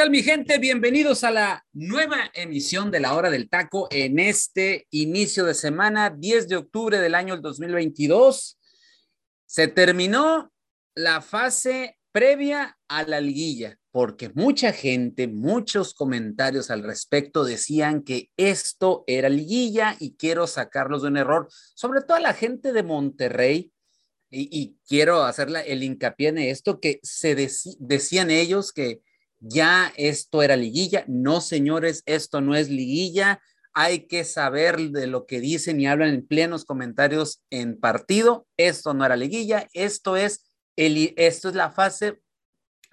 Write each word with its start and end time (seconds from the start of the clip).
Tal 0.00 0.08
mi 0.08 0.22
gente? 0.22 0.56
Bienvenidos 0.56 1.24
a 1.24 1.30
la 1.30 1.66
nueva 1.74 2.30
emisión 2.32 2.90
de 2.90 3.00
la 3.00 3.14
hora 3.14 3.28
del 3.28 3.50
taco 3.50 3.86
en 3.90 4.18
este 4.18 4.86
inicio 4.88 5.44
de 5.44 5.52
semana, 5.52 6.08
10 6.08 6.48
de 6.48 6.56
octubre 6.56 6.98
del 6.98 7.14
año 7.14 7.36
2022. 7.36 8.58
Se 9.44 9.68
terminó 9.68 10.50
la 10.94 11.20
fase 11.20 11.98
previa 12.12 12.78
a 12.88 13.02
la 13.02 13.20
liguilla, 13.20 13.78
porque 13.90 14.30
mucha 14.34 14.72
gente, 14.72 15.28
muchos 15.28 15.92
comentarios 15.92 16.70
al 16.70 16.82
respecto 16.82 17.44
decían 17.44 18.02
que 18.02 18.30
esto 18.38 19.04
era 19.06 19.28
liguilla 19.28 19.98
y 20.00 20.14
quiero 20.14 20.46
sacarlos 20.46 21.02
de 21.02 21.08
un 21.08 21.18
error, 21.18 21.46
sobre 21.74 22.00
todo 22.00 22.16
a 22.16 22.20
la 22.20 22.32
gente 22.32 22.72
de 22.72 22.82
Monterrey. 22.82 23.70
Y, 24.30 24.78
quiero 24.88 25.24
hacerle 25.24 25.70
el 25.70 25.82
hincapié 25.82 26.28
en 26.28 26.38
esto, 26.38 26.80
que 26.80 27.00
se 27.02 27.34
decían 27.80 28.30
ellos 28.30 28.72
que 28.72 29.02
ya 29.40 29.92
esto 29.96 30.42
era 30.42 30.56
liguilla. 30.56 31.04
No, 31.08 31.40
señores, 31.40 32.02
esto 32.06 32.40
no 32.40 32.54
es 32.54 32.68
liguilla. 32.68 33.40
Hay 33.72 34.06
que 34.06 34.24
saber 34.24 34.78
de 34.90 35.06
lo 35.06 35.26
que 35.26 35.40
dicen 35.40 35.80
y 35.80 35.86
hablan 35.86 36.10
en 36.10 36.26
plenos 36.26 36.64
comentarios 36.64 37.42
en 37.50 37.78
partido. 37.78 38.46
Esto 38.56 38.94
no 38.94 39.04
era 39.04 39.16
liguilla, 39.16 39.68
esto 39.72 40.16
es, 40.16 40.44
el, 40.76 41.14
esto 41.16 41.48
es 41.48 41.54
la 41.54 41.70
fase 41.70 42.20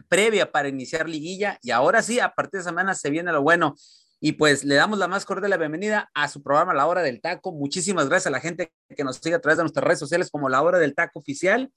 previa 0.08 0.52
para 0.52 0.70
iniciar 0.70 1.10
liguilla 1.10 1.58
y 1.64 1.72
ahora 1.72 2.04
sí, 2.04 2.20
a 2.20 2.30
partir 2.30 2.60
de 2.60 2.66
semana 2.66 2.96
se 2.96 3.10
viene 3.10 3.32
lo 3.32 3.42
bueno. 3.42 3.76
Y 4.20 4.32
pues 4.32 4.64
le 4.64 4.74
damos 4.74 4.98
la 4.98 5.08
más 5.08 5.26
cordial 5.26 5.60
bienvenida 5.60 6.10
a 6.16 6.28
su 6.28 6.42
programa 6.42 6.74
La 6.74 6.88
Hora 6.88 7.04
del 7.04 7.22
Taco. 7.22 7.52
Muchísimas 7.52 8.10
gracias 8.10 8.28
a 8.28 8.32
la 8.32 8.40
gente 8.40 8.72
que 8.96 9.04
nos 9.04 9.18
sigue 9.18 9.36
a 9.36 9.42
través 9.42 9.58
de 9.58 9.64
nuestras 9.64 9.84
redes 9.84 10.00
sociales 10.00 10.32
como 10.32 10.50
La 10.50 10.62
Hora 10.64 10.80
del 10.80 10.96
Taco 10.96 11.20
Oficial 11.20 11.72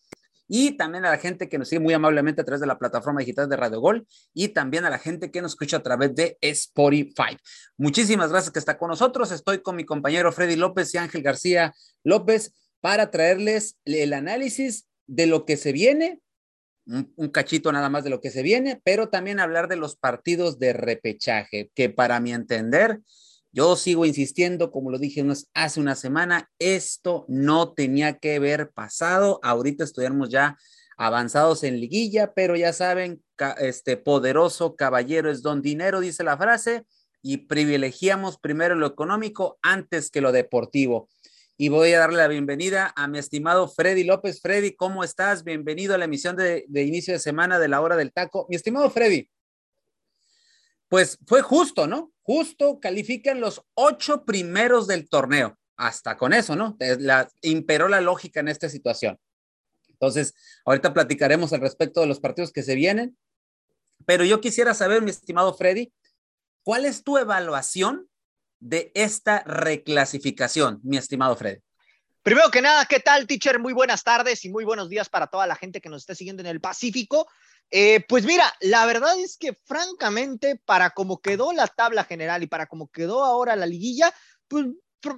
y 0.53 0.73
también 0.73 1.05
a 1.05 1.11
la 1.11 1.19
gente 1.19 1.49
que 1.49 1.59
nos 1.59 1.69
sigue 1.69 1.79
muy 1.79 1.95
amablemente 1.95 2.41
a 2.41 2.45
través 2.45 2.61
de 2.61 2.67
la 2.67 2.77
plataforma 2.77 3.21
digital 3.21 3.49
de 3.49 3.57
Radio 3.57 3.81
Gol 3.81 4.05
y 4.35 4.49
también 4.49 4.85
a 4.85 4.91
la 4.91 4.99
gente 4.99 5.31
que 5.31 5.41
nos 5.41 5.53
escucha 5.53 5.77
a 5.77 5.83
través 5.83 6.13
de 6.17 6.39
Spotify. 6.41 7.37
Muchísimas 7.79 8.31
gracias 8.31 8.53
que 8.53 8.59
está 8.59 8.77
con 8.77 8.89
nosotros. 8.89 9.31
Estoy 9.31 9.63
con 9.63 9.77
mi 9.77 9.85
compañero 9.85 10.33
Freddy 10.33 10.57
López 10.57 10.93
y 10.93 10.99
Ángel 10.99 11.23
García 11.23 11.73
López 12.03 12.53
para 12.81 13.13
traerles 13.13 13.77
el 13.85 14.13
análisis 14.13 14.89
de 15.07 15.29
lo 15.29 15.45
que 15.45 15.57
se 15.57 15.71
viene, 15.71 16.21
un, 16.85 17.29
cachito 17.29 17.71
nada 17.71 17.89
más 17.89 18.03
de 18.03 18.11
lo 18.11 18.21
que 18.21 18.33
se 18.33 18.43
viene, 18.43 18.81
pero 18.83 19.09
también 19.09 19.39
hablar 19.39 19.69
de 19.69 19.77
los 19.77 19.95
partidos 19.95 20.59
de 20.59 20.73
repechaje, 20.73 21.71
que 21.77 21.91
para 21.91 22.19
mi 22.19 22.33
entender, 22.33 22.99
yo 23.53 23.77
sigo 23.77 24.07
insistiendo, 24.07 24.71
como 24.71 24.91
lo 24.91 24.99
dije 24.99 25.25
hace 25.55 25.81
una 25.81 25.97
semana, 25.97 26.49
esto 26.59 27.25
no 27.29 27.73
tenía 27.73 28.19
que 28.19 28.37
haber 28.37 28.71
pasado. 28.71 29.41
Ahorita 29.43 29.85
estuviéramos 29.85 30.31
ya 30.31 30.57
avanzados 30.97 31.65
en 31.65 31.81
liguilla, 31.81 32.33
pero 32.35 32.57
ya 32.57 32.73
saben, 32.73 33.23
este 33.59 33.97
poderoso 33.97 34.77
caballero 34.77 35.31
es 35.31 35.43
don 35.43 35.63
dinero, 35.63 36.01
dice 36.01 36.23
la 36.23 36.37
frase, 36.37 36.85
y 37.23 37.39
privilegiamos 37.39 38.39
primero 38.39 38.75
lo 38.75 38.87
económico 38.87 39.59
antes 39.63 40.11
que 40.11 40.21
lo 40.21 40.31
deportivo. 40.31 41.09
Y 41.57 41.69
voy 41.69 41.93
a 41.93 41.99
darle 41.99 42.19
la 42.19 42.29
bienvenida 42.29 42.93
a 42.97 43.09
mi 43.09 43.19
estimado 43.19 43.69
Freddy 43.69 44.05
López. 44.05 44.41
Freddy, 44.41 44.75
¿cómo 44.75 45.05
estás? 45.05 45.45
Bienvenido 45.45 45.95
a 45.95 45.99
la 45.99 46.07
emisión 46.07 46.37
de, 46.37 46.65
de 46.69 46.83
inicio 46.85 47.13
de 47.13 47.19
semana 47.19 47.59
de 47.59 47.69
la 47.69 47.81
hora 47.83 47.97
del 47.97 48.13
taco. 48.13 48.47
Mi 48.49 48.57
estimado 48.57 48.89
Freddy, 48.89 49.29
pues 50.91 51.19
fue 51.25 51.41
justo, 51.41 51.87
¿no? 51.87 52.13
Justo 52.23 52.81
califican 52.81 53.41
los 53.41 53.63
ocho 53.75 54.25
primeros 54.25 54.89
del 54.89 55.09
torneo. 55.09 55.57
Hasta 55.77 56.17
con 56.17 56.35
eso, 56.35 56.57
¿no? 56.57 56.77
La, 56.99 57.29
imperó 57.41 57.89
la 57.89 58.01
lógica 58.03 58.41
en 58.41 58.49
esta 58.49 58.69
situación. 58.69 59.17
Entonces, 59.89 60.35
ahorita 60.65 60.93
platicaremos 60.93 61.53
al 61.53 61.61
respecto 61.61 62.01
de 62.01 62.09
los 62.09 62.19
partidos 62.19 62.53
que 62.53 62.65
se 62.65 62.75
vienen. 62.75 63.17
Pero 64.05 64.25
yo 64.25 64.41
quisiera 64.41 64.75
saber, 64.75 65.01
mi 65.01 65.11
estimado 65.11 65.55
Freddy, 65.55 65.93
¿cuál 66.65 66.85
es 66.85 67.05
tu 67.05 67.19
evaluación 67.19 68.09
de 68.59 68.91
esta 68.95 69.45
reclasificación, 69.45 70.81
mi 70.83 70.97
estimado 70.97 71.37
Freddy? 71.37 71.61
Primero 72.23 72.51
que 72.51 72.61
nada, 72.61 72.85
¿qué 72.85 73.01
tal, 73.01 73.27
teacher? 73.27 73.59
Muy 73.59 73.73
buenas 73.73 74.05
tardes 74.05 74.45
y 74.45 74.51
muy 74.51 74.65
buenos 74.65 74.91
días 74.91 75.09
para 75.09 75.29
toda 75.29 75.47
la 75.47 75.57
gente 75.57 75.81
que 75.81 75.89
nos 75.89 76.03
está 76.03 76.15
siguiendo 76.15 76.43
en 76.43 76.49
el 76.49 76.61
Pacífico. 76.61 77.27
Eh, 77.71 78.05
pues 78.07 78.27
mira, 78.27 78.53
la 78.61 78.85
verdad 78.85 79.19
es 79.19 79.39
que 79.39 79.55
francamente, 79.65 80.61
para 80.67 80.91
cómo 80.91 81.23
quedó 81.23 81.53
la 81.55 81.67
tabla 81.67 82.05
general 82.05 82.43
y 82.43 82.47
para 82.47 82.67
cómo 82.67 82.89
quedó 82.89 83.25
ahora 83.25 83.57
la 83.57 83.65
liguilla, 83.65 84.13
pues 84.49 84.67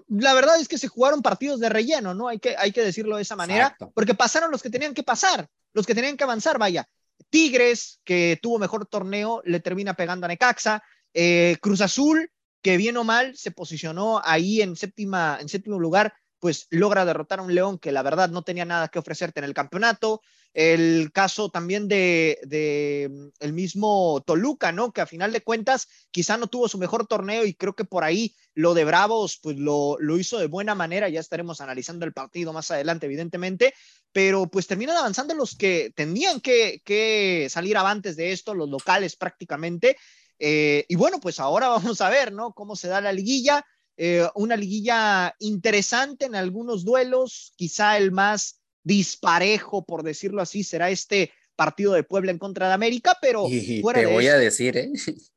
la 0.07 0.33
verdad 0.33 0.61
es 0.61 0.69
que 0.69 0.79
se 0.79 0.87
jugaron 0.87 1.23
partidos 1.23 1.59
de 1.59 1.71
relleno, 1.71 2.15
¿no? 2.15 2.29
Hay 2.29 2.39
que, 2.39 2.55
hay 2.57 2.71
que 2.71 2.83
decirlo 2.83 3.17
de 3.17 3.23
esa 3.23 3.35
manera, 3.35 3.77
porque 3.95 4.15
pasaron 4.15 4.53
los 4.53 4.63
que 4.63 4.71
tenían 4.71 4.95
que 4.95 5.03
pasar, 5.03 5.49
los 5.73 5.87
que 5.87 5.97
tenían 5.97 6.17
que 6.17 6.23
avanzar, 6.23 6.57
vaya. 6.57 6.89
Tigres, 7.31 8.01
que 8.05 8.39
tuvo 8.41 8.61
mejor 8.61 8.87
torneo, 8.87 9.43
le 9.45 9.59
termina 9.59 9.95
pegando 9.95 10.27
a 10.27 10.29
Necaxa. 10.29 10.85
Eh, 11.15 11.57
Cruz 11.61 11.81
Azul, 11.81 12.31
que 12.63 12.77
bien 12.77 12.97
o 12.97 13.03
mal 13.03 13.37
se 13.37 13.51
posicionó 13.51 14.23
ahí 14.25 14.63
en, 14.63 14.77
séptima, 14.77 15.39
en 15.41 15.49
séptimo 15.49 15.81
lugar, 15.81 16.15
pues 16.43 16.67
logra 16.71 17.05
derrotar 17.05 17.39
a 17.39 17.43
un 17.43 17.55
León 17.55 17.79
que 17.79 17.93
la 17.93 18.03
verdad 18.03 18.29
no 18.29 18.43
tenía 18.43 18.65
nada 18.65 18.89
que 18.89 18.99
ofrecerte 18.99 19.39
en 19.39 19.45
el 19.45 19.55
campeonato. 19.55 20.23
El 20.53 21.13
caso 21.13 21.51
también 21.51 21.87
de, 21.87 23.09
mm, 23.09 23.45
el 23.45 23.53
mismo 23.53 24.25
Toluca, 24.27 24.73
¿no? 24.73 24.93
Que 24.93 25.03
a 25.03 25.07
final 25.07 25.31
de 25.31 25.45
cuentas 25.45 25.87
quizá 26.11 26.37
no 26.39 26.49
tuvo 26.49 26.67
su 26.67 26.79
mejor 26.79 27.07
torneo 27.07 27.45
y 27.45 27.55
creo 27.55 27.77
que 27.77 27.85
por 27.85 28.03
ahí 28.03 28.35
lo 28.55 28.75
de 28.75 28.85
Bravos 28.85 29.39
pues 29.41 29.57
lo, 29.57 29.97
lo 30.01 30.19
hizo 30.19 30.37
de 30.37 30.49
buena 30.49 30.75
manera. 30.75 31.09
Ya 31.09 31.21
estaremos 31.21 31.61
analizando 31.61 32.07
el 32.07 32.13
partido 32.13 32.53
más 32.53 32.73
adelante, 32.73 33.07
evidentemente, 33.07 33.73
pero 34.11 34.49
pues 34.49 34.67
terminan 34.67 34.97
avanzando 34.97 35.35
los 35.35 35.55
que 35.55 35.93
tenían 35.95 36.41
que, 36.41 36.83
que 36.85 37.47
salir 37.51 37.77
avantes 37.77 38.17
de 38.17 38.33
esto, 38.33 38.53
los 38.53 38.69
locales 38.69 39.15
prácticamente. 39.15 39.97
Eh, 40.41 40.87
y 40.89 40.97
bueno, 40.97 41.21
pues 41.21 41.39
ahora 41.39 41.69
vamos 41.69 42.01
a 42.01 42.11
ver, 42.11 42.33
¿no? 42.33 42.53
Cómo 42.53 42.75
se 42.75 42.89
da 42.89 43.01
la 43.01 43.13
liguilla. 43.13 43.65
Eh, 43.97 44.27
una 44.35 44.57
liguilla 44.57 45.35
interesante 45.39 46.25
en 46.25 46.35
algunos 46.35 46.85
duelos, 46.85 47.53
quizá 47.57 47.97
el 47.97 48.11
más 48.11 48.61
disparejo, 48.83 49.85
por 49.85 50.03
decirlo 50.03 50.43
así, 50.43 50.65
será 50.65 50.91
este 50.91 51.33
partido 51.57 51.93
de 51.93 52.03
Puebla 52.03 52.33
en 52.33 52.39
contra 52.39 52.69
de 52.69 52.75
América, 52.75 53.17
pero 53.21 53.47
y 53.49 53.83
te 53.83 54.07
voy 54.07 54.27
a 54.29 54.37
decir, 54.37 54.77
¿eh? 54.77 54.91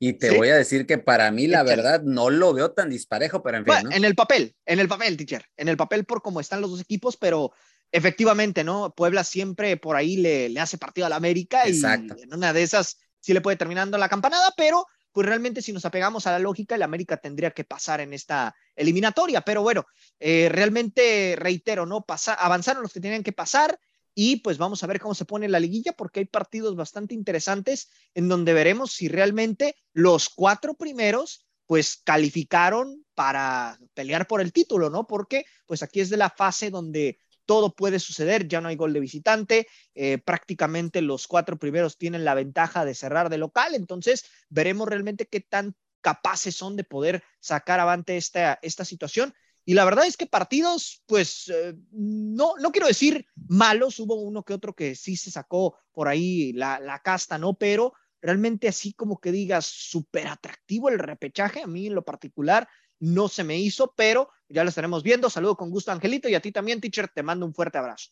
Y 0.00 0.14
te 0.14 0.36
voy 0.36 0.48
a 0.48 0.56
decir 0.56 0.86
que 0.86 0.98
para 0.98 1.30
mí, 1.30 1.46
la 1.46 1.62
verdad, 1.62 2.02
no 2.02 2.28
lo 2.28 2.52
veo 2.52 2.72
tan 2.72 2.90
disparejo, 2.90 3.42
pero 3.42 3.58
en 3.58 3.64
fin. 3.64 3.92
En 3.92 4.04
el 4.04 4.14
papel, 4.14 4.54
en 4.66 4.78
el 4.78 4.88
papel, 4.88 5.16
teacher, 5.16 5.46
en 5.56 5.68
el 5.68 5.78
papel 5.78 6.04
por 6.04 6.20
cómo 6.20 6.40
están 6.40 6.60
los 6.60 6.72
dos 6.72 6.80
equipos, 6.80 7.16
pero 7.16 7.52
efectivamente, 7.90 8.64
¿no? 8.64 8.92
Puebla 8.94 9.24
siempre 9.24 9.76
por 9.76 9.96
ahí 9.96 10.16
le, 10.16 10.48
le 10.48 10.60
hace 10.60 10.78
partido 10.78 11.06
a 11.06 11.10
la 11.10 11.16
América 11.16 11.66
y 11.68 11.80
en 11.80 12.34
una 12.34 12.52
de 12.52 12.62
esas 12.64 12.98
sí 13.20 13.32
le 13.32 13.40
puede 13.40 13.56
terminando 13.56 13.96
la 13.96 14.08
campanada, 14.08 14.52
pero 14.56 14.84
pues 15.14 15.28
realmente 15.28 15.62
si 15.62 15.72
nos 15.72 15.84
apegamos 15.84 16.26
a 16.26 16.32
la 16.32 16.40
lógica, 16.40 16.74
el 16.74 16.82
América 16.82 17.16
tendría 17.18 17.52
que 17.52 17.62
pasar 17.62 18.00
en 18.00 18.12
esta 18.12 18.52
eliminatoria. 18.74 19.42
Pero 19.42 19.62
bueno, 19.62 19.86
eh, 20.18 20.48
realmente 20.50 21.36
reitero, 21.38 21.86
¿no? 21.86 22.04
Pasa, 22.04 22.34
avanzaron 22.34 22.82
los 22.82 22.92
que 22.92 22.98
tenían 23.00 23.22
que 23.22 23.30
pasar 23.30 23.78
y 24.12 24.40
pues 24.40 24.58
vamos 24.58 24.82
a 24.82 24.88
ver 24.88 24.98
cómo 24.98 25.14
se 25.14 25.24
pone 25.24 25.48
la 25.48 25.60
liguilla 25.60 25.92
porque 25.92 26.18
hay 26.18 26.26
partidos 26.26 26.74
bastante 26.74 27.14
interesantes 27.14 27.90
en 28.12 28.28
donde 28.28 28.54
veremos 28.54 28.90
si 28.90 29.06
realmente 29.06 29.76
los 29.92 30.28
cuatro 30.28 30.74
primeros 30.74 31.46
pues 31.66 32.02
calificaron 32.02 33.06
para 33.14 33.78
pelear 33.94 34.26
por 34.26 34.40
el 34.40 34.52
título, 34.52 34.90
¿no? 34.90 35.06
Porque 35.06 35.46
pues 35.64 35.84
aquí 35.84 36.00
es 36.00 36.10
de 36.10 36.16
la 36.16 36.30
fase 36.30 36.70
donde 36.70 37.18
todo 37.46 37.74
puede 37.74 37.98
suceder, 37.98 38.48
ya 38.48 38.60
no 38.60 38.68
hay 38.68 38.76
gol 38.76 38.92
de 38.92 39.00
visitante, 39.00 39.66
eh, 39.94 40.18
prácticamente 40.18 41.02
los 41.02 41.26
cuatro 41.26 41.58
primeros 41.58 41.98
tienen 41.98 42.24
la 42.24 42.34
ventaja 42.34 42.84
de 42.84 42.94
cerrar 42.94 43.30
de 43.30 43.38
local, 43.38 43.74
entonces 43.74 44.24
veremos 44.48 44.88
realmente 44.88 45.26
qué 45.26 45.40
tan 45.40 45.74
capaces 46.00 46.54
son 46.54 46.76
de 46.76 46.84
poder 46.84 47.24
sacar 47.40 47.80
avante 47.80 48.16
esta, 48.16 48.58
esta 48.62 48.84
situación. 48.84 49.34
Y 49.64 49.72
la 49.72 49.86
verdad 49.86 50.06
es 50.06 50.18
que 50.18 50.26
partidos, 50.26 51.02
pues, 51.06 51.48
eh, 51.48 51.74
no, 51.90 52.54
no 52.60 52.70
quiero 52.70 52.86
decir 52.86 53.26
malos, 53.48 53.98
hubo 53.98 54.16
uno 54.16 54.44
que 54.44 54.52
otro 54.52 54.74
que 54.74 54.94
sí 54.94 55.16
se 55.16 55.30
sacó 55.30 55.78
por 55.92 56.08
ahí 56.08 56.52
la, 56.52 56.78
la 56.78 56.98
casta, 56.98 57.38
¿no? 57.38 57.54
Pero 57.54 57.94
realmente 58.20 58.68
así 58.68 58.92
como 58.92 59.18
que 59.18 59.32
digas 59.32 59.64
súper 59.64 60.28
atractivo 60.28 60.90
el 60.90 60.98
repechaje, 60.98 61.62
a 61.62 61.66
mí 61.66 61.86
en 61.86 61.94
lo 61.94 62.04
particular 62.04 62.68
no 62.98 63.28
se 63.28 63.44
me 63.44 63.58
hizo, 63.58 63.94
pero 63.96 64.30
ya 64.48 64.62
lo 64.62 64.68
estaremos 64.68 65.02
viendo. 65.02 65.30
Saludo 65.30 65.56
con 65.56 65.70
gusto, 65.70 65.92
Angelito, 65.92 66.28
y 66.28 66.34
a 66.34 66.40
ti 66.40 66.52
también, 66.52 66.80
teacher, 66.80 67.08
te 67.08 67.22
mando 67.22 67.46
un 67.46 67.54
fuerte 67.54 67.78
abrazo. 67.78 68.10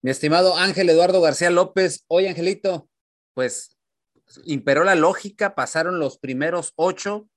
Mi 0.00 0.10
estimado 0.10 0.56
Ángel 0.56 0.88
Eduardo 0.90 1.20
García 1.20 1.50
López, 1.50 2.04
hoy 2.06 2.26
Angelito, 2.26 2.88
pues 3.34 3.76
imperó 4.44 4.84
la 4.84 4.94
lógica, 4.94 5.54
pasaron 5.54 5.98
los 5.98 6.18
primeros 6.18 6.72
ocho, 6.76 7.28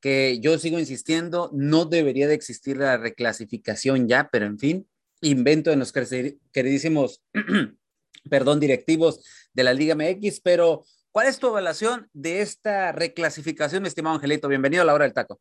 que 0.00 0.38
yo 0.40 0.58
sigo 0.58 0.78
insistiendo, 0.78 1.50
no 1.52 1.84
debería 1.84 2.28
de 2.28 2.34
existir 2.34 2.76
la 2.76 2.96
reclasificación 2.96 4.08
ya, 4.08 4.28
pero 4.30 4.46
en 4.46 4.58
fin, 4.58 4.88
invento 5.20 5.70
de 5.70 5.76
los 5.76 5.92
queridísimos, 5.92 7.22
perdón, 8.30 8.60
directivos 8.60 9.24
de 9.52 9.64
la 9.64 9.72
Liga 9.72 9.94
MX, 9.94 10.40
pero 10.40 10.84
¿cuál 11.10 11.26
es 11.26 11.38
tu 11.38 11.48
evaluación 11.48 12.08
de 12.12 12.40
esta 12.40 12.92
reclasificación, 12.92 13.82
mi 13.82 13.88
estimado 13.88 14.16
Angelito? 14.16 14.48
Bienvenido 14.48 14.82
a 14.82 14.86
la 14.86 14.94
hora 14.94 15.04
del 15.04 15.14
taco. 15.14 15.40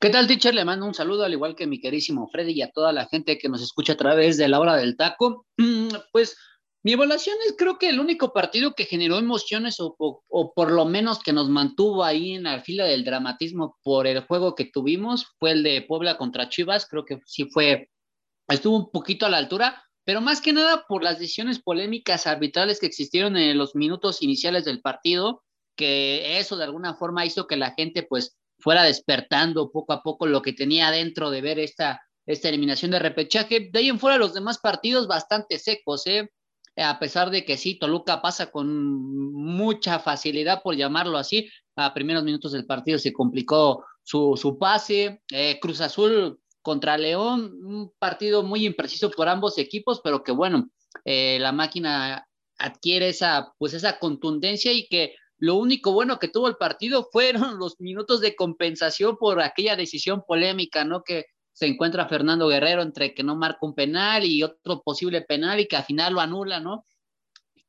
¿Qué 0.00 0.10
tal, 0.10 0.26
teacher? 0.26 0.54
Le 0.54 0.64
mando 0.64 0.86
un 0.86 0.94
saludo, 0.94 1.24
al 1.24 1.32
igual 1.32 1.54
que 1.54 1.66
mi 1.66 1.80
querísimo 1.80 2.28
Freddy 2.28 2.52
y 2.52 2.62
a 2.62 2.70
toda 2.70 2.92
la 2.92 3.06
gente 3.06 3.38
que 3.38 3.48
nos 3.48 3.62
escucha 3.62 3.94
a 3.94 3.96
través 3.96 4.36
de 4.36 4.48
la 4.48 4.60
hora 4.60 4.76
del 4.76 4.96
taco. 4.96 5.46
Pues 6.12 6.36
mi 6.82 6.92
evaluación 6.92 7.36
es 7.46 7.54
creo 7.56 7.78
que 7.78 7.88
el 7.88 7.98
único 7.98 8.34
partido 8.34 8.74
que 8.74 8.84
generó 8.84 9.18
emociones 9.18 9.80
o, 9.80 9.96
o, 9.98 10.52
por 10.52 10.70
lo 10.70 10.84
menos 10.84 11.20
que 11.20 11.32
nos 11.32 11.48
mantuvo 11.48 12.04
ahí 12.04 12.34
en 12.34 12.42
la 12.42 12.60
fila 12.60 12.84
del 12.84 13.04
dramatismo 13.04 13.78
por 13.82 14.06
el 14.06 14.20
juego 14.20 14.54
que 14.54 14.66
tuvimos 14.66 15.26
fue 15.38 15.52
el 15.52 15.62
de 15.62 15.80
Puebla 15.80 16.18
contra 16.18 16.50
Chivas. 16.50 16.86
Creo 16.86 17.06
que 17.06 17.20
sí 17.24 17.46
fue, 17.46 17.88
estuvo 18.48 18.76
un 18.76 18.90
poquito 18.90 19.24
a 19.24 19.30
la 19.30 19.38
altura, 19.38 19.82
pero 20.04 20.20
más 20.20 20.42
que 20.42 20.52
nada 20.52 20.84
por 20.86 21.02
las 21.02 21.18
decisiones 21.18 21.62
polémicas 21.62 22.26
arbitrales 22.26 22.80
que 22.80 22.86
existieron 22.86 23.38
en 23.38 23.56
los 23.56 23.74
minutos 23.74 24.20
iniciales 24.20 24.66
del 24.66 24.82
partido, 24.82 25.42
que 25.76 26.38
eso 26.38 26.58
de 26.58 26.64
alguna 26.64 26.94
forma 26.94 27.24
hizo 27.24 27.46
que 27.46 27.56
la 27.56 27.72
gente 27.72 28.02
pues 28.02 28.36
fuera 28.64 28.82
despertando 28.82 29.70
poco 29.70 29.92
a 29.92 30.02
poco 30.02 30.26
lo 30.26 30.40
que 30.40 30.54
tenía 30.54 30.90
dentro 30.90 31.30
de 31.30 31.42
ver 31.42 31.58
esta, 31.58 32.02
esta 32.24 32.48
eliminación 32.48 32.90
de 32.92 32.98
repechaje. 32.98 33.68
De 33.70 33.78
ahí 33.78 33.90
en 33.90 33.98
fuera 33.98 34.16
los 34.16 34.32
demás 34.32 34.56
partidos 34.58 35.06
bastante 35.06 35.58
secos, 35.58 36.06
¿eh? 36.06 36.30
a 36.78 36.98
pesar 36.98 37.28
de 37.28 37.44
que 37.44 37.58
sí, 37.58 37.78
Toluca 37.78 38.22
pasa 38.22 38.50
con 38.50 39.34
mucha 39.34 39.98
facilidad, 39.98 40.62
por 40.62 40.76
llamarlo 40.76 41.18
así, 41.18 41.50
a 41.76 41.92
primeros 41.92 42.24
minutos 42.24 42.52
del 42.52 42.64
partido 42.64 42.98
se 42.98 43.12
complicó 43.12 43.84
su, 44.02 44.34
su 44.38 44.58
pase, 44.58 45.20
eh, 45.30 45.58
Cruz 45.60 45.82
Azul 45.82 46.40
contra 46.62 46.96
León, 46.96 47.52
un 47.62 47.92
partido 47.98 48.42
muy 48.42 48.64
impreciso 48.64 49.10
por 49.10 49.28
ambos 49.28 49.58
equipos, 49.58 50.00
pero 50.02 50.24
que 50.24 50.32
bueno, 50.32 50.70
eh, 51.04 51.36
la 51.38 51.52
máquina 51.52 52.26
adquiere 52.56 53.10
esa, 53.10 53.52
pues 53.58 53.74
esa 53.74 53.98
contundencia 53.98 54.72
y 54.72 54.88
que 54.88 55.16
lo 55.38 55.56
único 55.56 55.92
bueno 55.92 56.18
que 56.18 56.28
tuvo 56.28 56.48
el 56.48 56.56
partido 56.56 57.08
fueron 57.10 57.58
los 57.58 57.80
minutos 57.80 58.20
de 58.20 58.36
compensación 58.36 59.16
por 59.16 59.40
aquella 59.40 59.76
decisión 59.76 60.22
polémica, 60.26 60.84
¿no? 60.84 61.02
Que 61.02 61.26
se 61.52 61.66
encuentra 61.66 62.08
Fernando 62.08 62.48
Guerrero 62.48 62.82
entre 62.82 63.14
que 63.14 63.22
no 63.22 63.36
marca 63.36 63.60
un 63.62 63.74
penal 63.74 64.24
y 64.24 64.42
otro 64.42 64.82
posible 64.82 65.22
penal 65.22 65.60
y 65.60 65.68
que 65.68 65.76
al 65.76 65.84
final 65.84 66.14
lo 66.14 66.20
anula, 66.20 66.60
¿no? 66.60 66.84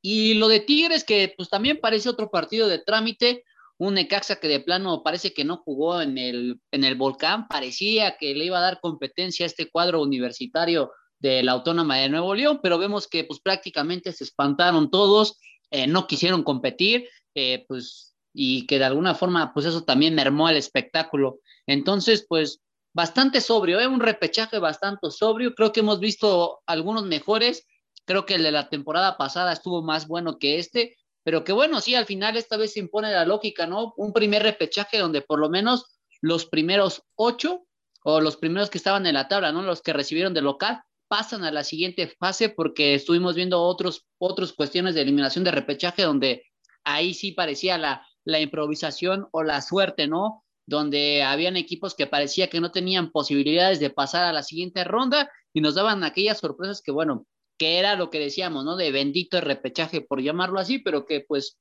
Y 0.01 0.35
lo 0.35 0.47
de 0.47 0.59
Tigres, 0.59 1.03
que 1.03 1.33
pues 1.35 1.49
también 1.49 1.79
parece 1.81 2.09
otro 2.09 2.29
partido 2.29 2.67
de 2.67 2.79
trámite, 2.79 3.43
un 3.77 3.95
Necaxa 3.95 4.37
que 4.37 4.47
de 4.47 4.59
plano 4.59 5.03
parece 5.03 5.33
que 5.33 5.43
no 5.43 5.57
jugó 5.57 6.01
en 6.01 6.17
el, 6.17 6.59
en 6.71 6.83
el 6.83 6.95
volcán, 6.95 7.47
parecía 7.47 8.17
que 8.17 8.33
le 8.33 8.45
iba 8.45 8.57
a 8.57 8.61
dar 8.61 8.79
competencia 8.81 9.45
a 9.45 9.47
este 9.47 9.69
cuadro 9.69 10.01
universitario 10.01 10.91
de 11.19 11.43
la 11.43 11.53
Autónoma 11.53 11.97
de 11.97 12.09
Nuevo 12.09 12.35
León, 12.35 12.59
pero 12.61 12.77
vemos 12.77 13.07
que 13.07 13.23
pues 13.23 13.39
prácticamente 13.39 14.11
se 14.13 14.23
espantaron 14.23 14.91
todos, 14.91 15.39
eh, 15.71 15.87
no 15.87 16.07
quisieron 16.07 16.43
competir, 16.43 17.09
eh, 17.35 17.65
pues, 17.67 18.15
y 18.33 18.65
que 18.65 18.79
de 18.79 18.85
alguna 18.85 19.15
forma, 19.15 19.53
pues 19.53 19.65
eso 19.65 19.83
también 19.83 20.15
mermó 20.15 20.49
el 20.49 20.57
espectáculo. 20.57 21.39
Entonces, 21.67 22.25
pues, 22.27 22.61
bastante 22.93 23.41
sobrio, 23.41 23.79
¿eh? 23.79 23.87
un 23.87 23.99
repechaje 23.99 24.57
bastante 24.57 25.11
sobrio. 25.11 25.53
Creo 25.53 25.71
que 25.71 25.81
hemos 25.81 25.99
visto 25.99 26.61
algunos 26.65 27.05
mejores. 27.05 27.67
Creo 28.05 28.25
que 28.25 28.35
el 28.35 28.43
de 28.43 28.51
la 28.51 28.69
temporada 28.69 29.17
pasada 29.17 29.51
estuvo 29.51 29.83
más 29.83 30.07
bueno 30.07 30.37
que 30.37 30.59
este, 30.59 30.95
pero 31.23 31.43
que 31.43 31.53
bueno, 31.53 31.81
sí, 31.81 31.95
al 31.95 32.05
final 32.05 32.37
esta 32.37 32.55
vez 32.55 32.73
se 32.73 32.79
impone 32.79 33.11
la 33.11 33.25
lógica, 33.25 33.65
¿no? 33.65 33.93
Un 33.97 34.13
primer 34.13 34.43
repechaje 34.43 34.99
donde 34.99 35.21
por 35.21 35.39
lo 35.39 35.49
menos 35.49 35.97
los 36.21 36.45
primeros 36.45 37.01
ocho 37.15 37.65
o 38.03 38.21
los 38.21 38.37
primeros 38.37 38.69
que 38.69 38.77
estaban 38.77 39.07
en 39.07 39.15
la 39.15 39.27
tabla, 39.27 39.51
¿no? 39.51 39.63
Los 39.63 39.81
que 39.81 39.91
recibieron 39.91 40.33
de 40.33 40.41
local 40.41 40.81
pasan 41.07 41.43
a 41.43 41.51
la 41.51 41.63
siguiente 41.63 42.07
fase 42.19 42.49
porque 42.49 42.93
estuvimos 42.93 43.35
viendo 43.35 43.61
otros, 43.61 44.05
otros 44.19 44.53
cuestiones 44.53 44.95
de 44.95 45.01
eliminación 45.01 45.43
de 45.43 45.51
repechaje 45.51 46.03
donde 46.03 46.43
ahí 46.85 47.13
sí 47.13 47.31
parecía 47.31 47.77
la, 47.77 48.07
la 48.23 48.39
improvisación 48.39 49.27
o 49.31 49.43
la 49.43 49.61
suerte, 49.61 50.07
¿no? 50.07 50.43
Donde 50.67 51.23
habían 51.23 51.57
equipos 51.57 51.95
que 51.95 52.07
parecía 52.07 52.49
que 52.49 52.61
no 52.61 52.71
tenían 52.71 53.11
posibilidades 53.11 53.79
de 53.79 53.89
pasar 53.89 54.23
a 54.23 54.33
la 54.33 54.43
siguiente 54.43 54.83
ronda 54.83 55.29
y 55.53 55.61
nos 55.61 55.75
daban 55.75 56.03
aquellas 56.03 56.39
sorpresas 56.39 56.81
que, 56.81 56.91
bueno, 56.91 57.27
que 57.57 57.79
era 57.79 57.95
lo 57.95 58.09
que 58.09 58.19
decíamos, 58.19 58.63
¿no? 58.65 58.75
De 58.75 58.91
bendito 58.91 59.41
repechaje, 59.41 60.01
por 60.01 60.21
llamarlo 60.21 60.59
así, 60.59 60.79
pero 60.79 61.05
que 61.05 61.21
pues 61.21 61.57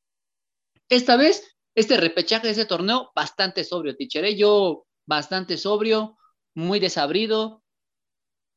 esta 0.88 1.16
vez, 1.16 1.56
este 1.74 1.96
repechaje 1.96 2.46
de 2.46 2.52
ese 2.52 2.66
torneo, 2.66 3.10
bastante 3.14 3.64
sobrio, 3.64 3.96
tichere, 3.96 4.36
yo 4.36 4.86
bastante 5.06 5.56
sobrio, 5.56 6.16
muy 6.54 6.78
desabrido, 6.78 7.63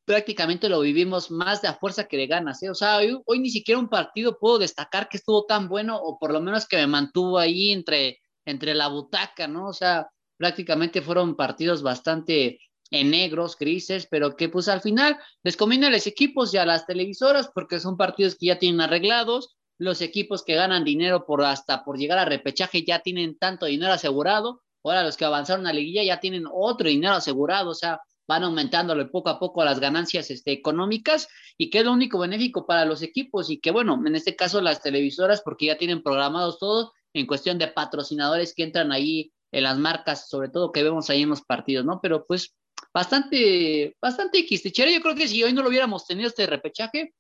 prácticamente 0.08 0.70
lo 0.70 0.80
vivimos 0.80 1.30
más 1.32 1.62
de 1.62 1.68
a 1.68 1.74
fuerza 1.74 2.08
que 2.08 2.16
de 2.16 2.28
ganas. 2.28 2.64
¿eh? 2.64 2.70
O 2.70 2.76
sea, 2.76 3.00
hoy, 3.26 3.40
ni 3.40 3.50
siquiera 3.50 3.78
un 3.78 3.90
partido 3.90 4.40
puedo 4.40 4.58
destacar 4.58 5.10
que 5.10 5.18
estuvo 5.18 5.46
tan 5.46 5.68
bueno 5.68 5.98
o 6.02 6.18
por 6.18 6.32
lo 6.32 6.40
menos 6.40 6.66
que 6.66 6.78
me 6.78 6.88
mantuvo 6.88 7.38
ahí 7.38 7.74
entre, 7.74 8.22
entre 8.46 8.74
la 8.74 8.88
butaca, 8.88 9.50
¿no? 9.50 9.68
O 9.68 9.74
sea, 9.74 10.08
prácticamente 10.38 11.02
fueron 11.02 11.36
partidos 11.36 11.84
bastante 11.84 12.62
en 12.90 13.12
negros, 13.12 13.58
grises, 13.60 14.08
pero 14.10 14.38
que 14.38 14.48
pues 14.48 14.70
al 14.70 14.80
final 14.80 15.18
les 15.44 15.58
conviene 15.58 15.88
a 15.88 15.90
los 15.90 16.08
equipos 16.08 16.54
y 16.54 16.58
a 16.58 16.66
las 16.66 16.86
televisoras 16.86 17.52
porque 17.54 17.82
son 17.82 17.98
partidos 17.98 18.38
que 18.38 18.46
ya 18.46 18.60
tienen 18.60 18.80
arreglados. 18.80 19.58
Los 19.78 20.02
equipos 20.02 20.42
que 20.46 20.56
ganan 20.56 20.86
dinero 20.86 21.26
por 21.26 21.44
hasta 21.44 21.84
por 21.84 21.98
llegar 21.98 22.18
a 22.18 22.24
repechaje 22.24 22.86
ya 22.86 23.00
tienen 23.00 23.38
tanto 23.38 23.66
dinero 23.66 23.92
asegurado. 23.92 24.64
Ahora 24.86 25.04
los 25.04 25.18
que 25.18 25.26
avanzaron 25.26 25.68
a 25.68 25.74
liguilla 25.74 26.02
ya 26.06 26.22
tienen 26.22 26.46
otro 26.50 26.88
dinero 26.88 27.16
asegurado. 27.16 27.72
O 27.72 27.76
sea, 27.76 28.00
van 28.28 28.44
aumentándole 28.44 29.06
poco 29.06 29.30
a 29.30 29.40
poco 29.40 29.64
las 29.64 29.80
ganancias 29.80 30.30
este, 30.30 30.52
económicas 30.52 31.30
y 31.58 31.70
que 31.70 31.80
es 31.80 31.86
lo 31.86 31.94
único 31.94 32.20
benéfico 32.20 32.66
para 32.66 32.86
los 32.86 33.02
equipos 33.02 33.50
y 33.50 33.60
que 33.60 33.72
bueno, 33.72 34.02
en 34.06 34.16
este 34.16 34.36
caso 34.36 34.62
las 34.62 34.82
televisoras 34.82 35.42
porque 35.42 35.68
ya 35.68 35.78
tienen 35.78 36.04
programados 36.04 36.60
todos 36.60 36.92
en 37.14 37.26
cuestión 37.26 37.58
de 37.58 37.68
patrocinadores 37.68 38.54
que 38.54 38.64
entran 38.64 38.92
ahí 38.92 39.32
en 39.52 39.64
las 39.64 39.78
marcas, 39.78 40.30
sobre 40.30 40.50
todo 40.50 40.72
que 40.72 40.84
vemos 40.84 41.10
ahí 41.10 41.24
en 41.24 41.30
los 41.30 41.42
partidos, 41.42 41.86
¿no? 41.86 42.00
Pero 42.02 42.26
pues 42.26 42.56
bastante, 42.94 43.96
bastante 44.02 44.46
quistichera. 44.46 44.92
Yo 44.92 45.02
creo 45.02 45.16
que 45.16 45.28
si 45.28 45.44
hoy 45.44 45.54
no 45.54 45.62
lo 45.62 45.70
hubiéramos 45.70 46.06
tenido 46.06 46.28
este 46.28 46.46
repechaje, 46.46 47.14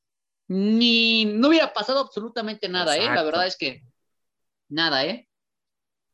ni 0.50 1.26
no 1.26 1.50
hubiera 1.50 1.74
pasado 1.74 2.00
absolutamente 2.00 2.70
nada, 2.70 2.98
¿eh? 2.98 3.06
La 3.06 3.24
verdad 3.24 3.48
es 3.48 3.58
que 3.58 3.84
nada, 4.70 5.06
¿eh? 5.06 5.27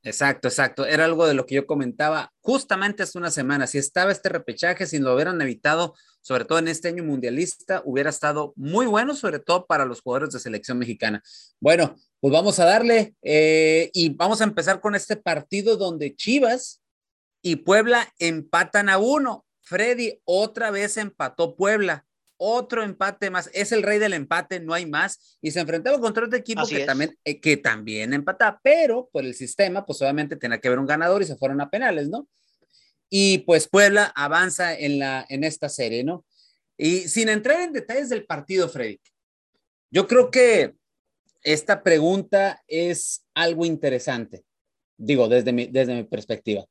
Exacto, 0.06 0.50
exacto. 0.50 0.86
Era 0.86 1.06
algo 1.06 1.26
de 1.26 1.34
lo 1.34 1.46
que 1.46 1.56
yo 1.56 1.66
comentaba 1.66 2.34
justamente 2.42 3.04
hace 3.04 3.18
una 3.18 3.32
semana. 3.32 3.68
Si 3.68 3.78
estaba 3.78 4.12
este 4.12 4.28
repechaje, 4.28 4.86
si 4.86 5.00
lo 5.00 5.14
hubieran 5.14 5.42
evitado, 5.42 5.96
sobre 6.22 6.44
todo 6.44 6.60
en 6.60 6.68
este 6.68 6.90
año 6.90 7.06
mundialista, 7.06 7.82
hubiera 7.86 8.10
estado 8.10 8.54
muy 8.58 8.86
bueno, 8.86 9.16
sobre 9.16 9.40
todo 9.40 9.66
para 9.66 9.86
los 9.86 10.02
jugadores 10.02 10.34
de 10.34 10.40
selección 10.40 10.78
mexicana. 10.78 11.24
Bueno, 11.62 11.96
pues 12.20 12.34
vamos 12.34 12.60
a 12.60 12.66
darle 12.66 13.16
eh, 13.22 13.92
y 13.94 14.10
vamos 14.10 14.42
a 14.42 14.44
empezar 14.44 14.82
con 14.82 14.94
este 14.94 15.16
partido 15.16 15.78
donde 15.78 16.14
Chivas 16.16 16.82
y 17.42 17.58
Puebla 17.58 18.14
empatan 18.20 18.90
a 18.90 18.98
uno. 18.98 19.46
Freddy 19.62 20.20
otra 20.26 20.70
vez 20.70 20.98
empató 20.98 21.56
Puebla 21.56 22.06
otro 22.38 22.84
empate 22.84 23.30
más, 23.30 23.50
es 23.54 23.72
el 23.72 23.84
rey 23.84 24.00
del 24.00 24.14
empate, 24.14 24.60
no 24.60 24.74
hay 24.74 24.86
más, 24.86 25.38
y 25.42 25.52
se 25.52 25.60
enfrentaba 25.60 26.00
contra 26.00 26.26
otro 26.26 26.38
equipo 26.38 26.66
que 26.68 26.86
también, 26.86 27.18
eh, 27.24 27.40
que 27.40 27.58
también 27.58 28.14
empata, 28.14 28.60
pero 28.64 29.10
por 29.12 29.24
el 29.24 29.36
sistema, 29.36 29.86
pues 29.86 30.02
obviamente 30.02 30.36
tenía 30.36 30.60
que 30.60 30.68
haber 30.68 30.80
un 30.80 30.86
ganador 30.86 31.22
y 31.22 31.26
se 31.26 31.38
fueron 31.38 31.62
a 31.62 31.70
penales, 31.70 32.10
¿no? 32.10 32.28
Y 33.10 33.40
pues 33.40 33.68
Puebla 33.68 34.12
avanza 34.16 34.74
en, 34.74 35.00
la, 35.00 35.26
en 35.30 35.44
esta 35.44 35.70
serie, 35.70 36.04
¿no? 36.04 36.26
Y 36.78 37.08
sin 37.08 37.30
entrar 37.30 37.62
en 37.62 37.74
detalles 37.74 38.10
del 38.10 38.26
partido, 38.26 38.68
Freddy, 38.68 39.00
yo 39.92 40.08
creo 40.08 40.32
que 40.32 40.74
esta 41.44 41.84
pregunta 41.84 42.64
es 42.68 43.26
algo 43.34 43.66
interesante, 43.66 44.44
digo, 44.98 45.28
desde 45.28 45.54
mi, 45.54 45.68
desde 45.68 45.94
mi 45.94 46.04
perspectiva. 46.04 46.66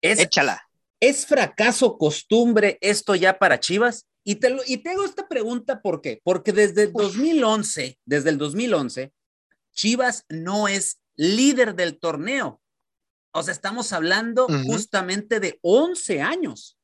Es, 0.00 0.18
Échala. 0.18 0.62
¿Es 1.00 1.26
fracaso 1.26 1.98
costumbre 1.98 2.78
esto 2.80 3.14
ya 3.14 3.38
para 3.38 3.60
Chivas? 3.60 4.06
Y 4.28 4.34
te, 4.34 4.50
lo, 4.50 4.60
y 4.66 4.78
te 4.78 4.90
hago 4.90 5.04
esta 5.04 5.28
pregunta, 5.28 5.80
¿por 5.80 6.02
qué? 6.02 6.20
Porque 6.24 6.52
desde 6.52 6.82
el 6.82 6.92
2011, 6.92 7.96
desde 8.04 8.30
el 8.30 8.38
2011, 8.38 9.12
Chivas 9.72 10.24
no 10.28 10.66
es 10.66 10.98
líder 11.14 11.76
del 11.76 12.00
torneo. 12.00 12.60
O 13.30 13.42
sea, 13.44 13.52
estamos 13.52 13.92
hablando 13.92 14.48
justamente 14.64 15.38
de 15.38 15.60
11 15.62 16.22
años. 16.22 16.76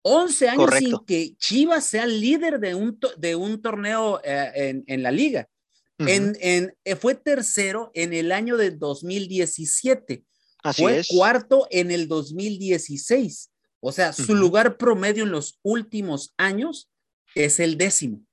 11 0.00 0.48
años 0.48 0.70
sin 0.78 0.98
que 1.06 1.36
Chivas 1.36 1.84
sea 1.84 2.06
líder 2.06 2.58
de 2.58 2.74
un, 2.74 2.98
de 3.18 3.36
un 3.36 3.60
torneo 3.60 4.22
eh, 4.24 4.52
en, 4.54 4.84
en, 4.86 5.02
la 5.02 5.10
liga. 5.10 5.50
en, 5.98 6.34
en, 6.40 6.74
eh, 6.84 6.96
fue 6.96 7.14
tercero 7.14 7.90
en 7.92 8.14
el 8.14 8.32
año 8.32 8.56
de 8.56 8.70
2017. 8.70 10.24
Así 10.62 10.82
fue 10.82 11.02
cuarto 11.06 11.66
en 11.70 11.90
el 11.90 12.08
2016. 12.08 13.51
O 13.84 13.90
sea, 13.90 14.12
su 14.12 14.36
lugar 14.36 14.76
promedio 14.76 15.24
en 15.24 15.32
los 15.32 15.58
últimos 15.62 16.34
años 16.36 16.88
es 17.34 17.58
el 17.58 17.76
décimo. 17.76 18.24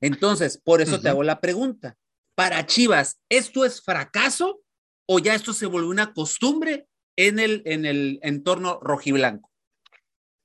Entonces, 0.00 0.60
por 0.62 0.80
eso 0.80 1.00
te 1.00 1.08
hago 1.08 1.24
la 1.24 1.40
pregunta. 1.40 1.96
Para 2.36 2.64
Chivas, 2.64 3.20
¿esto 3.28 3.64
es 3.64 3.82
fracaso 3.82 4.62
o 5.06 5.18
ya 5.18 5.34
esto 5.34 5.52
se 5.52 5.66
volvió 5.66 5.90
una 5.90 6.12
costumbre 6.12 6.86
en 7.16 7.40
el, 7.40 7.62
en 7.66 7.84
el 7.84 8.20
entorno 8.22 8.78
rojiblanco? 8.80 9.50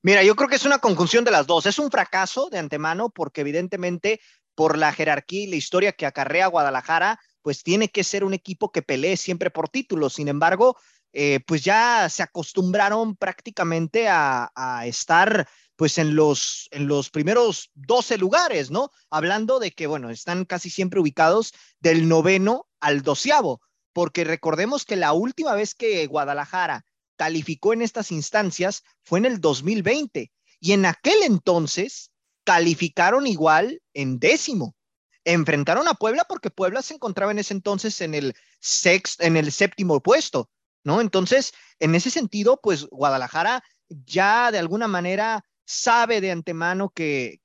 Mira, 0.02 0.24
yo 0.24 0.34
creo 0.34 0.48
que 0.48 0.56
es 0.56 0.64
una 0.64 0.80
conjunción 0.80 1.24
de 1.24 1.30
las 1.30 1.46
dos. 1.46 1.64
Es 1.66 1.78
un 1.78 1.92
fracaso 1.92 2.48
de 2.50 2.58
antemano 2.58 3.10
porque 3.10 3.42
evidentemente 3.42 4.20
por 4.56 4.76
la 4.76 4.92
jerarquía 4.92 5.44
y 5.44 5.46
la 5.46 5.56
historia 5.56 5.92
que 5.92 6.04
acarrea 6.04 6.48
Guadalajara, 6.48 7.20
pues 7.42 7.62
tiene 7.62 7.90
que 7.90 8.02
ser 8.02 8.24
un 8.24 8.34
equipo 8.34 8.72
que 8.72 8.82
pelee 8.82 9.16
siempre 9.16 9.52
por 9.52 9.68
títulos. 9.68 10.14
Sin 10.14 10.26
embargo, 10.26 10.76
eh, 11.18 11.40
pues 11.46 11.64
ya 11.64 12.10
se 12.10 12.22
acostumbraron 12.22 13.16
prácticamente 13.16 14.06
a, 14.06 14.52
a 14.54 14.86
estar 14.86 15.48
pues 15.74 15.96
en 15.96 16.14
los, 16.14 16.68
en 16.72 16.88
los 16.88 17.08
primeros 17.08 17.70
12 17.72 18.18
lugares, 18.18 18.70
¿no? 18.70 18.90
Hablando 19.08 19.58
de 19.58 19.70
que, 19.70 19.86
bueno, 19.86 20.10
están 20.10 20.44
casi 20.44 20.68
siempre 20.68 21.00
ubicados 21.00 21.54
del 21.80 22.06
noveno 22.06 22.68
al 22.80 23.00
doceavo, 23.00 23.62
porque 23.94 24.24
recordemos 24.24 24.84
que 24.84 24.96
la 24.96 25.14
última 25.14 25.54
vez 25.54 25.74
que 25.74 26.06
Guadalajara 26.06 26.84
calificó 27.16 27.72
en 27.72 27.80
estas 27.80 28.12
instancias 28.12 28.84
fue 29.02 29.18
en 29.18 29.24
el 29.24 29.40
2020 29.40 30.30
y 30.60 30.72
en 30.72 30.84
aquel 30.84 31.22
entonces 31.22 32.10
calificaron 32.44 33.26
igual 33.26 33.80
en 33.94 34.18
décimo. 34.18 34.76
Enfrentaron 35.24 35.88
a 35.88 35.94
Puebla 35.94 36.26
porque 36.28 36.50
Puebla 36.50 36.82
se 36.82 36.92
encontraba 36.92 37.32
en 37.32 37.38
ese 37.38 37.54
entonces 37.54 38.02
en 38.02 38.14
el 38.14 38.34
sexto, 38.60 39.24
en 39.24 39.38
el 39.38 39.50
séptimo 39.50 40.02
puesto, 40.02 40.50
¿no? 40.86 41.00
Entonces, 41.00 41.52
en 41.80 41.96
ese 41.96 42.10
sentido, 42.10 42.60
pues 42.62 42.86
Guadalajara 42.86 43.64
ya 43.88 44.52
de 44.52 44.58
alguna 44.60 44.86
manera 44.86 45.44
sabe 45.64 46.20
de 46.20 46.30
antemano 46.30 46.90
que, 46.90 47.40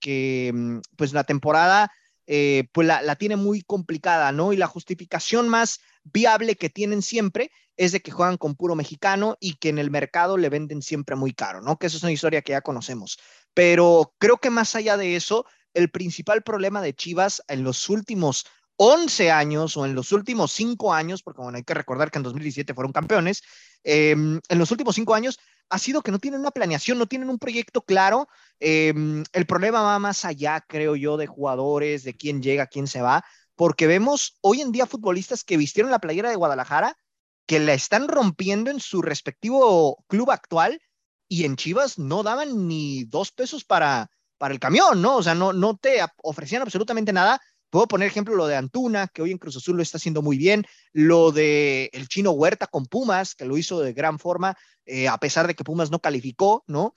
mm, 0.53 0.77
pues 0.95 1.11
la 1.11 1.23
temporada 1.23 1.91
eh, 2.27 2.69
pues 2.71 2.87
la, 2.87 3.15
tiene 3.15 3.35
muy 3.35 3.63
complicada, 3.63 4.31
¿no? 4.31 4.53
Y 4.53 4.57
la 4.57 4.67
justificación 4.67 5.49
más 5.49 5.79
viable 6.03 6.55
que 6.55 6.69
tienen 6.69 7.01
siempre 7.01 7.51
es 7.77 7.91
de 7.91 8.01
que 8.01 8.11
juegan 8.11 8.37
con 8.37 8.55
puro 8.55 8.75
mexicano 8.75 9.37
y 9.39 9.55
que 9.55 9.69
en 9.69 9.79
el 9.79 9.89
mercado 9.89 10.37
le 10.37 10.49
venden 10.49 10.83
siempre 10.83 11.15
muy 11.15 11.33
caro, 11.33 11.61
¿no? 11.61 11.77
Que 11.77 11.87
eso 11.87 11.97
es 11.97 12.03
una 12.03 12.11
historia 12.11 12.43
que 12.43 12.51
ya 12.51 12.61
conocemos. 12.61 13.17
Pero 13.55 14.13
creo 14.19 14.37
que 14.37 14.51
más 14.51 14.75
allá 14.75 14.97
de 14.97 15.15
eso, 15.15 15.45
el 15.73 15.89
principal 15.89 16.43
problema 16.43 16.81
de 16.81 16.93
Chivas 16.93 17.41
en 17.47 17.63
los 17.63 17.89
últimos 17.89 18.45
11 18.77 19.31
años 19.31 19.77
o 19.77 19.85
en 19.85 19.95
los 19.95 20.11
últimos 20.11 20.51
5 20.51 20.93
años, 20.93 21.21
porque 21.23 21.41
bueno, 21.41 21.57
hay 21.57 21.63
que 21.63 21.73
recordar 21.73 22.11
que 22.11 22.17
en 22.17 22.23
2017 22.23 22.73
fueron 22.73 22.91
campeones, 22.91 23.43
em, 23.83 24.39
en 24.47 24.59
los 24.59 24.71
últimos 24.71 24.95
5 24.95 25.13
años 25.13 25.39
ha 25.69 25.79
sido 25.79 26.01
que 26.01 26.11
no 26.11 26.19
tienen 26.19 26.41
una 26.41 26.51
planeación, 26.51 26.97
no 26.97 27.05
tienen 27.05 27.29
un 27.29 27.39
proyecto 27.39 27.81
claro. 27.81 28.27
Em, 28.59 29.23
el 29.31 29.45
problema 29.45 29.81
va 29.81 29.99
más 29.99 30.25
allá, 30.25 30.63
creo 30.67 30.95
yo, 30.95 31.15
de 31.17 31.27
jugadores, 31.27 32.03
de 32.03 32.15
quién 32.15 32.41
llega, 32.41 32.67
quién 32.67 32.87
se 32.87 33.01
va, 33.01 33.23
porque 33.55 33.87
vemos 33.87 34.37
hoy 34.41 34.61
en 34.61 34.71
día 34.71 34.85
futbolistas 34.85 35.43
que 35.43 35.57
vistieron 35.57 35.91
la 35.91 35.99
playera 35.99 36.29
de 36.29 36.35
Guadalajara, 36.35 36.97
que 37.45 37.59
la 37.59 37.73
están 37.73 38.07
rompiendo 38.07 38.69
en 38.71 38.79
su 38.79 39.01
respectivo 39.01 40.03
club 40.07 40.31
actual 40.31 40.81
y 41.27 41.45
en 41.45 41.55
Chivas 41.55 41.97
no 41.97 42.23
daban 42.23 42.67
ni 42.67 43.05
dos 43.05 43.31
pesos 43.31 43.63
para, 43.63 44.09
para 44.37 44.53
el 44.53 44.59
camión, 44.59 45.01
¿no? 45.01 45.17
O 45.17 45.23
sea, 45.23 45.35
no, 45.35 45.53
no 45.53 45.77
te 45.77 45.99
ofrecían 46.23 46.61
absolutamente 46.61 47.13
nada 47.13 47.39
Puedo 47.71 47.87
poner 47.87 48.09
ejemplo 48.09 48.35
lo 48.35 48.47
de 48.47 48.57
Antuna, 48.57 49.07
que 49.07 49.21
hoy 49.21 49.31
en 49.31 49.37
Cruz 49.37 49.55
Azul 49.55 49.77
lo 49.77 49.81
está 49.81 49.97
haciendo 49.97 50.21
muy 50.21 50.37
bien, 50.37 50.65
lo 50.91 51.31
de 51.31 51.89
el 51.93 52.09
chino 52.09 52.31
Huerta 52.31 52.67
con 52.67 52.85
Pumas, 52.85 53.33
que 53.33 53.45
lo 53.45 53.57
hizo 53.57 53.79
de 53.79 53.93
gran 53.93 54.19
forma, 54.19 54.57
eh, 54.85 55.07
a 55.07 55.17
pesar 55.17 55.47
de 55.47 55.55
que 55.55 55.63
Pumas 55.63 55.89
no 55.89 55.99
calificó, 55.99 56.65
¿no? 56.67 56.93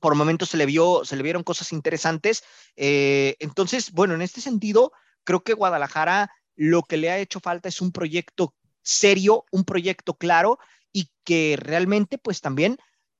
Por 0.00 0.14
momentos 0.14 0.50
se 0.50 0.56
le 0.56 0.66
vio, 0.66 1.04
se 1.04 1.16
le 1.16 1.24
vieron 1.24 1.42
cosas 1.42 1.72
interesantes. 1.72 2.44
Eh, 2.76 3.34
entonces, 3.40 3.90
bueno, 3.90 4.14
en 4.14 4.22
este 4.22 4.40
sentido, 4.40 4.92
creo 5.24 5.42
que 5.42 5.52
Guadalajara 5.52 6.30
lo 6.54 6.84
que 6.84 6.96
le 6.96 7.10
ha 7.10 7.18
hecho 7.18 7.40
falta 7.40 7.68
es 7.68 7.80
un 7.80 7.90
proyecto 7.90 8.54
serio, 8.82 9.46
un 9.50 9.64
proyecto 9.64 10.14
claro 10.14 10.60
y 10.92 11.10
que 11.24 11.56
realmente, 11.60 12.18
pues 12.18 12.40
también 12.40 12.78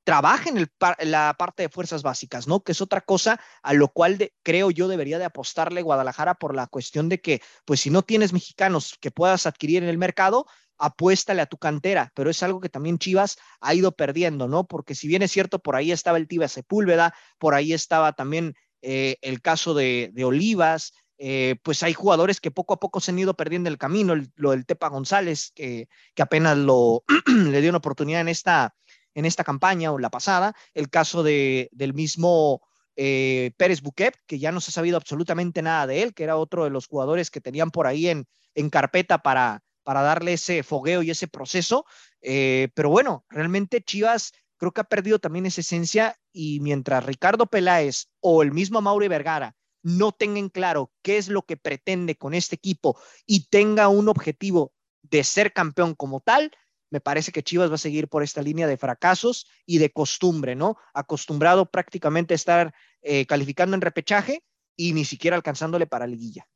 trabaje 0.09 0.49
en, 0.49 0.67
la 1.11 1.35
parte 1.37 1.61
de 1.61 1.69
fuerzas 1.69 2.01
básicas, 2.01 2.47
¿no? 2.47 2.63
Que 2.63 2.71
es 2.71 2.81
otra 2.81 3.01
cosa 3.01 3.39
a 3.61 3.73
lo 3.73 3.89
cual 3.89 4.31
creo 4.41 4.71
yo 4.71 4.87
debería 4.87 5.19
de 5.19 5.25
apostarle 5.25 5.83
Guadalajara 5.83 6.33
por 6.33 6.55
la 6.55 6.65
cuestión 6.65 7.09
de 7.09 7.21
que, 7.21 7.43
pues 7.63 7.81
si 7.81 7.91
no 7.91 8.01
tienes 8.01 8.33
mexicanos 8.33 8.97
que 8.99 9.11
puedas 9.11 9.45
adquirir 9.45 9.83
en 9.83 9.89
el 9.89 9.99
mercado, 9.99 10.47
apuéstale 10.79 11.43
a 11.43 11.45
tu 11.45 11.59
cantera, 11.59 12.11
pero 12.15 12.31
es 12.31 12.41
algo 12.41 12.59
que 12.59 12.69
también 12.69 12.97
Chivas 12.97 13.37
ha 13.61 13.75
ido 13.75 13.91
perdiendo, 13.91 14.47
¿no? 14.47 14.65
Porque 14.65 14.95
si 14.95 15.07
bien 15.07 15.21
es 15.21 15.31
cierto, 15.31 15.59
por 15.59 15.75
ahí 15.75 15.91
estaba 15.91 16.17
el 16.17 16.27
Tiba 16.27 16.47
Sepúlveda, 16.47 17.13
por 17.37 17.53
ahí 17.53 17.73
estaba 17.73 18.13
también 18.13 18.55
eh, 18.81 19.17
el 19.21 19.43
caso 19.43 19.75
de, 19.75 20.11
Olivas, 20.23 20.93
eh, 21.19 21.57
pues 21.61 21.83
hay 21.83 21.93
jugadores 21.93 22.41
que 22.41 22.49
poco 22.49 22.73
a 22.73 22.79
poco 22.79 22.99
se 22.99 23.11
han 23.11 23.19
ido 23.19 23.35
perdiendo 23.35 23.69
el 23.69 23.77
camino, 23.77 24.15
lo 24.33 24.51
del 24.51 24.65
Tepa 24.65 24.87
González, 24.87 25.51
que, 25.53 25.87
apenas 26.17 26.57
le 27.27 27.61
dio 27.61 27.69
una 27.69 27.77
oportunidad 27.77 28.21
en 28.21 28.29
esta, 28.29 28.73
en 29.19 29.25
esta 29.25 29.43
campaña 29.43 29.91
o 29.91 29.99
la 29.99 30.09
pasada, 30.09 30.55
el 30.73 30.89
caso 30.89 31.23
de, 31.23 31.69
del 31.71 31.93
mismo 31.93 32.61
eh, 32.95 33.51
Pérez 33.57 33.81
Buquet, 33.81 34.15
que 34.25 34.39
ya 34.39 34.51
no 34.51 34.61
se 34.61 34.71
ha 34.71 34.73
sabido 34.73 34.97
absolutamente 34.97 35.61
nada 35.61 35.87
de 35.87 36.03
él, 36.03 36.13
que 36.13 36.23
era 36.23 36.37
otro 36.37 36.63
de 36.63 36.69
los 36.69 36.87
jugadores 36.87 37.29
que 37.29 37.41
tenían 37.41 37.71
por 37.71 37.85
ahí 37.85 38.07
en, 38.07 38.27
en 38.55 38.69
carpeta 38.69 39.19
para, 39.19 39.61
para 39.83 40.01
darle 40.01 40.33
ese 40.33 40.63
fogueo 40.63 41.03
y 41.03 41.11
ese 41.11 41.27
proceso. 41.27 41.85
Eh, 42.21 42.69
pero 42.73 42.89
bueno, 42.89 43.25
realmente 43.29 43.81
Chivas 43.81 44.33
creo 44.57 44.71
que 44.71 44.81
ha 44.81 44.85
perdido 44.85 45.19
también 45.19 45.45
esa 45.45 45.61
esencia 45.61 46.15
y 46.31 46.59
mientras 46.59 47.05
Ricardo 47.05 47.45
Peláez 47.45 48.07
o 48.19 48.41
el 48.43 48.51
mismo 48.51 48.81
Mauri 48.81 49.07
Vergara 49.07 49.55
no 49.81 50.11
tengan 50.11 50.49
claro 50.49 50.91
qué 51.01 51.17
es 51.17 51.29
lo 51.29 51.43
que 51.43 51.57
pretende 51.57 52.15
con 52.15 52.33
este 52.33 52.55
equipo 52.55 52.99
y 53.25 53.47
tenga 53.47 53.87
un 53.87 54.09
objetivo 54.09 54.73
de 55.01 55.23
ser 55.23 55.53
campeón 55.53 55.95
como 55.95 56.19
tal, 56.19 56.51
me 56.89 57.01
parece 57.01 57.31
que 57.31 57.43
Chivas 57.43 57.69
va 57.69 57.75
a 57.75 57.79
seguir 57.79 58.07
por 58.07 58.23
esta 58.23 58.41
línea 58.41 58.67
de 58.67 58.77
fracasos 58.77 59.47
y 59.65 59.77
de 59.77 59.91
costumbre, 59.91 60.55
¿no? 60.55 60.77
Acostumbrado 60.93 61.69
prácticamente 61.69 62.33
a 62.33 62.35
estar 62.35 62.73
eh, 63.01 63.25
calificando 63.25 63.75
en 63.75 63.81
repechaje 63.81 64.43
y 64.75 64.93
ni 64.93 65.05
siquiera 65.05 65.35
alcanzándole 65.35 65.87
para 65.87 66.07
liguilla. 66.07 66.47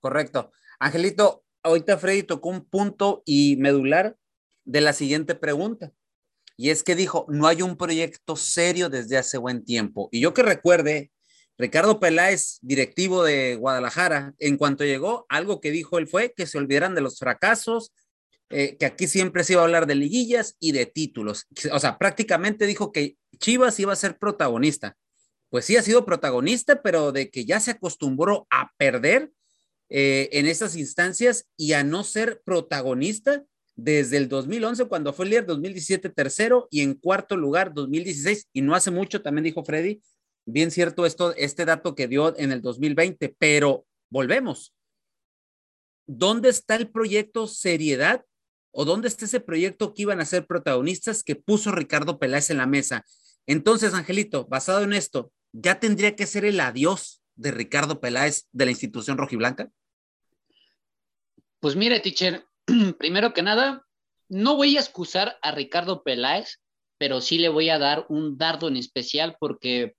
Correcto. 0.00 0.52
Angelito, 0.78 1.44
ahorita 1.62 1.98
Freddy 1.98 2.22
tocó 2.22 2.48
un 2.50 2.64
punto 2.64 3.22
y 3.24 3.56
medular 3.56 4.16
de 4.64 4.80
la 4.80 4.92
siguiente 4.92 5.34
pregunta. 5.34 5.92
Y 6.56 6.70
es 6.70 6.82
que 6.82 6.96
dijo, 6.96 7.24
no 7.28 7.46
hay 7.46 7.62
un 7.62 7.76
proyecto 7.76 8.36
serio 8.36 8.88
desde 8.88 9.16
hace 9.16 9.38
buen 9.38 9.64
tiempo. 9.64 10.08
Y 10.10 10.20
yo 10.20 10.34
que 10.34 10.42
recuerde, 10.42 11.12
Ricardo 11.56 12.00
Peláez, 12.00 12.58
directivo 12.62 13.22
de 13.24 13.54
Guadalajara, 13.56 14.34
en 14.38 14.56
cuanto 14.56 14.84
llegó, 14.84 15.24
algo 15.28 15.60
que 15.60 15.70
dijo 15.70 15.98
él 15.98 16.08
fue 16.08 16.32
que 16.36 16.46
se 16.46 16.58
olvidaran 16.58 16.94
de 16.94 17.00
los 17.00 17.18
fracasos, 17.18 17.92
eh, 18.50 18.76
que 18.78 18.86
aquí 18.86 19.06
siempre 19.06 19.44
se 19.44 19.52
iba 19.52 19.62
a 19.62 19.64
hablar 19.64 19.86
de 19.86 19.94
liguillas 19.94 20.56
y 20.58 20.72
de 20.72 20.86
títulos. 20.86 21.46
O 21.72 21.78
sea, 21.78 21.98
prácticamente 21.98 22.66
dijo 22.66 22.92
que 22.92 23.16
Chivas 23.38 23.78
iba 23.78 23.92
a 23.92 23.96
ser 23.96 24.18
protagonista. 24.18 24.96
Pues 25.50 25.64
sí 25.64 25.76
ha 25.76 25.82
sido 25.82 26.04
protagonista, 26.04 26.82
pero 26.82 27.12
de 27.12 27.30
que 27.30 27.44
ya 27.44 27.60
se 27.60 27.72
acostumbró 27.72 28.46
a 28.50 28.72
perder 28.76 29.32
eh, 29.90 30.28
en 30.32 30.46
esas 30.46 30.76
instancias 30.76 31.46
y 31.56 31.72
a 31.72 31.84
no 31.84 32.04
ser 32.04 32.42
protagonista 32.44 33.44
desde 33.74 34.16
el 34.16 34.28
2011 34.28 34.86
cuando 34.86 35.12
fue 35.12 35.26
líder, 35.26 35.46
2017 35.46 36.10
tercero 36.10 36.66
y 36.70 36.80
en 36.80 36.94
cuarto 36.94 37.36
lugar 37.36 37.72
2016 37.72 38.48
y 38.52 38.60
no 38.60 38.74
hace 38.74 38.90
mucho 38.90 39.22
también 39.22 39.44
dijo 39.44 39.64
Freddy, 39.64 40.02
bien 40.44 40.70
cierto 40.70 41.06
esto, 41.06 41.34
este 41.36 41.64
dato 41.64 41.94
que 41.94 42.08
dio 42.08 42.36
en 42.38 42.50
el 42.50 42.60
2020, 42.60 43.36
pero 43.38 43.86
volvemos. 44.10 44.74
¿Dónde 46.06 46.48
está 46.48 46.74
el 46.74 46.90
proyecto 46.90 47.46
seriedad 47.46 48.24
o 48.80 48.84
dónde 48.84 49.08
está 49.08 49.24
ese 49.24 49.40
proyecto 49.40 49.92
que 49.92 50.02
iban 50.02 50.20
a 50.20 50.24
ser 50.24 50.46
protagonistas 50.46 51.24
que 51.24 51.34
puso 51.34 51.72
Ricardo 51.72 52.20
Peláez 52.20 52.48
en 52.50 52.58
la 52.58 52.66
mesa. 52.66 53.04
Entonces, 53.44 53.92
Angelito, 53.92 54.46
basado 54.46 54.84
en 54.84 54.92
esto, 54.92 55.32
¿ya 55.50 55.80
tendría 55.80 56.14
que 56.14 56.26
ser 56.26 56.44
el 56.44 56.60
adiós 56.60 57.20
de 57.34 57.50
Ricardo 57.50 57.98
Peláez 57.98 58.46
de 58.52 58.66
la 58.66 58.70
institución 58.70 59.18
rojiblanca? 59.18 59.68
Pues 61.58 61.74
mire, 61.74 61.98
teacher, 61.98 62.46
primero 63.00 63.32
que 63.32 63.42
nada, 63.42 63.84
no 64.28 64.54
voy 64.54 64.76
a 64.76 64.80
excusar 64.80 65.36
a 65.42 65.50
Ricardo 65.50 66.04
Peláez, 66.04 66.60
pero 66.98 67.20
sí 67.20 67.38
le 67.38 67.48
voy 67.48 67.70
a 67.70 67.80
dar 67.80 68.06
un 68.08 68.38
dardo 68.38 68.68
en 68.68 68.76
especial 68.76 69.36
porque 69.40 69.96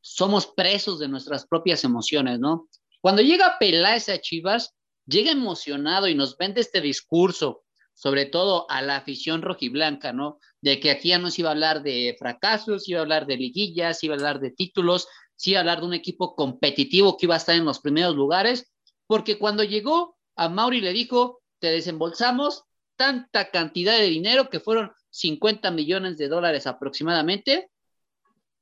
somos 0.00 0.46
presos 0.46 0.98
de 0.98 1.08
nuestras 1.08 1.46
propias 1.46 1.84
emociones, 1.84 2.40
¿no? 2.40 2.66
Cuando 3.02 3.20
llega 3.20 3.58
Peláez 3.60 4.08
a 4.08 4.18
Chivas, 4.18 4.74
llega 5.04 5.32
emocionado 5.32 6.08
y 6.08 6.14
nos 6.14 6.38
vende 6.38 6.62
este 6.62 6.80
discurso 6.80 7.62
sobre 7.94 8.26
todo 8.26 8.70
a 8.70 8.82
la 8.82 8.96
afición 8.96 9.42
rojiblanca, 9.42 10.12
¿no? 10.12 10.38
De 10.60 10.80
que 10.80 10.90
aquí 10.90 11.08
ya 11.08 11.18
no 11.18 11.30
se 11.30 11.42
iba 11.42 11.50
a 11.50 11.52
hablar 11.52 11.82
de 11.82 12.16
fracasos, 12.18 12.88
iba 12.88 13.00
a 13.00 13.02
hablar 13.02 13.26
de 13.26 13.36
liguillas, 13.36 14.02
iba 14.02 14.14
a 14.14 14.16
hablar 14.16 14.40
de 14.40 14.50
títulos, 14.50 15.08
se 15.36 15.50
iba 15.50 15.58
a 15.58 15.60
hablar 15.60 15.80
de 15.80 15.86
un 15.86 15.94
equipo 15.94 16.34
competitivo 16.34 17.16
que 17.16 17.26
iba 17.26 17.34
a 17.34 17.38
estar 17.38 17.54
en 17.54 17.64
los 17.64 17.80
primeros 17.80 18.14
lugares, 18.14 18.72
porque 19.06 19.38
cuando 19.38 19.64
llegó 19.64 20.16
a 20.36 20.48
Mauri 20.48 20.80
le 20.80 20.92
dijo, 20.92 21.42
te 21.58 21.68
desembolsamos 21.68 22.64
tanta 22.96 23.50
cantidad 23.50 23.96
de 23.96 24.04
dinero 24.04 24.48
que 24.48 24.60
fueron 24.60 24.92
50 25.10 25.70
millones 25.70 26.18
de 26.18 26.28
dólares 26.28 26.66
aproximadamente, 26.66 27.70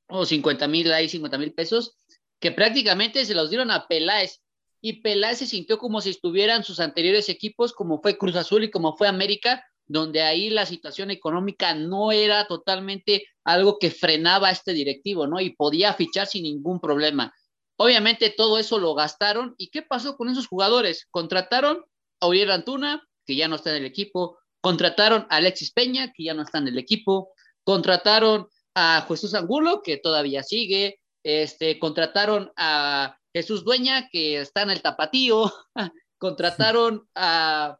o 0.08 0.24
50 0.24 0.66
mil, 0.68 0.92
ahí 0.92 1.08
50 1.08 1.38
mil 1.38 1.52
pesos, 1.52 1.96
que 2.40 2.50
prácticamente 2.50 3.24
se 3.24 3.34
los 3.34 3.50
dieron 3.50 3.70
a 3.70 3.86
Peláez 3.86 4.40
y 4.80 5.00
Peláez 5.02 5.38
se 5.38 5.46
sintió 5.46 5.78
como 5.78 6.00
si 6.00 6.10
estuvieran 6.10 6.64
sus 6.64 6.80
anteriores 6.80 7.28
equipos, 7.28 7.72
como 7.72 8.00
fue 8.00 8.16
Cruz 8.16 8.36
Azul 8.36 8.64
y 8.64 8.70
como 8.70 8.96
fue 8.96 9.08
América, 9.08 9.64
donde 9.86 10.22
ahí 10.22 10.50
la 10.50 10.66
situación 10.66 11.10
económica 11.10 11.74
no 11.74 12.12
era 12.12 12.46
totalmente 12.46 13.26
algo 13.44 13.78
que 13.78 13.90
frenaba 13.90 14.48
a 14.48 14.52
este 14.52 14.72
directivo, 14.72 15.26
¿no? 15.26 15.40
Y 15.40 15.50
podía 15.50 15.92
fichar 15.94 16.26
sin 16.26 16.44
ningún 16.44 16.80
problema. 16.80 17.34
Obviamente 17.76 18.30
todo 18.30 18.58
eso 18.58 18.78
lo 18.78 18.94
gastaron. 18.94 19.54
¿Y 19.58 19.70
qué 19.70 19.82
pasó 19.82 20.16
con 20.16 20.28
esos 20.28 20.46
jugadores? 20.46 21.08
Contrataron 21.10 21.84
a 22.20 22.26
Uriel 22.26 22.50
Antuna, 22.50 23.02
que 23.26 23.34
ya 23.36 23.48
no 23.48 23.56
está 23.56 23.70
en 23.70 23.78
el 23.78 23.86
equipo, 23.86 24.38
contrataron 24.60 25.26
a 25.30 25.36
Alexis 25.36 25.72
Peña, 25.72 26.12
que 26.12 26.24
ya 26.24 26.34
no 26.34 26.42
está 26.42 26.58
en 26.58 26.68
el 26.68 26.78
equipo, 26.78 27.32
contrataron 27.64 28.48
a 28.74 29.04
Jesús 29.08 29.34
Angulo, 29.34 29.82
que 29.82 29.96
todavía 29.96 30.42
sigue, 30.42 31.00
este, 31.24 31.78
contrataron 31.78 32.52
a 32.56 33.18
Jesús 33.32 33.64
Dueña, 33.64 34.08
que 34.10 34.40
está 34.40 34.62
en 34.62 34.70
el 34.70 34.82
tapatío, 34.82 35.52
contrataron 36.18 37.08
a... 37.14 37.78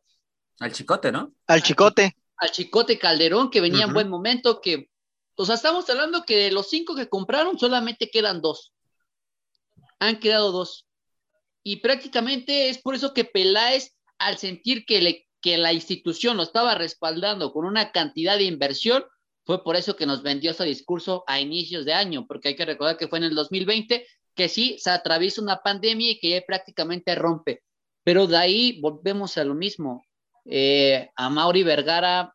Al 0.61 0.73
Chicote, 0.73 1.13
¿no? 1.13 1.33
Al 1.47 1.63
Chicote. 1.63 2.17
Al 2.37 2.51
Chicote 2.51 2.99
Calderón, 2.99 3.51
que 3.51 3.61
venía 3.61 3.85
en 3.85 3.93
buen 3.93 4.09
momento, 4.09 4.61
que, 4.61 4.91
o 5.37 5.45
sea, 5.45 5.57
estamos 5.57 5.89
hablando 5.91 6.25
que 6.25 6.37
de 6.37 6.53
los 6.53 6.69
cinco 6.69 6.95
que 6.95 7.09
compraron 7.09 7.59
solamente 7.59 8.11
quedan 8.11 8.41
dos. 8.41 8.73
Han 9.99 10.21
quedado 10.21 10.53
dos. 10.53 10.87
Y 11.63 11.77
prácticamente 11.77 12.71
es 12.71 12.79
por 12.79 12.95
eso 12.95 13.13
que 13.13 13.25
Peláez, 13.25 13.95
al 14.19 14.39
sentir 14.39 14.87
que, 14.87 15.03
le, 15.03 15.29
que 15.43 15.59
la 15.59 15.73
institución 15.73 16.37
lo 16.37 16.43
estaba 16.43 16.75
respaldando 16.75 17.53
con 17.53 17.67
una 17.67 17.93
cantidad 17.93 18.37
de 18.37 18.45
inversión, 18.45 19.05
fue 19.45 19.63
por 19.65 19.77
eso 19.77 19.97
que 19.97 20.07
nos 20.07 20.23
vendió 20.23 20.53
ese 20.53 20.65
discurso 20.65 21.25
a 21.27 21.41
inicios 21.41 21.85
de 21.85 21.93
año, 21.93 22.27
porque 22.27 22.49
hay 22.49 22.57
que 22.57 22.65
recordar 22.65 22.97
que 22.97 23.09
fue 23.09 23.19
en 23.19 23.25
el 23.25 23.35
2020 23.35 24.07
que 24.35 24.49
sí 24.49 24.77
se 24.79 24.91
atraviesa 24.91 25.43
una 25.43 25.63
pandemia 25.63 26.13
y 26.13 26.19
que 26.19 26.31
ya 26.31 26.43
prácticamente 26.47 27.15
rompe. 27.15 27.63
Pero 28.05 28.27
de 28.27 28.37
ahí 28.37 28.81
volvemos 28.81 29.37
a 29.39 29.45
lo 29.45 29.55
mismo. 29.55 30.05
Eh, 30.45 31.11
a 31.17 31.31
Mauri 31.31 31.63
Vergara 31.63 32.35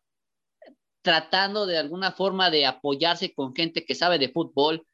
tratando 1.02 1.66
de 1.66 1.78
alguna 1.78 2.12
forma 2.12 2.50
de 2.50 2.66
apoyarse 2.66 3.32
con 3.32 3.54
gente 3.54 3.84
que 3.84 3.94
sabe 3.94 4.18
de 4.18 4.28
fútbol, 4.28 4.86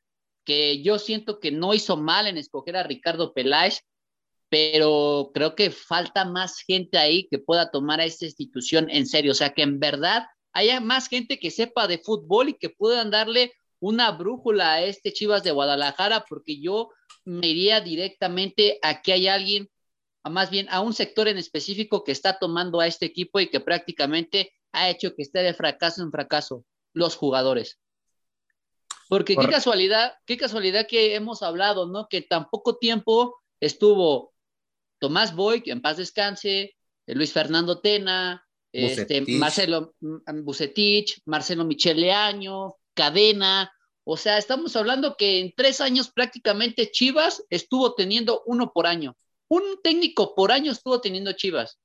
que 0.45 0.83
yo 0.83 0.99
siento 0.99 1.41
que 1.41 1.51
no 1.51 1.73
hizo 1.73 1.97
mal 1.97 2.27
en 2.27 2.37
escoger 2.37 2.77
a 2.77 2.83
Ricardo 2.83 3.33
Peláez, 3.33 3.81
pero 4.49 5.31
creo 5.33 5.55
que 5.55 5.71
falta 5.71 6.27
más 6.27 6.59
gente 6.61 6.99
ahí 6.99 7.27
que 7.29 7.39
pueda 7.39 7.71
tomar 7.71 8.01
a 8.01 8.05
esta 8.05 8.27
institución 8.27 8.91
en 8.91 9.07
serio, 9.07 9.33
o 9.33 9.35
sea, 9.35 9.55
que 9.55 9.63
en 9.63 9.81
verdad 9.81 10.25
haya 10.53 10.81
más 10.81 11.09
gente 11.09 11.39
que 11.39 11.51
sepa 11.51 11.87
de 11.87 11.97
fútbol 11.97 12.51
y 12.51 12.59
que 12.59 12.69
puedan 12.69 13.11
darle 13.11 13.55
una 13.83 14.13
brújula 14.13 14.75
a 14.75 14.83
este 14.83 15.13
Chivas 15.13 15.43
de 15.43 15.51
Guadalajara, 15.51 16.25
porque 16.29 16.61
yo 16.61 16.91
me 17.25 17.49
iría 17.49 17.81
directamente 17.81 18.79
a 18.81 19.03
que 19.03 19.13
hay 19.13 19.27
alguien, 19.27 19.69
a 20.23 20.31
más 20.31 20.51
bien 20.51 20.69
a 20.71 20.81
un 20.81 20.93
sector 20.95 21.27
en 21.27 21.37
específico 21.37 22.05
que 22.05 22.13
está 22.13 22.39
tomando 22.39 22.79
a 22.79 22.87
este 22.87 23.07
equipo 23.07 23.41
y 23.41 23.51
que 23.51 23.59
prácticamente 23.59 24.53
ha 24.71 24.89
hecho 24.89 25.17
que 25.17 25.23
esté 25.23 25.41
de 25.41 25.53
fracaso 25.53 26.01
en 26.01 26.13
fracaso, 26.13 26.65
los 26.95 27.17
jugadores. 27.17 27.81
Porque 29.09 29.37
qué 29.37 29.49
casualidad, 29.49 30.15
qué 30.27 30.37
casualidad 30.37 30.87
que 30.87 31.17
hemos 31.17 31.43
hablado, 31.43 31.89
¿no? 31.89 32.07
Que 32.09 32.23
tan 32.23 32.49
poco 32.51 32.79
tiempo 32.79 33.43
estuvo 33.59 34.33
Tomás 35.01 35.35
Boy, 35.35 35.61
que 35.61 35.73
en 35.73 35.83
paz 35.83 35.97
descanse, 35.97 36.77
Luis 37.07 37.33
Fernando 37.33 37.81
Tena, 37.81 38.47
este, 38.71 39.23
Marcelo 39.23 39.97
Bucetich, 40.01 41.21
Marcelo 41.27 41.65
Michele 41.65 42.13
Año, 42.13 42.77
cadena. 42.95 43.73
O 44.05 44.17
sea, 44.17 44.39
estamos 44.39 44.75
hablando 44.77 45.17
que 45.17 45.41
en 45.41 45.53
tres 45.57 45.81
años 45.81 46.11
prácticamente 46.11 46.91
Chivas 46.91 47.45
estuvo 47.51 47.95
teniendo 47.95 48.43
uno 48.47 48.73
por 48.73 48.87
año. 48.87 49.17
Un 49.49 49.63
técnico 49.83 50.35
por 50.35 50.53
año 50.53 50.73
estuvo 50.73 51.01
teniendo 51.01 51.33
Chivas. 51.33 51.79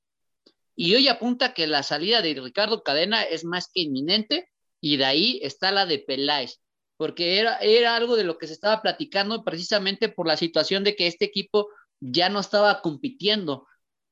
Y 0.74 0.94
hoy 0.94 1.08
apunta 1.08 1.54
que 1.54 1.66
la 1.66 1.82
salida 1.82 2.22
de 2.22 2.34
Ricardo 2.34 2.82
Cadena 2.82 3.22
es 3.22 3.44
más 3.44 3.68
que 3.72 3.80
inminente 3.80 4.48
y 4.80 4.96
de 4.96 5.04
ahí 5.04 5.40
está 5.42 5.72
la 5.72 5.86
de 5.86 5.98
Peláez, 5.98 6.60
porque 6.96 7.38
era, 7.38 7.56
era 7.58 7.96
algo 7.96 8.14
de 8.14 8.24
lo 8.24 8.38
que 8.38 8.46
se 8.46 8.52
estaba 8.52 8.80
platicando 8.80 9.44
precisamente 9.44 10.08
por 10.08 10.26
la 10.26 10.36
situación 10.36 10.84
de 10.84 10.94
que 10.94 11.08
este 11.08 11.24
equipo 11.24 11.68
ya 12.00 12.28
no 12.28 12.38
estaba 12.40 12.80
compitiendo. 12.80 13.66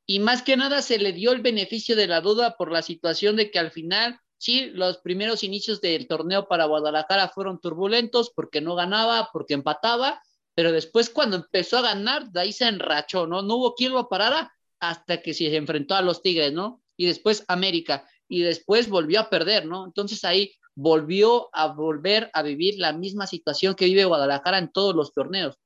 Y 0.06 0.18
más 0.18 0.42
que 0.42 0.56
nada 0.56 0.82
se 0.82 0.98
le 0.98 1.12
dio 1.12 1.32
el 1.32 1.40
beneficio 1.40 1.96
de 1.96 2.06
la 2.06 2.20
duda 2.20 2.56
por 2.56 2.72
la 2.72 2.82
situación 2.82 3.37
de 3.37 3.50
que 3.50 3.59
al 3.59 3.70
final 3.70 4.18
Sí, 4.38 4.66
los 4.66 4.99
primeros 4.99 5.42
inicios 5.42 5.81
del 5.81 6.07
torneo 6.07 6.46
para 6.46 6.66
Guadalajara 6.66 7.29
fueron 7.29 7.61
turbulentos 7.61 8.31
porque 8.31 8.61
no 8.61 8.75
ganaba, 8.75 9.31
porque 9.33 9.55
empataba, 9.55 10.20
pero 10.55 10.72
después 10.72 11.11
cuando 11.11 11.37
empezó 11.37 11.79
a 11.79 11.83
ganar, 11.83 12.31
de 12.31 12.40
ahí 12.40 12.53
se 12.53 12.66
enrachó, 12.66 13.27
¿no? 13.27 13.42
No 13.42 13.57
hubo 13.57 13.75
quien 13.75 13.92
lo 13.92 14.09
parara 14.09 14.53
hasta 14.79 15.22
que 15.22 15.35
se 15.35 15.55
enfrentó 15.57 15.94
a 15.94 16.03
los 16.03 16.22
Tigres, 16.22 16.53
¿no? 16.53 16.83
Y 16.96 17.07
después 17.07 17.44
América, 17.49 18.07
y 18.29 18.42
después 18.42 18.88
volvió 18.88 19.20
a 19.20 19.31
perder, 19.31 19.66
¿no? 19.66 19.87
Entonces 19.87 20.25
ahí 20.25 20.55
volvió 20.75 21.49
a 21.55 21.68
volver 21.68 22.31
a 22.35 22.42
vivir 22.42 22.79
la 22.79 22.92
misma 22.92 23.27
situación 23.27 23.75
que 23.75 23.87
vive 23.87 24.05
Guadalajara 24.05 24.59
en 24.59 24.70
todos 24.70 24.94
los 24.94 25.14
torneos. 25.14 25.57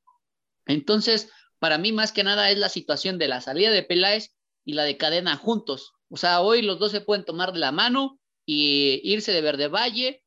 Entonces, 0.67 1.31
para 1.59 1.79
mí 1.79 1.93
más 1.93 2.13
que 2.13 2.23
nada 2.23 2.51
es 2.51 2.59
la 2.59 2.69
situación 2.69 3.19
de 3.19 3.29
la 3.29 3.41
salida 3.41 3.71
de 3.71 3.83
Peláez 3.83 4.37
y 4.65 4.75
la 4.75 4.85
de 4.85 4.97
Cadena 4.97 5.37
juntos. 5.37 5.93
O 6.09 6.17
sea, 6.17 6.41
hoy 6.41 6.63
los 6.63 6.79
dos 6.79 6.93
se 6.93 7.01
pueden 7.01 7.25
tomar 7.25 7.53
de 7.53 7.59
la 7.59 7.73
mano 7.73 8.20
y 8.53 9.01
irse 9.05 9.31
de 9.31 9.43
Verde 9.43 9.69
Valle, 9.69 10.25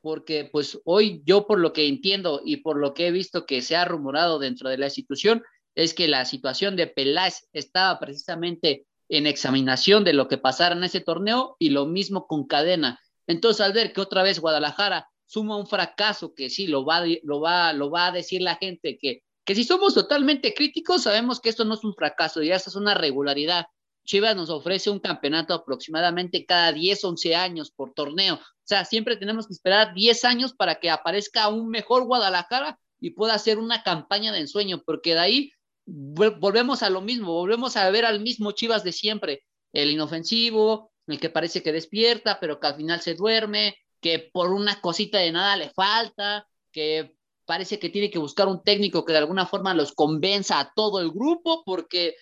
porque 0.00 0.48
pues 0.50 0.80
hoy 0.84 1.22
yo 1.24 1.46
por 1.46 1.60
lo 1.60 1.72
que 1.72 1.86
entiendo 1.86 2.42
y 2.44 2.56
por 2.56 2.76
lo 2.76 2.92
que 2.92 3.06
he 3.06 3.12
visto 3.12 3.46
que 3.46 3.62
se 3.62 3.76
ha 3.76 3.84
rumorado 3.84 4.40
dentro 4.40 4.68
de 4.68 4.78
la 4.78 4.86
institución, 4.86 5.44
es 5.76 5.94
que 5.94 6.08
la 6.08 6.24
situación 6.24 6.74
de 6.74 6.88
Peláez 6.88 7.48
estaba 7.52 8.00
precisamente 8.00 8.88
en 9.08 9.28
examinación 9.28 10.02
de 10.02 10.12
lo 10.12 10.26
que 10.26 10.38
pasara 10.38 10.74
en 10.74 10.82
ese 10.82 11.00
torneo 11.02 11.54
y 11.60 11.70
lo 11.70 11.86
mismo 11.86 12.26
con 12.26 12.48
Cadena. 12.48 12.98
Entonces, 13.28 13.60
al 13.60 13.72
ver 13.72 13.92
que 13.92 14.00
otra 14.00 14.24
vez 14.24 14.40
Guadalajara 14.40 15.08
suma 15.24 15.56
un 15.56 15.68
fracaso 15.68 16.34
que 16.34 16.50
sí 16.50 16.66
lo 16.66 16.84
va, 16.84 17.04
lo 17.22 17.40
va, 17.40 17.72
lo 17.74 17.92
va 17.92 18.08
a 18.08 18.12
decir 18.12 18.42
la 18.42 18.56
gente 18.56 18.98
que, 19.00 19.22
que 19.44 19.54
si 19.54 19.62
somos 19.62 19.94
totalmente 19.94 20.52
críticos, 20.52 21.04
sabemos 21.04 21.40
que 21.40 21.50
esto 21.50 21.64
no 21.64 21.74
es 21.74 21.84
un 21.84 21.94
fracaso, 21.94 22.42
ya 22.42 22.56
esto 22.56 22.70
es 22.70 22.76
una 22.76 22.94
regularidad. 22.94 23.66
Chivas 24.04 24.36
nos 24.36 24.50
ofrece 24.50 24.90
un 24.90 24.98
campeonato 24.98 25.54
aproximadamente 25.54 26.44
cada 26.44 26.72
10, 26.72 27.04
11 27.04 27.34
años 27.34 27.70
por 27.70 27.92
torneo. 27.94 28.34
O 28.34 28.64
sea, 28.64 28.84
siempre 28.84 29.16
tenemos 29.16 29.46
que 29.46 29.54
esperar 29.54 29.94
10 29.94 30.24
años 30.24 30.54
para 30.54 30.76
que 30.76 30.90
aparezca 30.90 31.48
un 31.48 31.68
mejor 31.68 32.04
Guadalajara 32.04 32.78
y 33.00 33.10
pueda 33.10 33.34
hacer 33.34 33.58
una 33.58 33.82
campaña 33.82 34.32
de 34.32 34.40
ensueño, 34.40 34.82
porque 34.84 35.14
de 35.14 35.20
ahí 35.20 35.52
volvemos 35.86 36.82
a 36.82 36.90
lo 36.90 37.00
mismo, 37.00 37.32
volvemos 37.32 37.76
a 37.76 37.90
ver 37.90 38.04
al 38.04 38.20
mismo 38.20 38.52
Chivas 38.52 38.84
de 38.84 38.92
siempre, 38.92 39.44
el 39.72 39.90
inofensivo, 39.90 40.92
el 41.06 41.18
que 41.18 41.30
parece 41.30 41.62
que 41.62 41.72
despierta, 41.72 42.38
pero 42.40 42.60
que 42.60 42.66
al 42.68 42.76
final 42.76 43.00
se 43.00 43.14
duerme, 43.14 43.76
que 44.00 44.30
por 44.32 44.52
una 44.52 44.80
cosita 44.80 45.18
de 45.18 45.32
nada 45.32 45.56
le 45.56 45.70
falta, 45.70 46.46
que 46.70 47.16
parece 47.44 47.78
que 47.78 47.88
tiene 47.88 48.10
que 48.10 48.18
buscar 48.18 48.48
un 48.48 48.62
técnico 48.62 49.04
que 49.04 49.12
de 49.12 49.18
alguna 49.18 49.46
forma 49.46 49.74
los 49.74 49.92
convenza 49.92 50.60
a 50.60 50.72
todo 50.74 51.00
el 51.00 51.10
grupo, 51.10 51.62
porque 51.64 52.14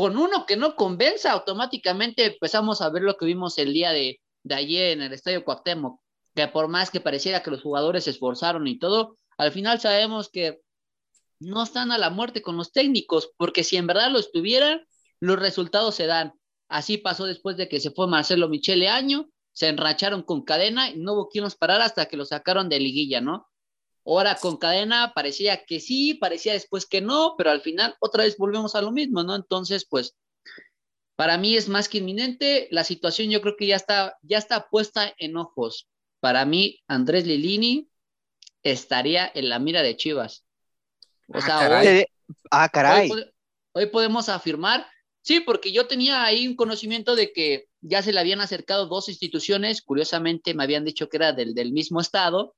con 0.00 0.16
uno 0.16 0.46
que 0.46 0.56
no 0.56 0.76
convenza, 0.76 1.30
automáticamente 1.30 2.24
empezamos 2.24 2.80
a 2.80 2.88
ver 2.88 3.02
lo 3.02 3.18
que 3.18 3.26
vimos 3.26 3.58
el 3.58 3.74
día 3.74 3.92
de, 3.92 4.18
ayer 4.48 4.92
en 4.92 5.02
el 5.02 5.12
Estadio 5.12 5.44
Cuauhtémoc, 5.44 6.00
que 6.34 6.48
por 6.48 6.68
más 6.68 6.90
que 6.90 7.02
pareciera 7.02 7.42
que 7.42 7.50
los 7.50 7.60
jugadores 7.60 8.04
se 8.04 8.10
esforzaron 8.12 8.66
y 8.66 8.78
todo, 8.78 9.18
al 9.36 9.52
final 9.52 9.78
sabemos 9.78 10.30
que 10.30 10.62
no 11.38 11.62
están 11.62 11.92
a 11.92 11.98
la 11.98 12.08
muerte 12.08 12.40
con 12.40 12.56
los 12.56 12.72
técnicos, 12.72 13.30
porque 13.36 13.62
si 13.62 13.76
en 13.76 13.86
verdad 13.86 14.10
lo 14.10 14.18
estuvieran, 14.18 14.86
los 15.20 15.38
resultados 15.38 15.96
se 15.96 16.06
dan. 16.06 16.32
Así 16.66 16.96
pasó 16.96 17.26
después 17.26 17.58
de 17.58 17.68
que 17.68 17.78
se 17.78 17.90
fue 17.90 18.06
Marcelo 18.06 18.48
Michele 18.48 18.88
Año, 18.88 19.28
se 19.52 19.68
enracharon 19.68 20.22
con 20.22 20.44
cadena 20.44 20.88
y 20.88 20.96
no 20.96 21.12
hubo 21.12 21.28
quien 21.28 21.44
los 21.44 21.56
parara 21.56 21.84
hasta 21.84 22.06
que 22.06 22.16
lo 22.16 22.24
sacaron 22.24 22.70
de 22.70 22.80
liguilla, 22.80 23.20
¿no? 23.20 23.49
Ahora 24.04 24.36
con 24.36 24.56
cadena 24.56 25.12
parecía 25.14 25.64
que 25.64 25.80
sí, 25.80 26.14
parecía 26.14 26.54
después 26.54 26.86
que 26.86 27.00
no, 27.00 27.34
pero 27.36 27.50
al 27.50 27.60
final 27.60 27.94
otra 28.00 28.24
vez 28.24 28.36
volvemos 28.36 28.74
a 28.74 28.82
lo 28.82 28.92
mismo, 28.92 29.22
¿no? 29.22 29.36
Entonces, 29.36 29.86
pues, 29.88 30.16
para 31.16 31.36
mí 31.36 31.54
es 31.54 31.68
más 31.68 31.88
que 31.88 31.98
inminente. 31.98 32.68
La 32.70 32.82
situación 32.82 33.28
yo 33.28 33.42
creo 33.42 33.56
que 33.56 33.66
ya 33.66 33.76
está, 33.76 34.16
ya 34.22 34.38
está 34.38 34.68
puesta 34.68 35.14
en 35.18 35.36
ojos. 35.36 35.86
Para 36.20 36.46
mí, 36.46 36.80
Andrés 36.88 37.26
Lilini 37.26 37.90
estaría 38.62 39.30
en 39.34 39.48
la 39.48 39.58
mira 39.58 39.82
de 39.82 39.96
Chivas. 39.96 40.44
O 41.28 41.38
ah, 41.38 41.40
sea, 41.42 41.58
caray. 41.58 42.06
ah, 42.50 42.68
caray. 42.68 43.10
Hoy, 43.72 43.86
podemos 43.86 44.28
afirmar, 44.28 44.86
sí, 45.22 45.40
porque 45.40 45.72
yo 45.72 45.86
tenía 45.86 46.24
ahí 46.24 46.48
un 46.48 46.56
conocimiento 46.56 47.14
de 47.14 47.32
que 47.32 47.68
ya 47.82 48.02
se 48.02 48.12
le 48.12 48.20
habían 48.20 48.40
acercado 48.40 48.86
dos 48.86 49.08
instituciones, 49.08 49.82
curiosamente 49.82 50.54
me 50.54 50.64
habían 50.64 50.84
dicho 50.84 51.08
que 51.08 51.18
era 51.18 51.32
del, 51.32 51.54
del 51.54 51.72
mismo 51.72 52.00
estado, 52.00 52.56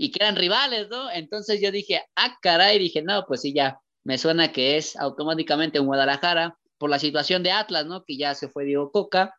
y 0.00 0.10
que 0.10 0.24
eran 0.24 0.34
rivales, 0.34 0.88
¿no? 0.88 1.10
Entonces 1.10 1.60
yo 1.60 1.70
dije, 1.70 2.02
ah, 2.16 2.38
caray, 2.40 2.78
dije, 2.78 3.02
no, 3.02 3.26
pues 3.28 3.42
sí, 3.42 3.52
ya 3.52 3.80
me 4.02 4.16
suena 4.16 4.50
que 4.50 4.78
es 4.78 4.96
automáticamente 4.96 5.76
en 5.76 5.84
Guadalajara 5.84 6.58
por 6.78 6.88
la 6.88 6.98
situación 6.98 7.42
de 7.42 7.52
Atlas, 7.52 7.84
¿no? 7.84 8.02
Que 8.06 8.16
ya 8.16 8.34
se 8.34 8.48
fue 8.48 8.64
Diego 8.64 8.90
Coca, 8.92 9.34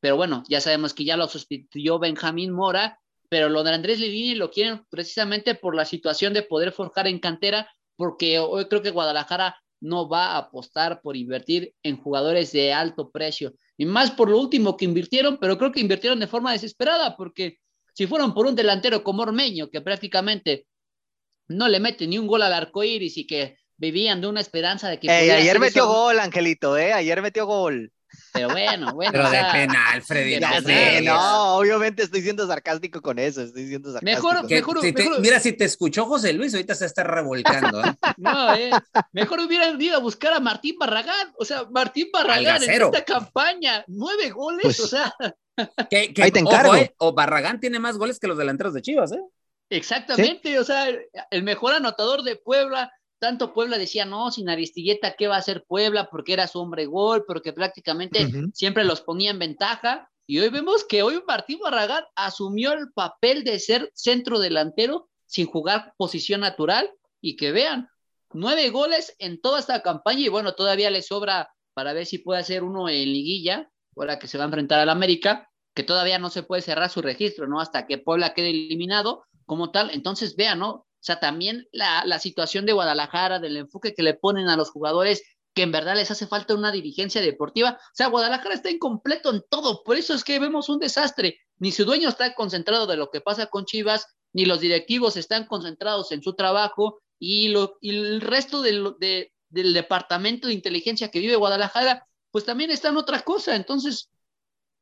pero 0.00 0.16
bueno, 0.16 0.42
ya 0.48 0.62
sabemos 0.62 0.94
que 0.94 1.04
ya 1.04 1.18
lo 1.18 1.28
sustituyó 1.28 1.98
Benjamín 1.98 2.50
Mora, 2.50 2.98
pero 3.28 3.50
lo 3.50 3.62
de 3.62 3.74
Andrés 3.74 4.00
Lilini 4.00 4.36
lo 4.36 4.50
quieren 4.50 4.86
precisamente 4.88 5.54
por 5.54 5.74
la 5.74 5.84
situación 5.84 6.32
de 6.32 6.44
poder 6.44 6.72
forjar 6.72 7.06
en 7.06 7.18
cantera, 7.18 7.70
porque 7.96 8.38
hoy 8.38 8.64
creo 8.68 8.80
que 8.80 8.92
Guadalajara 8.92 9.54
no 9.80 10.08
va 10.08 10.28
a 10.28 10.38
apostar 10.38 11.02
por 11.02 11.14
invertir 11.14 11.74
en 11.82 11.98
jugadores 11.98 12.52
de 12.52 12.72
alto 12.72 13.10
precio. 13.10 13.52
Y 13.76 13.84
más 13.84 14.10
por 14.10 14.30
lo 14.30 14.38
último 14.38 14.78
que 14.78 14.86
invirtieron, 14.86 15.36
pero 15.38 15.58
creo 15.58 15.72
que 15.72 15.80
invirtieron 15.80 16.20
de 16.20 16.26
forma 16.26 16.52
desesperada, 16.52 17.18
porque 17.18 17.58
si 18.00 18.06
fueron 18.06 18.32
por 18.32 18.46
un 18.46 18.56
delantero 18.56 19.04
como 19.04 19.24
Ormeño, 19.24 19.68
que 19.68 19.82
prácticamente 19.82 20.66
no 21.48 21.68
le 21.68 21.80
mete 21.80 22.06
ni 22.06 22.16
un 22.16 22.26
gol 22.26 22.40
al 22.40 22.54
arco 22.54 22.82
iris 22.82 23.18
y 23.18 23.26
que 23.26 23.58
vivían 23.76 24.22
de 24.22 24.26
una 24.26 24.40
esperanza 24.40 24.88
de 24.88 24.98
que. 24.98 25.10
ayer 25.10 25.60
metió 25.60 25.86
gol, 25.86 26.18
Angelito, 26.18 26.78
¿eh? 26.78 26.94
Ayer 26.94 27.20
metió 27.20 27.44
gol. 27.44 27.92
Pero 28.32 28.50
bueno, 28.50 28.92
bueno. 28.94 29.12
Pero 29.12 29.30
de 29.30 29.42
penal, 29.52 30.02
Freddy. 30.02 31.04
no, 31.04 31.56
obviamente 31.56 32.02
estoy 32.02 32.22
siendo 32.22 32.46
sarcástico 32.46 33.00
con 33.00 33.18
eso, 33.18 33.42
estoy 33.42 33.68
siendo 33.68 33.92
sarcástico. 33.92 34.32
Mejor, 34.48 34.82
mejor, 34.82 35.20
mira, 35.20 35.40
si 35.40 35.52
te 35.52 35.64
escuchó 35.64 36.06
José 36.06 36.32
Luis, 36.32 36.54
ahorita 36.54 36.74
se 36.74 36.86
está 36.86 37.04
revolcando. 37.04 37.84
¿eh? 37.84 37.94
No, 38.16 38.54
eh, 38.54 38.70
mejor 39.12 39.40
hubieran 39.40 39.80
ido 39.80 39.96
a 39.96 40.00
buscar 40.00 40.32
a 40.32 40.40
Martín 40.40 40.76
Barragán. 40.78 41.32
O 41.38 41.44
sea, 41.44 41.64
Martín 41.70 42.08
Barragán 42.12 42.62
en 42.62 42.82
esta 42.82 43.04
campaña, 43.04 43.84
nueve 43.86 44.30
goles, 44.30 44.62
pues, 44.62 44.80
o 44.80 44.86
sea. 44.86 45.14
Que, 45.88 46.12
Ahí 46.22 46.30
te 46.30 46.40
encargo. 46.40 46.74
Eh, 46.74 46.94
o 46.98 47.12
Barragán 47.12 47.60
tiene 47.60 47.78
más 47.78 47.96
goles 47.96 48.18
que 48.18 48.28
los 48.28 48.36
delanteros 48.36 48.74
de 48.74 48.82
Chivas, 48.82 49.12
¿eh? 49.12 49.22
Exactamente, 49.70 50.58
o 50.58 50.64
sea, 50.64 50.88
el 51.30 51.42
mejor 51.44 51.74
anotador 51.74 52.22
de 52.22 52.34
Puebla, 52.34 52.92
tanto 53.20 53.52
Puebla 53.52 53.78
decía, 53.78 54.04
no, 54.04 54.30
sin 54.32 54.48
Aristilleta, 54.48 55.14
¿qué 55.16 55.28
va 55.28 55.36
a 55.36 55.40
hacer 55.40 55.64
Puebla? 55.68 56.08
Porque 56.10 56.32
era 56.32 56.48
su 56.48 56.58
hombre 56.58 56.86
gol, 56.86 57.24
porque 57.26 57.52
prácticamente 57.52 58.26
siempre 58.54 58.84
los 58.84 59.02
ponía 59.02 59.30
en 59.30 59.38
ventaja. 59.38 60.10
Y 60.26 60.40
hoy 60.40 60.48
vemos 60.48 60.84
que 60.84 61.02
hoy 61.02 61.22
Martín 61.26 61.58
Barragán 61.62 62.04
asumió 62.16 62.72
el 62.72 62.90
papel 62.92 63.44
de 63.44 63.58
ser 63.60 63.90
centro 63.94 64.40
delantero 64.40 65.08
sin 65.26 65.46
jugar 65.46 65.92
posición 65.96 66.40
natural 66.40 66.90
y 67.20 67.36
que 67.36 67.52
vean, 67.52 67.88
nueve 68.32 68.70
goles 68.70 69.14
en 69.18 69.40
toda 69.40 69.60
esta 69.60 69.82
campaña 69.82 70.20
y 70.20 70.28
bueno, 70.28 70.54
todavía 70.54 70.90
le 70.90 71.02
sobra 71.02 71.50
para 71.74 71.92
ver 71.92 72.06
si 72.06 72.18
puede 72.18 72.40
hacer 72.40 72.64
uno 72.64 72.88
en 72.88 73.12
liguilla, 73.12 73.70
ahora 73.96 74.18
que 74.18 74.28
se 74.28 74.38
va 74.38 74.44
a 74.44 74.46
enfrentar 74.46 74.80
al 74.80 74.88
América, 74.88 75.50
que 75.74 75.82
todavía 75.82 76.18
no 76.18 76.30
se 76.30 76.42
puede 76.42 76.62
cerrar 76.62 76.90
su 76.90 77.02
registro, 77.02 77.46
¿no? 77.46 77.60
Hasta 77.60 77.86
que 77.86 77.98
Puebla 77.98 78.34
quede 78.34 78.50
eliminado 78.50 79.24
como 79.46 79.70
tal. 79.70 79.90
Entonces, 79.90 80.36
vean, 80.36 80.60
¿no? 80.60 80.86
O 81.00 81.02
sea, 81.02 81.18
también 81.18 81.66
la, 81.72 82.04
la 82.04 82.18
situación 82.18 82.66
de 82.66 82.74
Guadalajara, 82.74 83.38
del 83.38 83.56
enfoque 83.56 83.94
que 83.94 84.02
le 84.02 84.14
ponen 84.14 84.48
a 84.48 84.56
los 84.56 84.70
jugadores, 84.70 85.22
que 85.54 85.62
en 85.62 85.72
verdad 85.72 85.96
les 85.96 86.10
hace 86.10 86.26
falta 86.26 86.54
una 86.54 86.72
dirigencia 86.72 87.20
deportiva. 87.20 87.78
O 87.80 87.94
sea, 87.94 88.08
Guadalajara 88.08 88.54
está 88.54 88.70
incompleto 88.70 89.30
en 89.30 89.42
todo, 89.48 89.82
por 89.82 89.96
eso 89.96 90.14
es 90.14 90.24
que 90.24 90.38
vemos 90.38 90.68
un 90.68 90.78
desastre. 90.78 91.38
Ni 91.58 91.72
su 91.72 91.84
dueño 91.84 92.08
está 92.08 92.34
concentrado 92.34 92.86
de 92.86 92.96
lo 92.96 93.10
que 93.10 93.20
pasa 93.20 93.46
con 93.46 93.64
Chivas, 93.64 94.06
ni 94.32 94.44
los 94.44 94.60
directivos 94.60 95.16
están 95.16 95.46
concentrados 95.46 96.12
en 96.12 96.22
su 96.22 96.34
trabajo, 96.34 97.00
y, 97.18 97.48
lo, 97.48 97.78
y 97.80 97.90
el 97.90 98.20
resto 98.20 98.62
del, 98.62 98.94
de, 98.98 99.32
del 99.48 99.74
departamento 99.74 100.48
de 100.48 100.54
inteligencia 100.54 101.10
que 101.10 101.20
vive 101.20 101.36
Guadalajara, 101.36 102.06
pues 102.30 102.44
también 102.44 102.70
está 102.70 102.88
en 102.88 102.96
otra 102.96 103.20
cosa. 103.22 103.56
Entonces, 103.56 104.10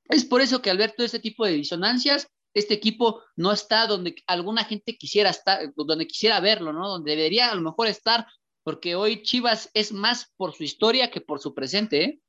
es 0.08 0.24
por 0.24 0.40
eso 0.40 0.62
que 0.62 0.70
al 0.70 0.78
ver 0.78 0.92
todo 0.92 1.04
este 1.04 1.18
tipo 1.18 1.44
de 1.44 1.52
disonancias, 1.52 2.28
este 2.54 2.74
equipo 2.74 3.22
no 3.36 3.52
está 3.52 3.86
donde 3.86 4.16
alguna 4.26 4.64
gente 4.64 4.96
quisiera 4.96 5.30
estar, 5.30 5.72
donde 5.76 6.06
quisiera 6.06 6.40
verlo, 6.40 6.72
¿no? 6.72 6.88
Donde 6.88 7.16
debería 7.16 7.50
a 7.50 7.54
lo 7.54 7.62
mejor 7.62 7.88
estar, 7.88 8.26
porque 8.62 8.94
hoy 8.94 9.22
Chivas 9.22 9.70
es 9.74 9.92
más 9.92 10.32
por 10.36 10.54
su 10.54 10.64
historia 10.64 11.10
que 11.10 11.20
por 11.20 11.40
su 11.40 11.54
presente, 11.54 12.04
¿eh? 12.04 12.20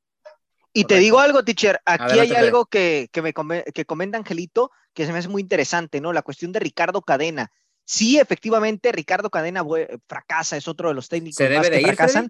Y 0.71 0.84
te 0.84 0.97
digo 0.99 1.19
algo, 1.19 1.43
teacher, 1.43 1.82
aquí 1.84 2.19
hay 2.19 2.32
algo 2.32 2.67
que, 2.67 3.10
que 3.12 3.23
me 3.23 3.34
que 3.73 3.86
comenta 3.86 4.19
Angelito 4.19 4.71
que 4.93 5.05
se 5.05 5.12
me 5.12 5.19
hace 5.19 5.27
muy 5.27 5.41
interesante, 5.41 5.99
¿no? 5.99 6.13
La 6.13 6.21
cuestión 6.21 6.51
de 6.51 6.60
Ricardo 6.60 7.01
Cadena. 7.01 7.51
Sí, 7.86 8.19
efectivamente, 8.19 8.91
Ricardo 8.91 9.29
Cadena 9.29 9.63
fracasa, 10.08 10.58
es 10.58 10.67
otro 10.67 10.89
de 10.89 10.95
los 10.95 11.10
técnicos 11.10 11.38
¿Se 11.38 11.49
debe 11.49 11.71
que 11.71 11.82
fracasan. 11.82 12.29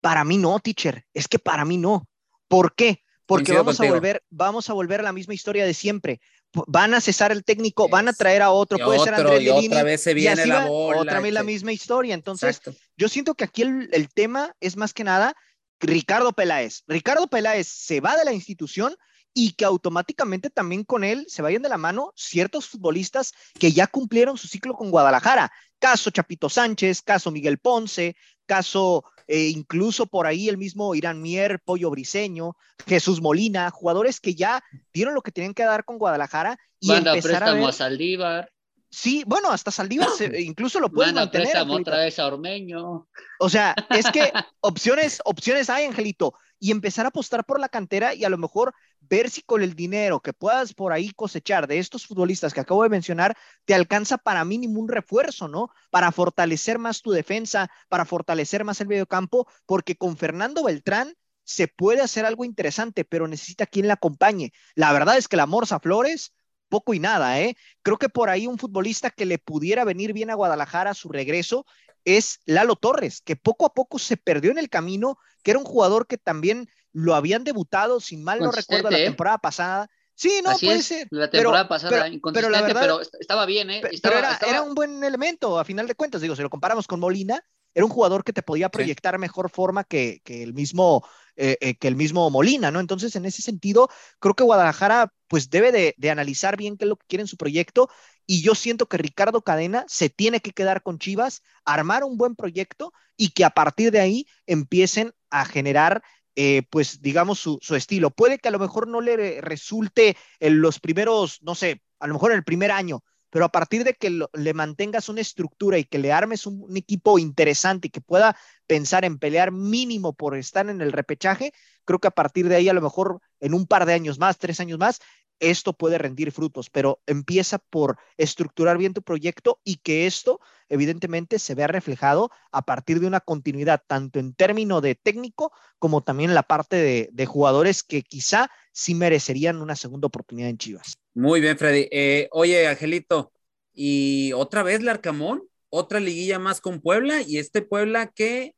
Para 0.00 0.24
mí 0.24 0.36
no, 0.36 0.58
teacher, 0.58 1.04
es 1.14 1.28
que 1.28 1.38
para 1.38 1.64
mí 1.64 1.78
no. 1.78 2.08
¿Por 2.48 2.74
qué? 2.74 3.02
Porque 3.24 3.52
vamos 3.52 3.80
a 3.80 3.86
volver, 3.86 4.22
vamos 4.30 4.70
a 4.70 4.72
volver 4.72 5.00
a 5.00 5.04
la 5.04 5.12
misma 5.12 5.34
historia 5.34 5.64
de 5.64 5.74
siempre 5.74 6.20
van 6.66 6.94
a 6.94 7.00
cesar 7.00 7.32
el 7.32 7.44
técnico, 7.44 7.88
van 7.88 8.08
a 8.08 8.12
traer 8.12 8.42
a 8.42 8.50
otro, 8.50 8.78
puede 8.78 9.00
ser 9.00 9.14
Andrés 9.14 9.42
y 9.42 9.48
otra 9.48 9.82
vez 9.82 10.02
se 10.02 10.14
viene 10.14 10.46
la 10.46 10.66
bola. 10.66 11.00
Otra 11.00 11.20
vez 11.20 11.32
la 11.32 11.42
misma 11.42 11.72
historia. 11.72 12.14
Entonces, 12.14 12.60
yo 12.96 13.08
siento 13.08 13.34
que 13.34 13.44
aquí 13.44 13.62
el, 13.62 14.08
tema 14.14 14.54
es 14.60 14.76
más 14.76 14.94
que 14.94 15.04
nada 15.04 15.34
Ricardo 15.80 16.32
Peláez. 16.32 16.82
Ricardo 16.86 17.26
Peláez 17.26 17.68
se 17.68 18.00
va 18.00 18.16
de 18.16 18.24
la 18.24 18.32
institución 18.32 18.96
y 19.34 19.52
que 19.52 19.66
automáticamente 19.66 20.48
también 20.48 20.84
con 20.84 21.04
él 21.04 21.26
se 21.28 21.42
vayan 21.42 21.62
de 21.62 21.68
la 21.68 21.76
mano 21.76 22.12
ciertos 22.16 22.68
futbolistas 22.68 23.34
que 23.58 23.72
ya 23.72 23.86
cumplieron 23.86 24.38
su 24.38 24.48
ciclo 24.48 24.74
con 24.74 24.90
Guadalajara. 24.90 25.52
Caso 25.78 26.10
Chapito 26.10 26.48
Sánchez, 26.48 27.02
caso 27.02 27.30
Miguel 27.30 27.58
Ponce, 27.58 28.16
caso 28.46 29.04
eh, 29.28 29.48
incluso 29.48 30.06
por 30.06 30.26
ahí 30.26 30.48
el 30.48 30.58
mismo 30.58 30.94
Irán 30.94 31.20
Mier, 31.20 31.60
Pollo 31.60 31.90
Briseño, 31.90 32.56
Jesús 32.86 33.20
Molina, 33.20 33.70
jugadores 33.70 34.20
que 34.20 34.34
ya 34.34 34.62
dieron 34.92 35.14
lo 35.14 35.22
que 35.22 35.32
tenían 35.32 35.54
que 35.54 35.64
dar 35.64 35.84
con 35.84 35.98
Guadalajara 35.98 36.58
y 36.80 36.92
empezar 36.92 37.44
a, 37.44 37.52
ver... 37.54 37.64
a 37.64 37.72
Saldívar. 37.72 38.52
Sí, 38.88 39.24
bueno, 39.26 39.50
hasta 39.50 39.70
Saldívar 39.70 40.08
incluso 40.38 40.80
lo 40.80 40.90
pueden 40.90 41.16
mantener. 41.16 41.56
otra 41.68 41.98
vez 41.98 42.18
a 42.18 42.26
Ormeño. 42.26 43.08
O 43.40 43.48
sea, 43.48 43.74
es 43.90 44.10
que 44.10 44.32
opciones, 44.60 45.20
opciones 45.24 45.68
hay, 45.70 45.86
Angelito, 45.86 46.34
y 46.58 46.70
empezar 46.70 47.04
a 47.04 47.08
apostar 47.08 47.44
por 47.44 47.60
la 47.60 47.68
cantera 47.68 48.14
y 48.14 48.24
a 48.24 48.28
lo 48.28 48.38
mejor 48.38 48.74
ver 49.00 49.30
si 49.30 49.42
con 49.42 49.62
el 49.62 49.74
dinero 49.74 50.20
que 50.20 50.32
puedas 50.32 50.74
por 50.74 50.92
ahí 50.92 51.10
cosechar 51.10 51.66
de 51.66 51.78
estos 51.78 52.06
futbolistas 52.06 52.54
que 52.54 52.60
acabo 52.60 52.82
de 52.82 52.88
mencionar, 52.88 53.36
te 53.64 53.74
alcanza 53.74 54.18
para 54.18 54.44
mínimo 54.44 54.80
un 54.80 54.88
refuerzo, 54.88 55.48
¿no? 55.48 55.70
Para 55.90 56.12
fortalecer 56.12 56.78
más 56.78 57.02
tu 57.02 57.10
defensa, 57.10 57.68
para 57.88 58.04
fortalecer 58.04 58.64
más 58.64 58.80
el 58.80 58.88
medio 58.88 59.06
campo, 59.06 59.46
porque 59.66 59.96
con 59.96 60.16
Fernando 60.16 60.64
Beltrán 60.64 61.14
se 61.44 61.68
puede 61.68 62.02
hacer 62.02 62.26
algo 62.26 62.44
interesante, 62.44 63.04
pero 63.04 63.28
necesita 63.28 63.66
quien 63.66 63.86
la 63.86 63.94
acompañe. 63.94 64.52
La 64.74 64.92
verdad 64.92 65.16
es 65.16 65.28
que 65.28 65.36
la 65.36 65.46
Morsa 65.46 65.78
Flores, 65.78 66.32
poco 66.68 66.92
y 66.94 66.98
nada, 66.98 67.40
¿eh? 67.40 67.56
Creo 67.82 67.98
que 67.98 68.08
por 68.08 68.28
ahí 68.30 68.48
un 68.48 68.58
futbolista 68.58 69.10
que 69.10 69.26
le 69.26 69.38
pudiera 69.38 69.84
venir 69.84 70.12
bien 70.12 70.30
a 70.30 70.34
Guadalajara 70.34 70.90
a 70.90 70.94
su 70.94 71.08
regreso 71.08 71.64
es 72.06 72.40
Lalo 72.46 72.76
Torres, 72.76 73.20
que 73.20 73.36
poco 73.36 73.66
a 73.66 73.74
poco 73.74 73.98
se 73.98 74.16
perdió 74.16 74.50
en 74.50 74.58
el 74.58 74.70
camino, 74.70 75.18
que 75.42 75.50
era 75.50 75.60
un 75.60 75.66
jugador 75.66 76.06
que 76.06 76.16
también 76.16 76.70
lo 76.92 77.14
habían 77.14 77.44
debutado, 77.44 78.00
sin 78.00 78.24
mal 78.24 78.38
no 78.40 78.50
recuerdo, 78.50 78.88
la 78.88 79.00
¿eh? 79.00 79.04
temporada 79.04 79.36
pasada. 79.36 79.90
Sí, 80.14 80.40
no, 80.42 80.56
puede 80.58 80.82
ser. 80.82 81.08
La 81.10 81.28
temporada 81.28 81.68
pasada, 81.68 82.08
pero, 82.32 82.48
la 82.48 82.62
verdad, 82.62 82.80
pero 82.80 83.00
estaba 83.20 83.44
bien, 83.44 83.68
¿eh? 83.68 83.82
pero 84.02 84.16
era, 84.18 84.62
un 84.62 84.74
buen 84.74 85.04
elemento, 85.04 85.58
a 85.58 85.64
final 85.64 85.86
de 85.86 85.94
cuentas. 85.94 86.22
Digo, 86.22 86.34
si 86.34 86.40
lo 86.40 86.48
comparamos 86.48 86.86
con 86.86 87.00
Molina, 87.00 87.44
era 87.74 87.84
un 87.84 87.90
jugador 87.90 88.24
que 88.24 88.32
te 88.32 88.40
podía 88.40 88.70
proyectar 88.70 89.18
mejor 89.18 89.50
forma 89.50 89.84
que, 89.84 90.22
que 90.24 90.42
el 90.42 90.54
mismo, 90.54 91.06
eh, 91.36 91.58
eh, 91.60 91.76
que 91.76 91.88
el 91.88 91.96
mismo 91.96 92.30
Molina, 92.30 92.70
¿no? 92.70 92.80
Entonces, 92.80 93.14
en 93.16 93.26
ese 93.26 93.42
sentido, 93.42 93.90
creo 94.18 94.34
que 94.34 94.44
Guadalajara, 94.44 95.12
pues, 95.28 95.50
debe 95.50 95.72
de, 95.72 95.94
de 95.98 96.10
analizar 96.10 96.56
bien 96.56 96.78
qué 96.78 96.86
es 96.86 96.88
lo 96.88 96.96
que 96.96 97.06
quiere 97.06 97.20
en 97.20 97.28
su 97.28 97.36
proyecto. 97.36 97.90
Y 98.26 98.42
yo 98.42 98.54
siento 98.54 98.86
que 98.86 98.98
Ricardo 98.98 99.42
Cadena 99.42 99.84
se 99.88 100.10
tiene 100.10 100.40
que 100.40 100.52
quedar 100.52 100.82
con 100.82 100.98
Chivas, 100.98 101.42
armar 101.64 102.04
un 102.04 102.18
buen 102.18 102.34
proyecto 102.34 102.92
y 103.16 103.30
que 103.30 103.44
a 103.44 103.50
partir 103.50 103.92
de 103.92 104.00
ahí 104.00 104.26
empiecen 104.46 105.14
a 105.30 105.44
generar 105.44 106.02
eh, 106.38 106.64
pues 106.68 107.00
digamos, 107.00 107.38
su, 107.38 107.58
estilo. 107.74 108.10
Puede 108.10 108.38
que 108.38 108.48
a 108.48 108.50
lo 108.50 108.58
mejor 108.58 108.86
no 108.88 109.00
le 109.00 109.40
resulte 109.40 110.18
en 110.38 110.60
los 110.60 110.80
primeros, 110.80 111.40
no 111.42 111.54
sé, 111.54 111.82
a 111.98 112.06
lo 112.06 112.12
mejor 112.12 112.32
en 112.32 112.36
el 112.36 112.44
primer 112.44 112.70
año, 112.70 113.02
pero 113.30 113.46
a 113.46 113.48
partir 113.48 113.84
de 113.84 113.94
que 113.94 114.10
le 114.10 114.54
mantengas 114.54 115.08
una 115.08 115.22
estructura 115.22 115.78
y 115.78 115.84
que 115.84 115.98
le 115.98 116.12
armes 116.12 116.46
un, 116.46 116.76
equipo 116.76 117.18
interesante 117.18 117.88
y 117.88 117.90
que 117.90 118.02
pueda 118.02 118.36
pensar 118.66 119.06
en 119.06 119.18
pelear 119.18 119.50
mínimo 119.50 120.12
por 120.12 120.36
estar 120.36 120.68
en 120.68 120.82
el 120.82 120.92
repechaje, 120.92 121.52
creo 121.86 122.00
que 122.00 122.08
a 122.08 122.10
partir 122.12 122.48
de 122.48 122.56
ahí, 122.56 122.68
a 122.68 122.74
lo 122.74 122.82
mejor 122.82 123.20
en 123.40 123.54
un 123.54 123.66
par 123.66 123.86
de 123.86 123.94
años 123.94 124.18
más, 124.18 124.36
tres 124.36 124.60
años 124.60 124.78
más, 124.78 125.00
esto 125.40 125.72
puede 125.72 125.98
rendir 125.98 126.32
frutos, 126.32 126.70
pero 126.70 127.00
empieza 127.06 127.58
por 127.58 127.98
estructurar 128.16 128.78
bien 128.78 128.94
tu 128.94 129.02
proyecto 129.02 129.60
y 129.64 129.76
que 129.76 130.06
esto 130.06 130.40
evidentemente 130.68 131.38
se 131.38 131.54
vea 131.54 131.66
reflejado 131.66 132.30
a 132.52 132.62
partir 132.62 133.00
de 133.00 133.06
una 133.06 133.20
continuidad, 133.20 133.82
tanto 133.86 134.18
en 134.18 134.34
términos 134.34 134.82
de 134.82 134.94
técnico 134.94 135.52
como 135.78 136.02
también 136.02 136.30
en 136.30 136.34
la 136.34 136.42
parte 136.42 136.76
de, 136.76 137.26
jugadores 137.26 137.82
que 137.82 138.02
quizá 138.02 138.50
sí 138.72 138.94
merecerían 138.94 139.60
una 139.60 139.76
segunda 139.76 140.06
oportunidad 140.06 140.48
en 140.48 140.58
Chivas. 140.58 140.98
Muy 141.14 141.40
bien, 141.40 141.58
Freddy. 141.58 141.88
Eh, 141.90 142.28
oye, 142.32 142.66
Angelito, 142.68 143.32
y 143.74 144.32
otra 144.32 144.62
vez 144.62 144.82
Larcamón, 144.82 145.42
otra 145.68 146.00
liguilla 146.00 146.38
más 146.38 146.60
con 146.60 146.80
Puebla 146.80 147.22
y 147.22 147.38
este 147.38 147.62
Puebla 147.62 148.06
que 148.08 148.54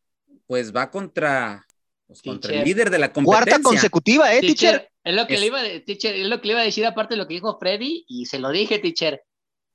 pues 0.46 0.74
va 0.74 0.90
contra 0.90 1.66
pues 2.06 2.22
contra 2.22 2.54
el 2.54 2.64
líder 2.64 2.90
de 2.90 2.98
la 2.98 3.12
competencia. 3.12 3.58
Cuarta 3.58 3.62
consecutiva, 3.62 4.34
¿eh, 4.34 4.40
teacher? 4.40 4.90
Es 5.08 5.14
lo, 5.14 5.26
que 5.26 5.38
Le 5.38 5.46
iba, 5.46 5.62
teacher, 5.86 6.14
es 6.14 6.26
lo 6.26 6.38
que 6.38 6.48
le 6.48 6.52
iba 6.52 6.60
a 6.60 6.64
decir 6.64 6.84
aparte 6.84 7.14
de 7.14 7.18
lo 7.18 7.26
que 7.26 7.32
dijo 7.32 7.56
Freddy 7.58 8.04
y 8.06 8.26
se 8.26 8.38
lo 8.38 8.50
dije, 8.50 8.78
teacher. 8.78 9.22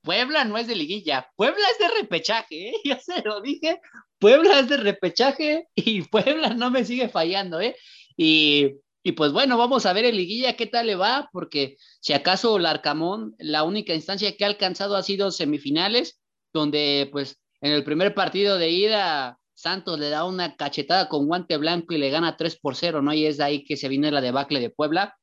Puebla 0.00 0.44
no 0.44 0.56
es 0.58 0.68
de 0.68 0.76
liguilla, 0.76 1.28
Puebla 1.34 1.64
es 1.72 1.78
de 1.80 2.02
repechaje, 2.02 2.68
¿eh? 2.68 2.74
Ya 2.84 3.00
se 3.00 3.20
lo 3.22 3.40
dije, 3.40 3.80
Puebla 4.20 4.60
es 4.60 4.68
de 4.68 4.76
repechaje 4.76 5.66
y 5.74 6.02
Puebla 6.02 6.50
no 6.50 6.70
me 6.70 6.84
sigue 6.84 7.08
fallando, 7.08 7.60
¿eh? 7.60 7.74
Y, 8.16 8.76
y 9.02 9.12
pues 9.12 9.32
bueno, 9.32 9.58
vamos 9.58 9.86
a 9.86 9.92
ver 9.92 10.04
en 10.04 10.16
liguilla 10.16 10.54
qué 10.54 10.66
tal 10.66 10.86
le 10.86 10.94
va, 10.94 11.28
porque 11.32 11.78
si 11.98 12.12
acaso 12.12 12.56
el 12.56 12.66
Arcamón, 12.66 13.34
la 13.40 13.64
única 13.64 13.92
instancia 13.92 14.36
que 14.36 14.44
ha 14.44 14.46
alcanzado 14.46 14.94
ha 14.94 15.02
sido 15.02 15.32
semifinales, 15.32 16.20
donde 16.52 17.08
pues 17.10 17.40
en 17.60 17.72
el 17.72 17.82
primer 17.82 18.14
partido 18.14 18.56
de 18.56 18.70
ida 18.70 19.40
Santos 19.54 19.98
le 19.98 20.10
da 20.10 20.24
una 20.24 20.56
cachetada 20.56 21.08
con 21.08 21.26
guante 21.26 21.56
blanco 21.56 21.94
y 21.94 21.98
le 21.98 22.10
gana 22.10 22.36
3 22.36 22.56
por 22.60 22.76
0, 22.76 23.02
¿no? 23.02 23.12
Y 23.12 23.26
es 23.26 23.38
de 23.38 23.44
ahí 23.44 23.64
que 23.64 23.76
se 23.76 23.88
viene 23.88 24.12
la 24.12 24.20
debacle 24.20 24.60
de 24.60 24.70
Puebla. 24.70 25.16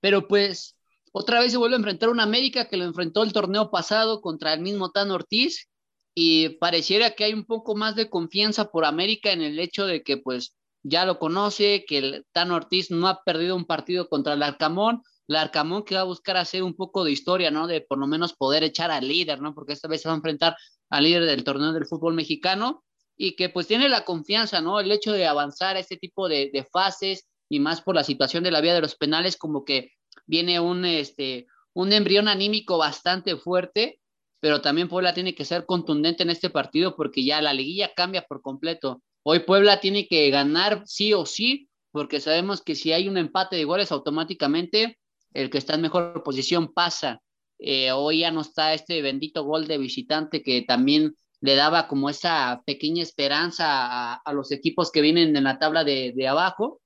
Pero 0.00 0.28
pues 0.28 0.78
otra 1.12 1.40
vez 1.40 1.52
se 1.52 1.58
vuelve 1.58 1.76
a 1.76 1.78
enfrentar 1.78 2.10
una 2.10 2.22
América 2.22 2.68
que 2.68 2.76
lo 2.76 2.84
enfrentó 2.84 3.22
el 3.22 3.32
torneo 3.32 3.70
pasado 3.70 4.20
contra 4.20 4.52
el 4.52 4.60
mismo 4.60 4.90
Tan 4.90 5.10
Ortiz 5.10 5.68
y 6.14 6.50
pareciera 6.58 7.12
que 7.12 7.24
hay 7.24 7.32
un 7.32 7.44
poco 7.44 7.76
más 7.76 7.96
de 7.96 8.10
confianza 8.10 8.70
por 8.70 8.84
América 8.84 9.32
en 9.32 9.42
el 9.42 9.58
hecho 9.58 9.86
de 9.86 10.02
que 10.02 10.16
pues 10.16 10.54
ya 10.82 11.04
lo 11.04 11.18
conoce, 11.18 11.84
que 11.86 11.98
el 11.98 12.26
Tan 12.32 12.50
Ortiz 12.50 12.90
no 12.90 13.08
ha 13.08 13.22
perdido 13.24 13.56
un 13.56 13.64
partido 13.64 14.08
contra 14.08 14.34
el 14.34 14.42
Arcamón, 14.42 15.02
el 15.28 15.36
Arcamón 15.36 15.84
que 15.84 15.94
va 15.94 16.02
a 16.02 16.04
buscar 16.04 16.36
hacer 16.36 16.62
un 16.62 16.74
poco 16.74 17.04
de 17.04 17.12
historia, 17.12 17.50
¿no? 17.50 17.66
De 17.66 17.80
por 17.80 17.98
lo 17.98 18.06
menos 18.06 18.34
poder 18.34 18.62
echar 18.62 18.90
al 18.90 19.08
líder, 19.08 19.40
¿no? 19.40 19.54
Porque 19.54 19.72
esta 19.72 19.88
vez 19.88 20.02
se 20.02 20.08
va 20.08 20.14
a 20.14 20.16
enfrentar 20.16 20.56
al 20.90 21.04
líder 21.04 21.24
del 21.24 21.44
torneo 21.44 21.72
del 21.72 21.86
fútbol 21.86 22.14
mexicano 22.14 22.84
y 23.16 23.34
que 23.36 23.48
pues 23.48 23.66
tiene 23.66 23.88
la 23.88 24.04
confianza, 24.04 24.60
¿no? 24.60 24.80
El 24.80 24.92
hecho 24.92 25.12
de 25.12 25.26
avanzar 25.26 25.76
a 25.76 25.80
este 25.80 25.96
tipo 25.96 26.28
de 26.28 26.66
fases 26.72 27.28
y 27.48 27.60
más 27.60 27.80
por 27.80 27.94
la 27.94 28.04
situación 28.04 28.44
de 28.44 28.50
la 28.50 28.60
vía 28.60 28.74
de 28.74 28.80
los 28.80 28.96
penales, 28.96 29.36
como 29.36 29.64
que 29.64 29.92
viene 30.26 30.60
un, 30.60 30.84
este, 30.84 31.46
un 31.72 31.92
embrión 31.92 32.28
anímico 32.28 32.78
bastante 32.78 33.36
fuerte, 33.36 34.00
pero 34.40 34.60
también 34.60 34.88
Puebla 34.88 35.14
tiene 35.14 35.34
que 35.34 35.44
ser 35.44 35.66
contundente 35.66 36.22
en 36.22 36.30
este 36.30 36.50
partido 36.50 36.94
porque 36.96 37.24
ya 37.24 37.40
la 37.40 37.52
liguilla 37.52 37.92
cambia 37.94 38.22
por 38.22 38.42
completo. 38.42 39.02
Hoy 39.22 39.40
Puebla 39.40 39.80
tiene 39.80 40.06
que 40.06 40.30
ganar 40.30 40.82
sí 40.86 41.12
o 41.12 41.26
sí, 41.26 41.68
porque 41.90 42.20
sabemos 42.20 42.62
que 42.62 42.74
si 42.74 42.92
hay 42.92 43.08
un 43.08 43.16
empate 43.16 43.56
de 43.56 43.64
goles 43.64 43.90
automáticamente 43.90 44.98
el 45.34 45.50
que 45.50 45.58
está 45.58 45.74
en 45.74 45.82
mejor 45.82 46.22
posición 46.22 46.72
pasa. 46.72 47.20
Eh, 47.58 47.90
hoy 47.92 48.20
ya 48.20 48.30
no 48.30 48.42
está 48.42 48.72
este 48.72 49.02
bendito 49.02 49.44
gol 49.44 49.66
de 49.66 49.78
visitante 49.78 50.42
que 50.42 50.62
también 50.62 51.14
le 51.40 51.54
daba 51.54 51.88
como 51.88 52.08
esa 52.08 52.62
pequeña 52.66 53.02
esperanza 53.02 54.14
a, 54.14 54.32
los 54.32 54.52
equipos 54.52 54.90
que 54.90 55.00
vienen 55.00 55.36
en 55.36 55.44
la 55.44 55.58
tabla 55.58 55.84
de, 55.84 56.12
de, 56.14 56.28
abajo 56.28 56.80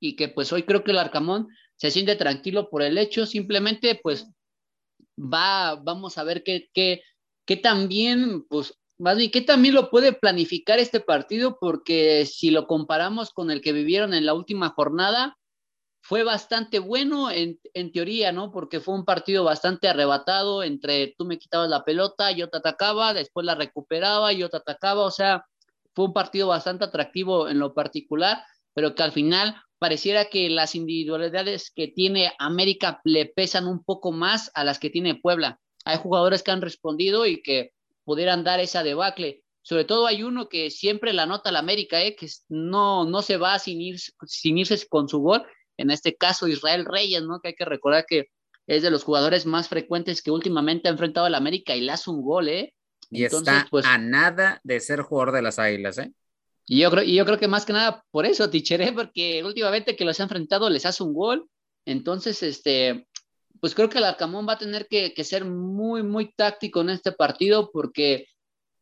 y 0.00 0.16
que 0.16 0.28
pues 0.28 0.52
hoy 0.52 0.64
creo 0.64 0.84
que 0.84 0.90
el 0.90 0.98
Arcamón 0.98 1.48
se 1.76 1.90
siente 1.90 2.16
tranquilo 2.16 2.70
por 2.70 2.82
el 2.82 2.98
hecho, 2.98 3.26
simplemente 3.26 3.98
pues 4.02 4.26
va, 5.18 5.76
vamos 5.76 6.18
a 6.18 6.24
ver 6.24 6.42
qué, 6.42 6.68
qué, 6.72 7.02
qué 7.44 7.56
también, 7.56 8.46
pues 8.48 8.78
más 8.98 9.16
bien, 9.16 9.30
qué 9.30 9.42
también 9.42 9.74
lo 9.74 9.90
puede 9.90 10.12
planificar 10.12 10.78
este 10.78 11.00
partido, 11.00 11.58
porque 11.60 12.24
si 12.26 12.50
lo 12.50 12.66
comparamos 12.66 13.30
con 13.30 13.50
el 13.50 13.60
que 13.60 13.72
vivieron 13.72 14.14
en 14.14 14.24
la 14.24 14.34
última 14.34 14.70
jornada, 14.70 15.36
fue 16.00 16.22
bastante 16.22 16.78
bueno 16.78 17.30
en, 17.30 17.58
en, 17.74 17.90
teoría, 17.90 18.30
¿no? 18.30 18.52
Porque 18.52 18.80
fue 18.80 18.94
un 18.94 19.04
partido 19.04 19.42
bastante 19.42 19.88
arrebatado 19.88 20.62
entre 20.62 21.14
tú 21.18 21.24
me 21.24 21.36
quitabas 21.36 21.68
la 21.68 21.84
pelota, 21.84 22.30
yo 22.30 22.48
te 22.48 22.58
atacaba, 22.58 23.12
después 23.12 23.44
la 23.44 23.56
recuperaba, 23.56 24.32
yo 24.32 24.48
te 24.48 24.58
atacaba, 24.58 25.02
o 25.02 25.10
sea, 25.10 25.44
fue 25.94 26.04
un 26.04 26.12
partido 26.12 26.46
bastante 26.46 26.84
atractivo 26.84 27.48
en 27.48 27.58
lo 27.58 27.74
particular, 27.74 28.44
pero 28.72 28.94
que 28.94 29.02
al 29.02 29.12
final 29.12 29.56
pareciera 29.78 30.26
que 30.26 30.48
las 30.50 30.74
individualidades 30.74 31.70
que 31.70 31.88
tiene 31.88 32.32
América 32.38 33.00
le 33.04 33.26
pesan 33.26 33.66
un 33.66 33.84
poco 33.84 34.12
más 34.12 34.50
a 34.54 34.64
las 34.64 34.78
que 34.78 34.90
tiene 34.90 35.14
Puebla. 35.14 35.60
Hay 35.84 35.98
jugadores 35.98 36.42
que 36.42 36.50
han 36.50 36.62
respondido 36.62 37.26
y 37.26 37.42
que 37.42 37.72
pudieran 38.04 38.44
dar 38.44 38.60
esa 38.60 38.82
debacle. 38.82 39.42
Sobre 39.62 39.84
todo 39.84 40.06
hay 40.06 40.22
uno 40.22 40.48
que 40.48 40.70
siempre 40.70 41.12
la 41.12 41.26
nota 41.26 41.50
la 41.50 41.58
América, 41.58 42.02
¿eh? 42.02 42.14
que 42.14 42.28
no, 42.48 43.04
no 43.04 43.22
se 43.22 43.36
va 43.36 43.58
sin, 43.58 43.80
ir, 43.80 43.98
sin 44.24 44.58
irse 44.58 44.86
con 44.88 45.08
su 45.08 45.18
gol. 45.18 45.44
En 45.76 45.90
este 45.90 46.16
caso, 46.16 46.46
Israel 46.48 46.84
Reyes, 46.84 47.22
¿no? 47.22 47.40
que 47.40 47.48
hay 47.48 47.54
que 47.54 47.64
recordar 47.64 48.06
que 48.06 48.30
es 48.66 48.82
de 48.82 48.90
los 48.90 49.04
jugadores 49.04 49.46
más 49.46 49.68
frecuentes 49.68 50.22
que 50.22 50.30
últimamente 50.30 50.88
ha 50.88 50.92
enfrentado 50.92 51.26
a 51.26 51.30
la 51.30 51.38
América 51.38 51.74
y 51.74 51.80
le 51.80 51.92
hace 51.92 52.10
un 52.10 52.22
gol. 52.22 52.48
¿eh? 52.48 52.74
Y 53.10 53.24
está 53.24 53.66
pues, 53.70 53.84
a 53.86 53.98
nada 53.98 54.60
de 54.64 54.80
ser 54.80 55.02
jugador 55.02 55.34
de 55.34 55.42
las 55.42 55.58
Águilas. 55.58 55.98
¿eh? 55.98 56.12
Y 56.66 56.80
yo 56.80 56.90
creo, 56.90 57.04
yo 57.04 57.24
creo 57.24 57.38
que 57.38 57.48
más 57.48 57.64
que 57.64 57.72
nada 57.72 58.04
por 58.10 58.26
eso, 58.26 58.50
Tichere, 58.50 58.92
porque 58.92 59.42
últimamente 59.44 59.96
que 59.96 60.04
los 60.04 60.20
ha 60.20 60.24
enfrentado 60.24 60.68
les 60.68 60.86
hace 60.86 61.02
un 61.02 61.14
gol. 61.14 61.48
Entonces, 61.84 62.42
este, 62.42 63.06
pues 63.60 63.74
creo 63.74 63.88
que 63.88 63.98
el 63.98 64.04
Arcamón 64.04 64.46
va 64.48 64.54
a 64.54 64.58
tener 64.58 64.88
que, 64.88 65.14
que, 65.14 65.24
ser 65.24 65.44
muy, 65.44 66.02
muy 66.02 66.32
táctico 66.32 66.80
en 66.80 66.90
este 66.90 67.12
partido 67.12 67.70
porque 67.72 68.26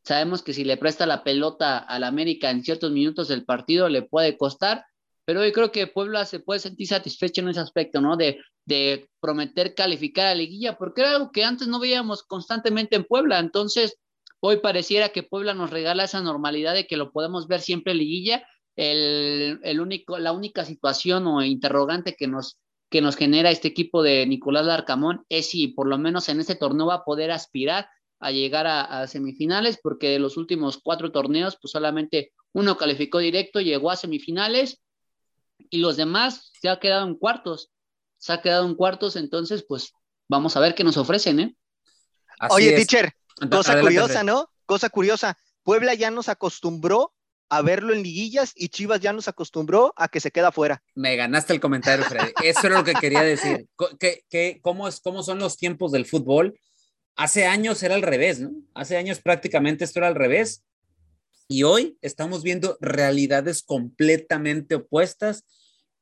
sabemos 0.04 0.42
que 0.42 0.54
si 0.54 0.64
le 0.64 0.76
presta 0.76 1.06
la 1.06 1.22
pelota 1.22 1.78
al 1.78 2.04
América 2.04 2.50
en 2.50 2.64
ciertos 2.64 2.90
minutos 2.90 3.28
del 3.28 3.44
partido 3.44 3.88
le 3.88 4.02
puede 4.02 4.36
costar, 4.38 4.84
pero 5.24 5.44
yo 5.44 5.52
creo 5.52 5.72
que 5.72 5.86
Puebla 5.86 6.24
se 6.26 6.40
puede 6.40 6.60
sentir 6.60 6.86
satisfecho 6.86 7.40
en 7.40 7.48
ese 7.48 7.60
aspecto, 7.60 8.00
¿no? 8.00 8.16
De, 8.16 8.38
de 8.66 9.08
prometer 9.20 9.74
calificar 9.74 10.26
a 10.26 10.34
Liguilla, 10.34 10.76
porque 10.76 11.00
era 11.02 11.12
algo 11.12 11.30
que 11.32 11.44
antes 11.44 11.68
no 11.68 11.80
veíamos 11.80 12.22
constantemente 12.22 12.96
en 12.96 13.04
Puebla. 13.04 13.38
Entonces, 13.38 13.96
Hoy 14.46 14.58
pareciera 14.58 15.08
que 15.08 15.22
Puebla 15.22 15.54
nos 15.54 15.70
regala 15.70 16.04
esa 16.04 16.20
normalidad 16.20 16.74
de 16.74 16.86
que 16.86 16.98
lo 16.98 17.12
podemos 17.12 17.48
ver 17.48 17.62
siempre 17.62 17.92
en 17.92 17.98
liguilla. 17.98 18.46
El, 18.76 19.58
el 19.62 19.80
único, 19.80 20.18
la 20.18 20.32
única 20.32 20.66
situación 20.66 21.26
o 21.26 21.42
interrogante 21.42 22.14
que 22.14 22.26
nos, 22.26 22.58
que 22.90 23.00
nos 23.00 23.16
genera 23.16 23.50
este 23.50 23.68
equipo 23.68 24.02
de 24.02 24.26
Nicolás 24.26 24.66
Larcamón 24.66 25.24
es 25.30 25.48
si 25.48 25.68
por 25.68 25.86
lo 25.86 25.96
menos 25.96 26.28
en 26.28 26.40
este 26.40 26.56
torneo 26.56 26.88
va 26.88 26.96
a 26.96 27.04
poder 27.04 27.30
aspirar 27.30 27.88
a 28.20 28.32
llegar 28.32 28.66
a, 28.66 28.82
a, 28.82 29.06
semifinales, 29.06 29.78
porque 29.82 30.10
de 30.10 30.18
los 30.18 30.36
últimos 30.36 30.76
cuatro 30.76 31.10
torneos, 31.10 31.56
pues 31.58 31.72
solamente 31.72 32.34
uno 32.52 32.76
calificó 32.76 33.20
directo, 33.20 33.62
llegó 33.62 33.90
a 33.90 33.96
semifinales 33.96 34.82
y 35.70 35.78
los 35.78 35.96
demás 35.96 36.52
se 36.60 36.68
ha 36.68 36.78
quedado 36.80 37.06
en 37.06 37.14
cuartos. 37.14 37.70
Se 38.18 38.34
ha 38.34 38.42
quedado 38.42 38.66
en 38.66 38.74
cuartos, 38.74 39.16
entonces, 39.16 39.64
pues 39.66 39.94
vamos 40.28 40.54
a 40.58 40.60
ver 40.60 40.74
qué 40.74 40.84
nos 40.84 40.98
ofrecen, 40.98 41.40
¿eh? 41.40 41.56
Así 42.38 42.54
Oye, 42.56 42.74
es. 42.74 42.86
teacher, 42.86 43.14
Cosa 43.50 43.80
curiosa, 43.80 44.22
¿no? 44.22 44.50
Cosa 44.66 44.88
curiosa. 44.88 45.38
Puebla 45.62 45.94
ya 45.94 46.10
nos 46.10 46.28
acostumbró 46.28 47.12
a 47.48 47.62
verlo 47.62 47.92
en 47.92 48.02
liguillas 48.02 48.52
y 48.54 48.68
Chivas 48.68 49.00
ya 49.00 49.12
nos 49.12 49.28
acostumbró 49.28 49.92
a 49.96 50.08
que 50.08 50.20
se 50.20 50.30
queda 50.30 50.52
fuera. 50.52 50.82
Me 50.94 51.16
ganaste 51.16 51.52
el 51.52 51.60
comentario, 51.60 52.04
Freddy. 52.04 52.32
Eso 52.42 52.66
era 52.66 52.78
lo 52.78 52.84
que 52.84 52.94
quería 52.94 53.22
decir. 53.22 53.68
¿Qué, 54.00 54.60
cómo, 54.62 54.88
es, 54.88 55.00
¿Cómo 55.00 55.22
son 55.22 55.38
los 55.38 55.56
tiempos 55.56 55.92
del 55.92 56.06
fútbol? 56.06 56.58
Hace 57.16 57.46
años 57.46 57.82
era 57.82 57.94
al 57.94 58.02
revés, 58.02 58.40
¿no? 58.40 58.50
Hace 58.74 58.96
años 58.96 59.20
prácticamente 59.20 59.84
esto 59.84 60.00
era 60.00 60.08
al 60.08 60.14
revés. 60.14 60.64
Y 61.46 61.62
hoy 61.62 61.98
estamos 62.00 62.42
viendo 62.42 62.76
realidades 62.80 63.62
completamente 63.62 64.76
opuestas 64.76 65.44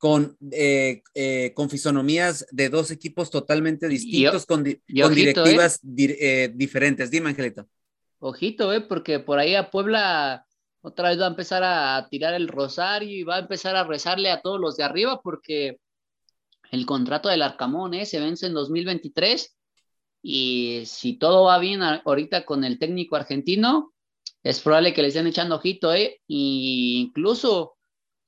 con, 0.02 0.36
eh, 0.50 1.00
eh, 1.14 1.52
con 1.54 1.70
fisonomías 1.70 2.44
de 2.50 2.68
dos 2.68 2.90
equipos 2.90 3.30
totalmente 3.30 3.86
distintos, 3.86 4.46
con, 4.46 4.64
con 4.64 4.72
¿eh? 4.72 5.14
directivas 5.14 5.78
diferentes. 5.80 7.08
Dime, 7.08 7.28
Angelito. 7.28 7.68
Ojito, 8.18 8.72
¿eh? 8.72 8.80
porque 8.80 9.20
por 9.20 9.38
ahí 9.38 9.54
a 9.54 9.70
Puebla 9.70 10.44
otra 10.80 11.10
vez 11.10 11.20
va 11.20 11.26
a 11.26 11.28
empezar 11.28 11.62
a 11.62 12.08
tirar 12.10 12.34
el 12.34 12.48
rosario 12.48 13.16
y 13.16 13.22
va 13.22 13.36
a 13.36 13.38
empezar 13.42 13.76
a 13.76 13.84
rezarle 13.84 14.32
a 14.32 14.40
todos 14.40 14.58
los 14.58 14.76
de 14.76 14.82
arriba, 14.82 15.20
porque 15.22 15.78
el 16.72 16.84
contrato 16.84 17.28
del 17.28 17.42
Arcamón 17.42 17.92
se 18.04 18.18
vence 18.18 18.46
en 18.46 18.54
2023 18.54 19.56
y 20.20 20.82
si 20.84 21.16
todo 21.16 21.44
va 21.44 21.60
bien 21.60 21.80
ahorita 21.80 22.44
con 22.44 22.64
el 22.64 22.80
técnico 22.80 23.14
argentino, 23.14 23.94
es 24.42 24.58
probable 24.58 24.94
que 24.94 25.02
le 25.02 25.08
estén 25.08 25.28
echando 25.28 25.54
ojito, 25.54 25.94
¿eh? 25.94 26.20
Incluso 26.26 27.76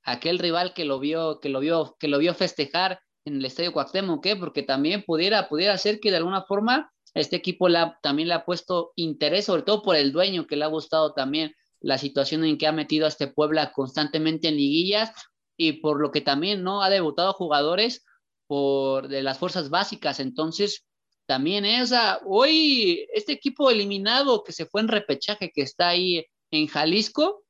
aquel 0.05 0.39
rival 0.39 0.75
que 0.75 0.85
lo 0.85 0.99
vio, 0.99 1.41
que 1.41 1.49
lo 1.49 1.61
vio, 1.61 1.97
que 1.99 2.09
lo 2.09 2.19
vio 2.19 2.35
festejar 2.35 3.01
en 3.25 3.37
el 3.37 3.45
Estadio 3.45 3.73
Cuauhtémoc, 3.73 4.23
¿qué? 4.23 4.37
Porque 4.37 4.63
también 4.63 5.03
pudiera, 5.03 5.49
pudiera 5.49 5.77
ser 5.79 5.99
que 5.99 6.11
de 6.11 6.19
alguna 6.19 6.43
forma 6.43 6.93
este 7.15 7.37
equipo 7.37 7.69
la, 7.69 7.99
también 8.03 8.29
le 8.29 8.35
ha 8.35 8.45
puesto 8.45 8.93
interés, 8.97 9.47
sobre 9.47 9.63
todo 9.63 9.83
por 9.83 9.97
el 9.97 10.13
dueño, 10.13 10.47
que 10.47 10.57
le 10.57 10.65
ha 10.65 10.69
gustado 10.69 11.15
también 11.15 11.55
la 11.81 11.99
situación 11.99 12.45
en 12.45 12.59
que 12.59 12.67
ha 12.67 12.73
metido 12.73 13.07
a 13.07 13.09
este 13.09 13.29
Puebla 13.29 13.73
constantemente 13.73 14.49
en 14.49 14.57
liguillas 14.57 15.13
y 15.57 15.75
por 15.75 16.01
lo 16.01 16.11
que 16.11 16.21
también 16.21 16.63
no 16.63 16.83
ha 16.83 16.91
debutado 16.91 17.33
jugadores 17.33 18.05
por 18.47 19.09
de 19.09 19.23
las 19.23 19.39
fuerzas 19.39 19.71
básicas. 19.71 20.21
Entonces, 20.21 20.87
también 21.27 21.65
esa, 21.65 22.21
hoy 22.27 23.07
este 23.15 23.33
equipo 23.33 23.71
eliminado 23.71 24.43
que 24.45 24.53
se 24.53 24.67
fue 24.67 24.81
en 24.81 24.89
repechaje, 24.89 25.53
que 25.55 25.63
está 25.63 25.89
ahí 25.89 26.27
en 26.51 26.67
Jalisco, 26.67 27.44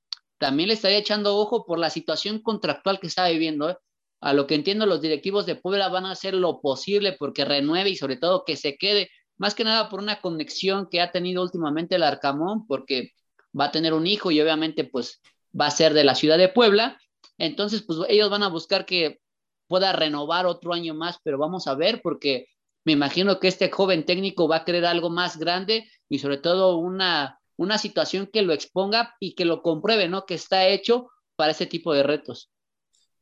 también 0.44 0.68
le 0.68 0.74
estaría 0.74 0.98
echando 0.98 1.38
ojo 1.38 1.64
por 1.64 1.78
la 1.78 1.88
situación 1.88 2.38
contractual 2.38 3.00
que 3.00 3.06
está 3.06 3.26
viviendo. 3.30 3.70
¿eh? 3.70 3.78
A 4.20 4.34
lo 4.34 4.46
que 4.46 4.54
entiendo, 4.54 4.84
los 4.84 5.00
directivos 5.00 5.46
de 5.46 5.56
Puebla 5.56 5.88
van 5.88 6.04
a 6.04 6.10
hacer 6.10 6.34
lo 6.34 6.60
posible 6.60 7.16
porque 7.18 7.46
renueve 7.46 7.88
y 7.88 7.96
sobre 7.96 8.18
todo 8.18 8.44
que 8.44 8.54
se 8.56 8.76
quede, 8.76 9.08
más 9.38 9.54
que 9.54 9.64
nada 9.64 9.88
por 9.88 10.00
una 10.00 10.20
conexión 10.20 10.90
que 10.90 11.00
ha 11.00 11.10
tenido 11.10 11.42
últimamente 11.42 11.94
el 11.94 12.02
Arcamón, 12.02 12.66
porque 12.66 13.12
va 13.58 13.64
a 13.64 13.70
tener 13.70 13.94
un 13.94 14.06
hijo 14.06 14.30
y 14.30 14.38
obviamente 14.42 14.84
pues 14.84 15.22
va 15.58 15.64
a 15.64 15.70
ser 15.70 15.94
de 15.94 16.04
la 16.04 16.14
ciudad 16.14 16.36
de 16.36 16.50
Puebla. 16.50 17.00
Entonces, 17.38 17.82
pues 17.82 18.00
ellos 18.10 18.28
van 18.28 18.42
a 18.42 18.48
buscar 18.48 18.84
que 18.84 19.20
pueda 19.66 19.94
renovar 19.94 20.44
otro 20.44 20.74
año 20.74 20.92
más, 20.92 21.16
pero 21.24 21.38
vamos 21.38 21.68
a 21.68 21.74
ver 21.74 22.02
porque 22.02 22.48
me 22.84 22.92
imagino 22.92 23.40
que 23.40 23.48
este 23.48 23.70
joven 23.70 24.04
técnico 24.04 24.46
va 24.46 24.56
a 24.56 24.64
querer 24.66 24.84
algo 24.84 25.08
más 25.08 25.38
grande 25.38 25.90
y 26.10 26.18
sobre 26.18 26.36
todo 26.36 26.76
una 26.76 27.40
una 27.56 27.78
situación 27.78 28.28
que 28.32 28.42
lo 28.42 28.52
exponga 28.52 29.14
y 29.20 29.34
que 29.34 29.44
lo 29.44 29.62
compruebe, 29.62 30.08
¿no? 30.08 30.26
Que 30.26 30.34
está 30.34 30.66
hecho 30.66 31.10
para 31.36 31.52
ese 31.52 31.66
tipo 31.66 31.92
de 31.92 32.02
retos. 32.02 32.50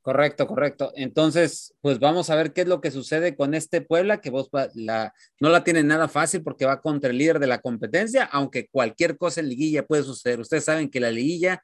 Correcto, 0.02 0.48
correcto. 0.48 0.92
Entonces, 0.96 1.74
pues 1.80 2.00
vamos 2.00 2.28
a 2.28 2.34
ver 2.34 2.52
qué 2.52 2.62
es 2.62 2.66
lo 2.66 2.80
que 2.80 2.90
sucede 2.90 3.36
con 3.36 3.54
este 3.54 3.82
Puebla, 3.82 4.20
que 4.20 4.30
vos 4.30 4.50
la, 4.74 5.14
no 5.38 5.48
la 5.48 5.62
tiene 5.62 5.84
nada 5.84 6.08
fácil 6.08 6.42
porque 6.42 6.66
va 6.66 6.80
contra 6.80 7.10
el 7.10 7.18
líder 7.18 7.38
de 7.38 7.46
la 7.46 7.60
competencia, 7.60 8.24
aunque 8.24 8.66
cualquier 8.68 9.16
cosa 9.16 9.40
en 9.40 9.48
liguilla 9.48 9.86
puede 9.86 10.02
suceder. 10.02 10.40
Ustedes 10.40 10.64
saben 10.64 10.90
que 10.90 10.98
la 10.98 11.12
liguilla 11.12 11.62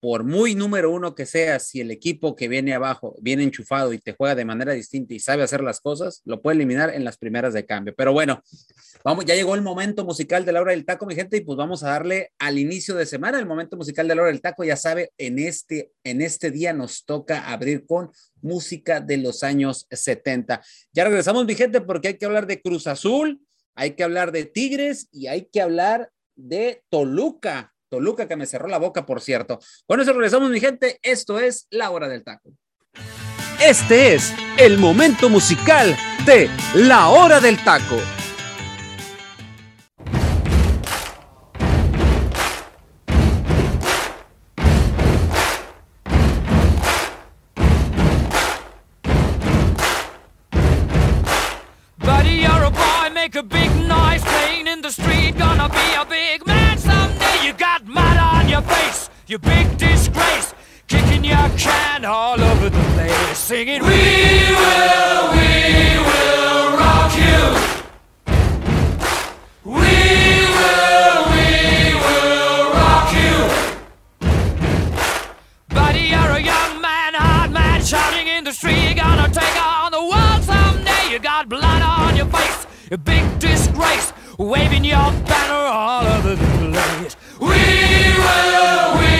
por 0.00 0.24
muy 0.24 0.54
número 0.54 0.90
uno 0.90 1.14
que 1.14 1.26
seas, 1.26 1.66
si 1.68 1.80
el 1.82 1.90
equipo 1.90 2.34
que 2.34 2.48
viene 2.48 2.72
abajo 2.72 3.14
viene 3.20 3.42
enchufado 3.42 3.92
y 3.92 3.98
te 3.98 4.14
juega 4.14 4.34
de 4.34 4.46
manera 4.46 4.72
distinta 4.72 5.12
y 5.12 5.20
sabe 5.20 5.42
hacer 5.42 5.62
las 5.62 5.80
cosas, 5.80 6.22
lo 6.24 6.40
puede 6.40 6.56
eliminar 6.56 6.94
en 6.94 7.04
las 7.04 7.18
primeras 7.18 7.52
de 7.52 7.66
cambio. 7.66 7.94
Pero 7.94 8.14
bueno, 8.14 8.42
vamos, 9.04 9.26
ya 9.26 9.34
llegó 9.34 9.54
el 9.54 9.60
momento 9.60 10.04
musical 10.06 10.46
de 10.46 10.52
la 10.52 10.62
hora 10.62 10.72
del 10.72 10.86
taco, 10.86 11.04
mi 11.04 11.14
gente, 11.14 11.36
y 11.36 11.42
pues 11.42 11.56
vamos 11.58 11.82
a 11.82 11.90
darle 11.90 12.32
al 12.38 12.58
inicio 12.58 12.94
de 12.94 13.04
semana 13.04 13.38
el 13.38 13.44
momento 13.44 13.76
musical 13.76 14.08
de 14.08 14.14
la 14.14 14.22
hora 14.22 14.30
del 14.30 14.40
taco. 14.40 14.64
Ya 14.64 14.76
sabe, 14.76 15.12
en 15.18 15.38
este, 15.38 15.92
en 16.02 16.22
este 16.22 16.50
día 16.50 16.72
nos 16.72 17.04
toca 17.04 17.50
abrir 17.50 17.84
con 17.84 18.10
música 18.40 19.00
de 19.00 19.18
los 19.18 19.42
años 19.42 19.86
70. 19.90 20.62
Ya 20.94 21.04
regresamos, 21.04 21.44
mi 21.44 21.54
gente, 21.54 21.82
porque 21.82 22.08
hay 22.08 22.14
que 22.14 22.24
hablar 22.24 22.46
de 22.46 22.62
Cruz 22.62 22.86
Azul, 22.86 23.38
hay 23.74 23.90
que 23.90 24.04
hablar 24.04 24.32
de 24.32 24.46
Tigres 24.46 25.08
y 25.12 25.26
hay 25.26 25.44
que 25.44 25.60
hablar 25.60 26.10
de 26.36 26.82
Toluca. 26.88 27.74
Toluca 27.90 28.28
que 28.28 28.36
me 28.36 28.46
cerró 28.46 28.68
la 28.68 28.78
boca, 28.78 29.04
por 29.04 29.20
cierto. 29.20 29.58
Con 29.84 30.00
eso 30.00 30.12
regresamos, 30.12 30.48
mi 30.48 30.60
gente. 30.60 30.98
Esto 31.02 31.40
es 31.40 31.66
La 31.70 31.90
Hora 31.90 32.08
del 32.08 32.22
Taco. 32.22 32.52
Este 33.60 34.14
es 34.14 34.32
el 34.56 34.78
momento 34.78 35.28
musical 35.28 35.96
de 36.24 36.48
La 36.74 37.08
Hora 37.08 37.40
del 37.40 37.62
Taco. 37.62 37.96
you 59.30 59.38
big 59.38 59.78
disgrace, 59.78 60.54
kicking 60.88 61.22
your 61.22 61.48
can 61.56 62.04
all 62.04 62.40
over 62.40 62.68
the 62.68 62.82
place, 62.94 63.38
singing, 63.38 63.80
We 63.80 63.88
will, 63.88 65.30
we 65.30 65.98
will 66.08 66.76
rock 66.76 67.14
you. 67.14 67.42
We 69.64 69.94
will, 70.58 71.18
we 71.30 71.94
will 72.04 72.72
rock 72.72 73.12
you, 73.14 73.36
buddy. 75.68 76.00
You're 76.08 76.32
a 76.32 76.40
young 76.40 76.80
man, 76.80 77.14
hot, 77.14 77.50
mad, 77.52 77.86
shouting 77.86 78.26
in 78.26 78.42
the 78.42 78.52
street, 78.52 78.96
gonna 78.96 79.28
take 79.28 79.56
on 79.64 79.92
the 79.92 80.02
world 80.02 80.42
someday. 80.42 81.12
You 81.12 81.20
got 81.20 81.48
blood 81.48 81.82
on 81.82 82.16
your 82.16 82.26
face. 82.26 82.66
You 82.90 82.96
big 82.96 83.38
disgrace, 83.38 84.12
waving 84.38 84.84
your 84.84 85.12
banner 85.22 85.54
all 85.54 86.04
over 86.04 86.34
the 86.34 86.46
place. 86.72 87.16
We 87.38 87.46
will, 87.46 88.98
we 88.98 89.19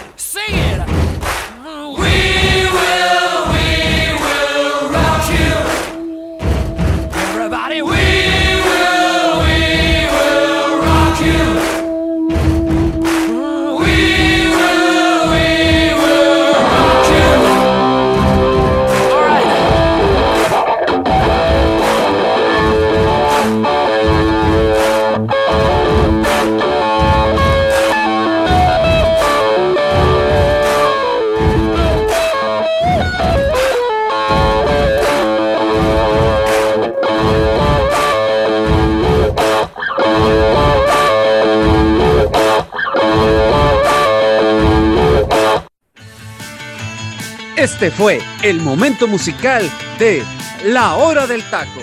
Este 47.61 47.91
fue 47.91 48.17
el 48.43 48.59
momento 48.59 49.07
musical 49.07 49.61
de 49.99 50.23
La 50.65 50.95
Hora 50.95 51.27
del 51.27 51.47
Taco. 51.51 51.79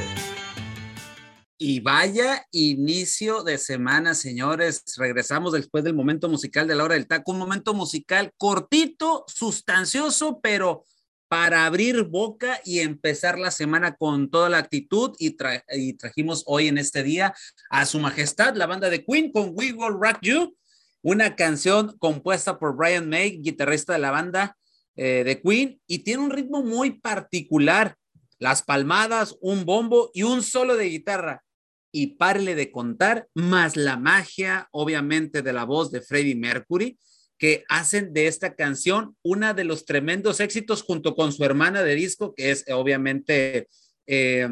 Y 1.56 1.78
vaya 1.78 2.44
inicio 2.50 3.44
de 3.44 3.58
semana, 3.58 4.16
señores. 4.16 4.82
Regresamos 4.96 5.52
después 5.52 5.84
del 5.84 5.94
momento 5.94 6.28
musical 6.28 6.66
de 6.66 6.74
la 6.74 6.82
hora 6.82 6.94
del 6.96 7.06
taco. 7.06 7.30
Un 7.30 7.38
momento 7.38 7.74
musical 7.74 8.32
cortito, 8.36 9.24
sustancioso, 9.28 10.40
pero 10.42 10.82
para 11.28 11.64
abrir 11.64 12.02
boca 12.02 12.60
y 12.64 12.80
empezar 12.80 13.38
la 13.38 13.52
semana 13.52 13.94
con 13.94 14.30
toda 14.30 14.48
la 14.48 14.58
actitud. 14.58 15.14
Y, 15.20 15.36
y 15.76 15.92
trajimos 15.92 16.42
hoy 16.48 16.66
en 16.66 16.78
este 16.78 17.04
día 17.04 17.36
a 17.70 17.86
su 17.86 18.00
majestad, 18.00 18.56
la 18.56 18.66
banda 18.66 18.90
de 18.90 19.04
Queen, 19.04 19.30
con 19.30 19.52
We 19.54 19.72
Will 19.72 19.94
Rock 19.96 20.18
You, 20.22 20.56
una 21.02 21.36
canción 21.36 21.96
compuesta 21.98 22.58
por 22.58 22.74
Brian 22.74 23.08
May, 23.08 23.38
guitarrista 23.40 23.92
de 23.92 24.00
la 24.00 24.10
banda 24.10 24.56
eh, 24.98 25.22
de 25.24 25.40
Queen, 25.40 25.80
y 25.86 26.00
tiene 26.00 26.24
un 26.24 26.30
ritmo 26.30 26.62
muy 26.62 26.98
particular. 26.98 27.94
Las 28.40 28.62
palmadas, 28.62 29.36
un 29.40 29.64
bombo 29.64 30.10
y 30.12 30.24
un 30.24 30.42
solo 30.42 30.76
de 30.76 30.86
guitarra 30.86 31.44
y 31.92 32.16
párele 32.16 32.54
de 32.54 32.70
contar, 32.70 33.28
más 33.32 33.76
la 33.76 33.96
magia, 33.96 34.68
obviamente, 34.72 35.42
de 35.42 35.52
la 35.52 35.64
voz 35.64 35.90
de 35.90 36.02
Freddie 36.02 36.34
Mercury, 36.34 36.98
que 37.38 37.64
hacen 37.68 38.12
de 38.12 38.26
esta 38.26 38.54
canción 38.56 39.16
una 39.22 39.54
de 39.54 39.64
los 39.64 39.84
tremendos 39.84 40.40
éxitos 40.40 40.82
junto 40.82 41.14
con 41.14 41.32
su 41.32 41.44
hermana 41.44 41.82
de 41.82 41.94
disco, 41.94 42.34
que 42.34 42.50
es 42.50 42.64
obviamente 42.68 43.68
eh, 44.06 44.48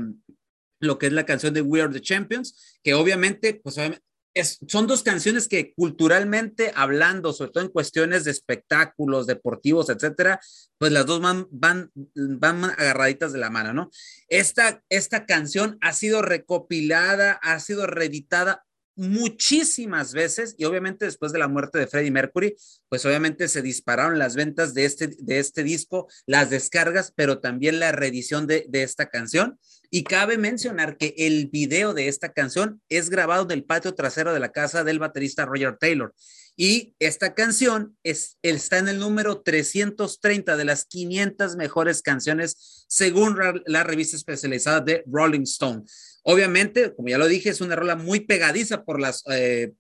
lo 0.81 0.99
que 0.99 1.07
es 1.07 1.13
la 1.13 1.27
canción 1.27 1.55
de 1.55 1.63
We 1.63 1.83
Are 1.83 1.93
the 1.93 2.01
Champions, 2.01 2.79
que 2.85 2.95
obviamente, 2.95 3.55
pues 3.55 3.77
obviamente, 3.79 4.05
son 4.45 4.87
dos 4.87 5.03
canciones 5.03 5.49
que 5.49 5.73
culturalmente 5.75 6.73
hablando, 6.75 7.33
sobre 7.33 7.53
todo 7.53 7.65
en 7.65 7.71
cuestiones 7.71 8.25
de 8.25 8.31
espectáculos, 8.31 9.27
deportivos, 9.27 9.89
etcétera, 9.89 10.41
pues 10.79 10.93
las 10.93 11.07
dos 11.07 11.21
van, 11.21 11.47
van, 11.51 11.91
van 12.15 12.65
agarraditas 12.65 13.33
de 13.33 13.39
la 13.39 13.51
mano, 13.51 13.73
¿no? 13.73 13.91
Esta, 14.29 14.83
esta 14.91 15.25
canción 15.25 15.79
ha 15.81 15.93
sido 15.93 16.21
recopilada, 16.21 17.33
ha 17.43 17.59
sido 17.61 17.87
reeditada 17.87 18.66
muchísimas 18.97 20.13
veces 20.13 20.55
y 20.59 20.65
obviamente 20.65 21.05
después 21.05 21.33
de 21.33 21.39
la 21.39 21.49
muerte 21.49 21.79
de 21.79 21.87
Freddie 21.87 22.11
Mercury, 22.11 22.57
pues 22.89 23.05
obviamente 23.05 23.49
se 23.49 23.63
dispararon 23.63 24.19
las 24.19 24.35
ventas 24.35 24.75
de 24.75 24.87
este, 24.87 25.09
de 25.19 25.39
este 25.39 25.63
disco, 25.63 26.09
las 26.27 26.51
descargas, 26.51 27.13
pero 27.15 27.39
también 27.39 27.79
la 27.79 27.93
reedición 27.93 28.47
de, 28.47 28.67
de 28.69 28.83
esta 28.83 29.07
canción. 29.07 29.59
Y 29.91 30.03
cabe 30.03 30.39
mencionar 30.39 30.97
que 30.97 31.15
el 31.17 31.47
video 31.47 31.95
de 31.95 32.09
esta 32.09 32.33
canción 32.33 32.81
es 32.89 33.11
grabado 33.11 33.45
en 33.45 33.53
el 33.53 33.65
patio 33.65 33.95
trasero 33.95 34.33
de 34.33 34.41
la 34.41 34.51
casa 34.51 34.83
del 34.83 34.99
baterista 34.99 35.45
Roger 35.45 35.77
Taylor. 35.79 36.15
Y 36.57 36.95
esta 36.99 37.35
canción 37.35 37.97
es, 38.03 38.39
está 38.41 38.79
en 38.79 38.89
el 38.89 38.99
número 38.99 39.43
330 39.43 40.57
de 40.57 40.65
las 40.65 40.87
500 40.87 41.57
mejores 41.57 42.01
canciones 42.01 42.87
según 42.89 43.39
la 43.67 43.85
revista 43.85 44.17
especializada 44.17 44.81
de 44.81 45.05
Rolling 45.07 45.43
Stone. 45.43 45.85
Obviamente, 46.29 46.93
como 46.93 47.09
ya 47.09 47.19
lo 47.19 47.29
dije, 47.29 47.51
es 47.51 47.61
una 47.61 47.77
rola 47.77 47.95
muy 47.95 48.19
pegadiza 48.19 48.83
por 48.83 49.01
las, 49.01 49.23
eh, 49.31 49.73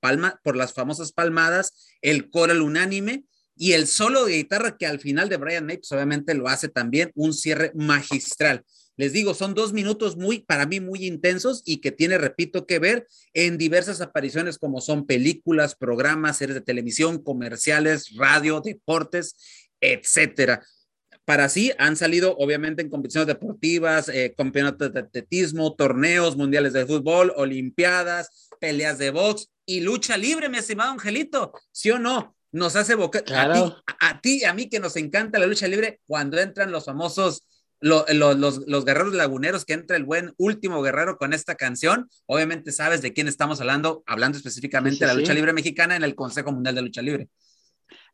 por 0.45 0.55
las 0.55 0.73
famosas 0.73 1.11
palmadas, 1.11 1.75
el 2.03 2.31
coral 2.31 2.63
unánime 2.63 3.25
y 3.57 3.73
el 3.73 3.89
solo 3.89 4.25
de 4.25 4.37
guitarra 4.37 4.77
que 4.79 4.87
al 4.87 5.01
final 5.01 5.29
de 5.29 5.39
Brian 5.39 5.67
May, 5.67 5.79
pues 5.79 5.91
obviamente 5.91 6.35
lo 6.35 6.47
hace 6.47 6.69
también 6.69 7.11
un 7.17 7.35
cierre 7.35 7.73
magistral. 7.75 8.65
Les 8.97 9.13
digo, 9.13 9.35
son 9.35 9.55
dos 9.55 9.73
minutos 9.73 10.17
muy, 10.17 10.39
para 10.39 10.67
mí, 10.67 10.79
muy 10.79 11.05
intensos 11.05 11.63
y 11.65 11.79
que 11.79 11.91
tiene, 11.91 12.17
repito, 12.17 12.65
que 12.65 12.79
ver 12.79 13.09
en 13.35 13.59
diversas 13.59 14.01
apariciones 14.01 14.57
como 14.57 14.81
son 14.81 15.05
películas, 15.05 15.75
programas, 15.75 16.37
series 16.37 16.55
de 16.55 16.61
televisión, 16.61 17.21
comerciales, 17.25 18.15
radio, 18.15 18.61
deportes, 18.61 19.35
etcétera. 19.81 20.63
Para 21.27 21.49
sí 21.51 21.73
han 21.79 21.97
salido, 21.97 22.35
obviamente, 22.39 22.81
en 22.83 22.89
competiciones 22.89 23.27
deportivas, 23.27 24.09
eh, 24.09 24.33
campeonatos 24.39 24.93
de 24.95 25.01
atletismo, 25.01 25.75
torneos 25.75 26.37
mundiales 26.37 26.73
de 26.73 26.87
fútbol, 26.87 27.33
olimpiadas, 27.37 28.49
peleas 28.61 28.97
de 28.99 29.11
box 29.11 29.49
y 29.67 29.81
lucha 29.81 30.17
libre, 30.17 30.49
mi 30.49 30.57
estimado 30.59 30.93
Angelito, 30.93 31.53
¿sí 31.73 31.91
o 31.91 31.99
no? 31.99 32.35
Nos 32.53 32.77
hace 32.77 32.95
boca 32.95 33.21
claro. 33.23 33.77
a, 34.01 34.21
ti, 34.21 34.45
a 34.45 34.51
a 34.51 34.55
mí 34.55 34.69
que 34.71 34.79
nos 34.81 34.97
encanta 34.97 35.39
la 35.39 35.47
lucha 35.47 35.67
libre 35.69 36.01
cuando 36.07 36.39
entran 36.39 36.71
los 36.71 36.85
famosos 36.87 37.45
lo- 37.81 38.07
lo- 38.15 38.33
los, 38.33 38.67
los 38.67 38.85
guerreros 38.87 39.13
laguneros, 39.13 39.67
que 39.67 39.75
entra 39.75 39.97
el 39.99 40.05
buen 40.05 40.33
último 40.39 40.81
guerrero 40.81 41.19
con 41.19 41.35
esta 41.35 41.57
canción. 41.57 42.09
Obviamente 42.25 42.73
sabes 42.73 43.03
de 43.03 43.13
quién 43.13 43.29
estamos 43.29 43.61
hablando, 43.61 44.03
hablando 44.07 44.39
específicamente 44.39 44.95
Sí, 44.95 44.99
sí, 44.99 45.01
de 45.05 45.07
la 45.09 45.15
lucha 45.15 45.33
sí. 45.33 45.37
libre 45.37 45.53
mexicana 45.53 45.95
en 45.97 46.03
el 46.05 46.15
Consejo 46.15 46.53
Mundial 46.53 46.75
de 46.77 46.83
Lucha 46.83 47.03
Libre. 47.03 47.29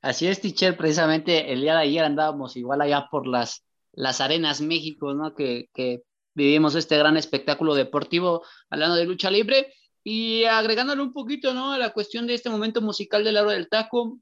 Así 0.03 0.27
es, 0.27 0.41
teacher, 0.41 0.77
precisamente 0.77 1.53
el 1.53 1.61
día 1.61 1.75
de 1.75 1.83
ayer 1.83 2.05
andábamos 2.05 2.57
igual 2.57 2.81
allá 2.81 3.07
por 3.09 3.27
las, 3.29 3.65
las 3.93 4.21
arenas 4.21 4.61
México, 4.61 5.15
¿no? 5.15 5.35
Que, 5.35 5.69
que 5.73 6.03
vivimos 6.35 6.75
este 6.75 6.99
gran 6.99 7.17
espectáculo 7.17 7.77
deportivo 7.77 8.43
hablando 8.69 8.97
de 8.97 9.05
lucha 9.05 9.31
libre 9.31 9.73
y 10.03 10.43
agregándole 10.45 11.03
un 11.03 11.13
poquito, 11.13 11.55
¿no? 11.55 11.73
A 11.73 11.79
la 11.79 11.93
cuestión 11.93 12.27
de 12.27 12.35
este 12.35 12.51
momento 12.51 12.81
musical 12.81 13.23
de 13.23 13.31
la 13.31 13.43
hora 13.43 13.53
del 13.53 13.69
taco. 13.69 14.19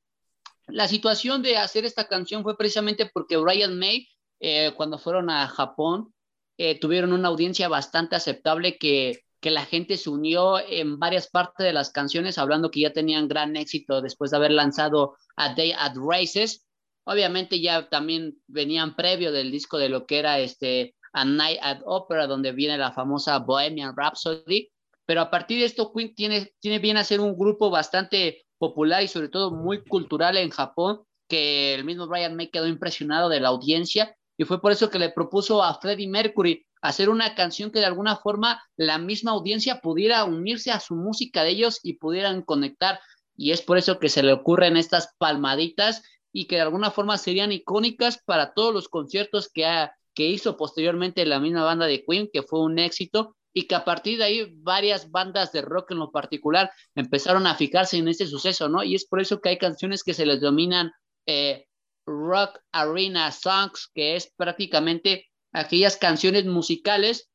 La 0.66 0.86
situación 0.86 1.42
de 1.42 1.56
hacer 1.56 1.86
esta 1.86 2.06
canción 2.06 2.42
fue 2.42 2.58
precisamente 2.58 3.06
porque 3.06 3.38
Brian 3.38 3.78
May, 3.78 4.06
eh, 4.38 4.72
cuando 4.76 4.98
fueron 4.98 5.30
a 5.30 5.48
Japón, 5.48 6.12
eh, 6.58 6.78
tuvieron 6.78 7.14
una 7.14 7.28
audiencia 7.28 7.68
bastante 7.68 8.16
aceptable 8.16 8.76
que, 8.76 9.24
que 9.40 9.50
la 9.50 9.64
gente 9.64 9.96
se 9.96 10.10
unió 10.10 10.58
en 10.58 10.98
varias 10.98 11.28
partes 11.28 11.64
de 11.64 11.72
las 11.72 11.90
canciones, 11.90 12.38
hablando 12.38 12.70
que 12.70 12.80
ya 12.80 12.92
tenían 12.92 13.28
gran 13.28 13.56
éxito 13.56 14.02
después 14.02 14.30
de 14.30 14.36
haber 14.36 14.50
lanzado 14.52 15.16
A 15.36 15.54
Day 15.54 15.72
at 15.72 15.94
Races. 15.96 16.66
Obviamente 17.04 17.60
ya 17.60 17.88
también 17.88 18.38
venían 18.46 18.94
previo 18.94 19.32
del 19.32 19.50
disco 19.50 19.78
de 19.78 19.88
lo 19.88 20.06
que 20.06 20.18
era 20.18 20.38
este 20.38 20.94
A 21.12 21.24
Night 21.24 21.58
at 21.62 21.80
Opera, 21.86 22.26
donde 22.26 22.52
viene 22.52 22.76
la 22.76 22.92
famosa 22.92 23.38
Bohemian 23.38 23.96
Rhapsody. 23.96 24.70
Pero 25.06 25.22
a 25.22 25.30
partir 25.30 25.58
de 25.58 25.64
esto, 25.64 25.92
Queen 25.92 26.14
tiene, 26.14 26.52
tiene 26.60 26.78
bien 26.78 26.98
a 26.98 27.04
ser 27.04 27.20
un 27.20 27.36
grupo 27.36 27.70
bastante 27.70 28.44
popular 28.58 29.02
y 29.02 29.08
sobre 29.08 29.30
todo 29.30 29.50
muy 29.50 29.82
cultural 29.82 30.36
en 30.36 30.50
Japón, 30.50 31.02
que 31.28 31.74
el 31.74 31.84
mismo 31.84 32.06
Brian 32.06 32.36
May 32.36 32.50
quedó 32.50 32.66
impresionado 32.66 33.28
de 33.30 33.40
la 33.40 33.48
audiencia 33.48 34.14
y 34.40 34.44
fue 34.46 34.58
por 34.58 34.72
eso 34.72 34.88
que 34.88 34.98
le 34.98 35.10
propuso 35.10 35.62
a 35.62 35.78
Freddie 35.78 36.08
Mercury 36.08 36.66
hacer 36.80 37.10
una 37.10 37.34
canción 37.34 37.70
que 37.70 37.80
de 37.80 37.84
alguna 37.84 38.16
forma 38.16 38.62
la 38.78 38.96
misma 38.96 39.32
audiencia 39.32 39.82
pudiera 39.82 40.24
unirse 40.24 40.70
a 40.70 40.80
su 40.80 40.94
música 40.94 41.44
de 41.44 41.50
ellos 41.50 41.78
y 41.82 41.98
pudieran 41.98 42.40
conectar. 42.40 43.00
Y 43.36 43.50
es 43.50 43.60
por 43.60 43.76
eso 43.76 43.98
que 43.98 44.08
se 44.08 44.22
le 44.22 44.32
ocurren 44.32 44.78
estas 44.78 45.14
palmaditas 45.18 46.02
y 46.32 46.46
que 46.46 46.54
de 46.54 46.62
alguna 46.62 46.90
forma 46.90 47.18
serían 47.18 47.52
icónicas 47.52 48.22
para 48.24 48.54
todos 48.54 48.72
los 48.72 48.88
conciertos 48.88 49.50
que, 49.52 49.66
ha, 49.66 49.94
que 50.14 50.28
hizo 50.28 50.56
posteriormente 50.56 51.26
la 51.26 51.38
misma 51.38 51.64
banda 51.64 51.84
de 51.84 52.02
Queen, 52.02 52.30
que 52.32 52.42
fue 52.42 52.62
un 52.62 52.78
éxito, 52.78 53.36
y 53.52 53.66
que 53.66 53.74
a 53.74 53.84
partir 53.84 54.16
de 54.16 54.24
ahí 54.24 54.50
varias 54.54 55.10
bandas 55.10 55.52
de 55.52 55.60
rock 55.60 55.90
en 55.90 55.98
lo 55.98 56.12
particular 56.12 56.70
empezaron 56.94 57.46
a 57.46 57.56
fijarse 57.56 57.98
en 57.98 58.08
este 58.08 58.26
suceso, 58.26 58.70
¿no? 58.70 58.84
Y 58.84 58.94
es 58.94 59.04
por 59.04 59.20
eso 59.20 59.42
que 59.42 59.50
hay 59.50 59.58
canciones 59.58 60.02
que 60.02 60.14
se 60.14 60.24
les 60.24 60.40
dominan 60.40 60.92
eh, 61.26 61.66
Rock 62.06 62.58
Arena 62.72 63.30
Songs, 63.32 63.90
que 63.94 64.16
es 64.16 64.32
prácticamente 64.36 65.28
aquellas 65.52 65.96
canciones 65.96 66.46
musicales 66.46 67.30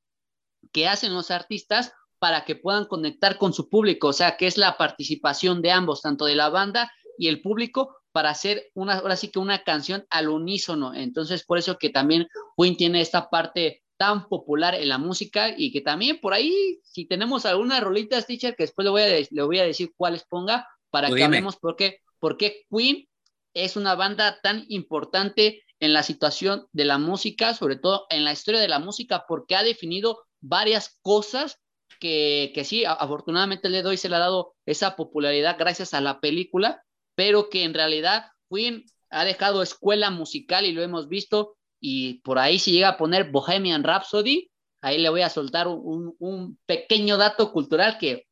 que 0.72 0.88
hacen 0.88 1.14
los 1.14 1.32
artistas 1.32 1.94
para 2.20 2.46
que 2.46 2.56
puedan 2.56 2.86
conectar 2.86 3.38
con 3.38 3.54
su 3.54 3.70
público, 3.70 4.08
o 4.08 4.14
sea, 4.14 4.38
que 4.38 4.48
es 4.48 4.58
la 4.58 4.78
participación 4.78 5.62
de 5.62 5.72
ambos, 5.72 6.02
tanto 6.02 6.26
de 6.26 6.36
la 6.36 6.50
banda 6.50 6.92
y 7.18 7.28
el 7.28 7.42
público, 7.42 7.96
para 8.12 8.30
hacer 8.30 8.72
una, 8.74 8.96
ahora 9.00 9.18
sí 9.18 9.30
que 9.30 9.40
una 9.40 9.64
canción 9.64 10.06
al 10.10 10.30
unísono. 10.30 10.94
Entonces, 10.94 11.44
por 11.44 11.58
eso 11.58 11.78
que 11.78 11.90
también 11.90 12.28
Queen 12.58 12.78
tiene 12.78 13.02
esta 13.02 13.30
parte 13.30 13.84
tan 13.98 14.28
popular 14.28 14.76
en 14.76 14.90
la 14.90 14.98
música 14.98 15.54
y 15.56 15.72
que 15.72 15.82
también 15.82 16.20
por 16.22 16.34
ahí, 16.34 16.80
si 16.84 17.06
tenemos 17.06 17.46
algunas 17.46 17.82
rolitas, 17.82 18.26
teacher, 18.26 18.56
que 18.56 18.64
después 18.64 18.86
le 18.86 18.92
voy 18.92 19.02
a, 19.02 19.08
le 19.08 19.44
voy 19.44 19.60
a 19.60 19.66
decir 19.66 19.92
cuáles 19.96 20.24
ponga, 20.24 20.68
para 20.90 21.10
Tú 21.10 21.16
que 21.16 21.22
dime. 21.22 21.26
hablemos 21.38 21.58
por 21.58 21.76
qué, 21.76 22.00
por 22.20 22.38
qué 22.38 22.66
Queen 22.70 23.08
es 23.56 23.76
una 23.76 23.96
banda 23.96 24.40
tan 24.44 24.66
importante 24.70 25.64
en 25.80 25.94
la 25.94 26.04
situación 26.04 26.68
de 26.74 26.86
la 26.86 26.98
música, 27.00 27.54
sobre 27.56 27.78
todo 27.78 28.06
en 28.12 28.24
la 28.24 28.32
historia 28.32 28.62
de 28.62 28.68
la 28.68 28.80
música, 28.80 29.26
porque 29.28 29.56
ha 29.56 29.64
definido 29.64 30.24
varias 30.42 31.00
cosas 31.02 31.60
que, 32.00 32.52
que 32.54 32.64
sí, 32.64 32.86
afortunadamente 32.86 33.70
le 33.70 33.82
doy, 33.82 33.98
se 33.98 34.10
le 34.10 34.18
ha 34.18 34.20
dado 34.20 34.54
esa 34.66 34.96
popularidad 34.96 35.56
gracias 35.58 35.94
a 35.94 36.02
la 36.02 36.20
película, 36.20 36.84
pero 37.16 37.50
que 37.50 37.64
en 37.64 37.74
realidad 37.74 38.26
Queen 38.52 38.86
ha 39.10 39.26
dejado 39.26 39.64
escuela 39.64 40.12
musical 40.12 40.66
y 40.66 40.72
lo 40.74 40.84
hemos 40.84 41.08
visto, 41.08 41.58
y 41.80 42.16
por 42.22 42.38
ahí 42.40 42.60
si 42.60 42.72
llega 42.72 42.90
a 42.90 42.98
poner 42.98 43.32
Bohemian 43.32 43.84
Rhapsody, 43.84 44.50
ahí 44.82 44.98
le 45.00 45.10
voy 45.10 45.22
a 45.22 45.30
soltar 45.30 45.68
un- 45.68 46.16
un 46.20 46.60
pequeño 46.66 47.18
dato 47.18 47.52
cultural 47.52 47.98
que 47.98 48.28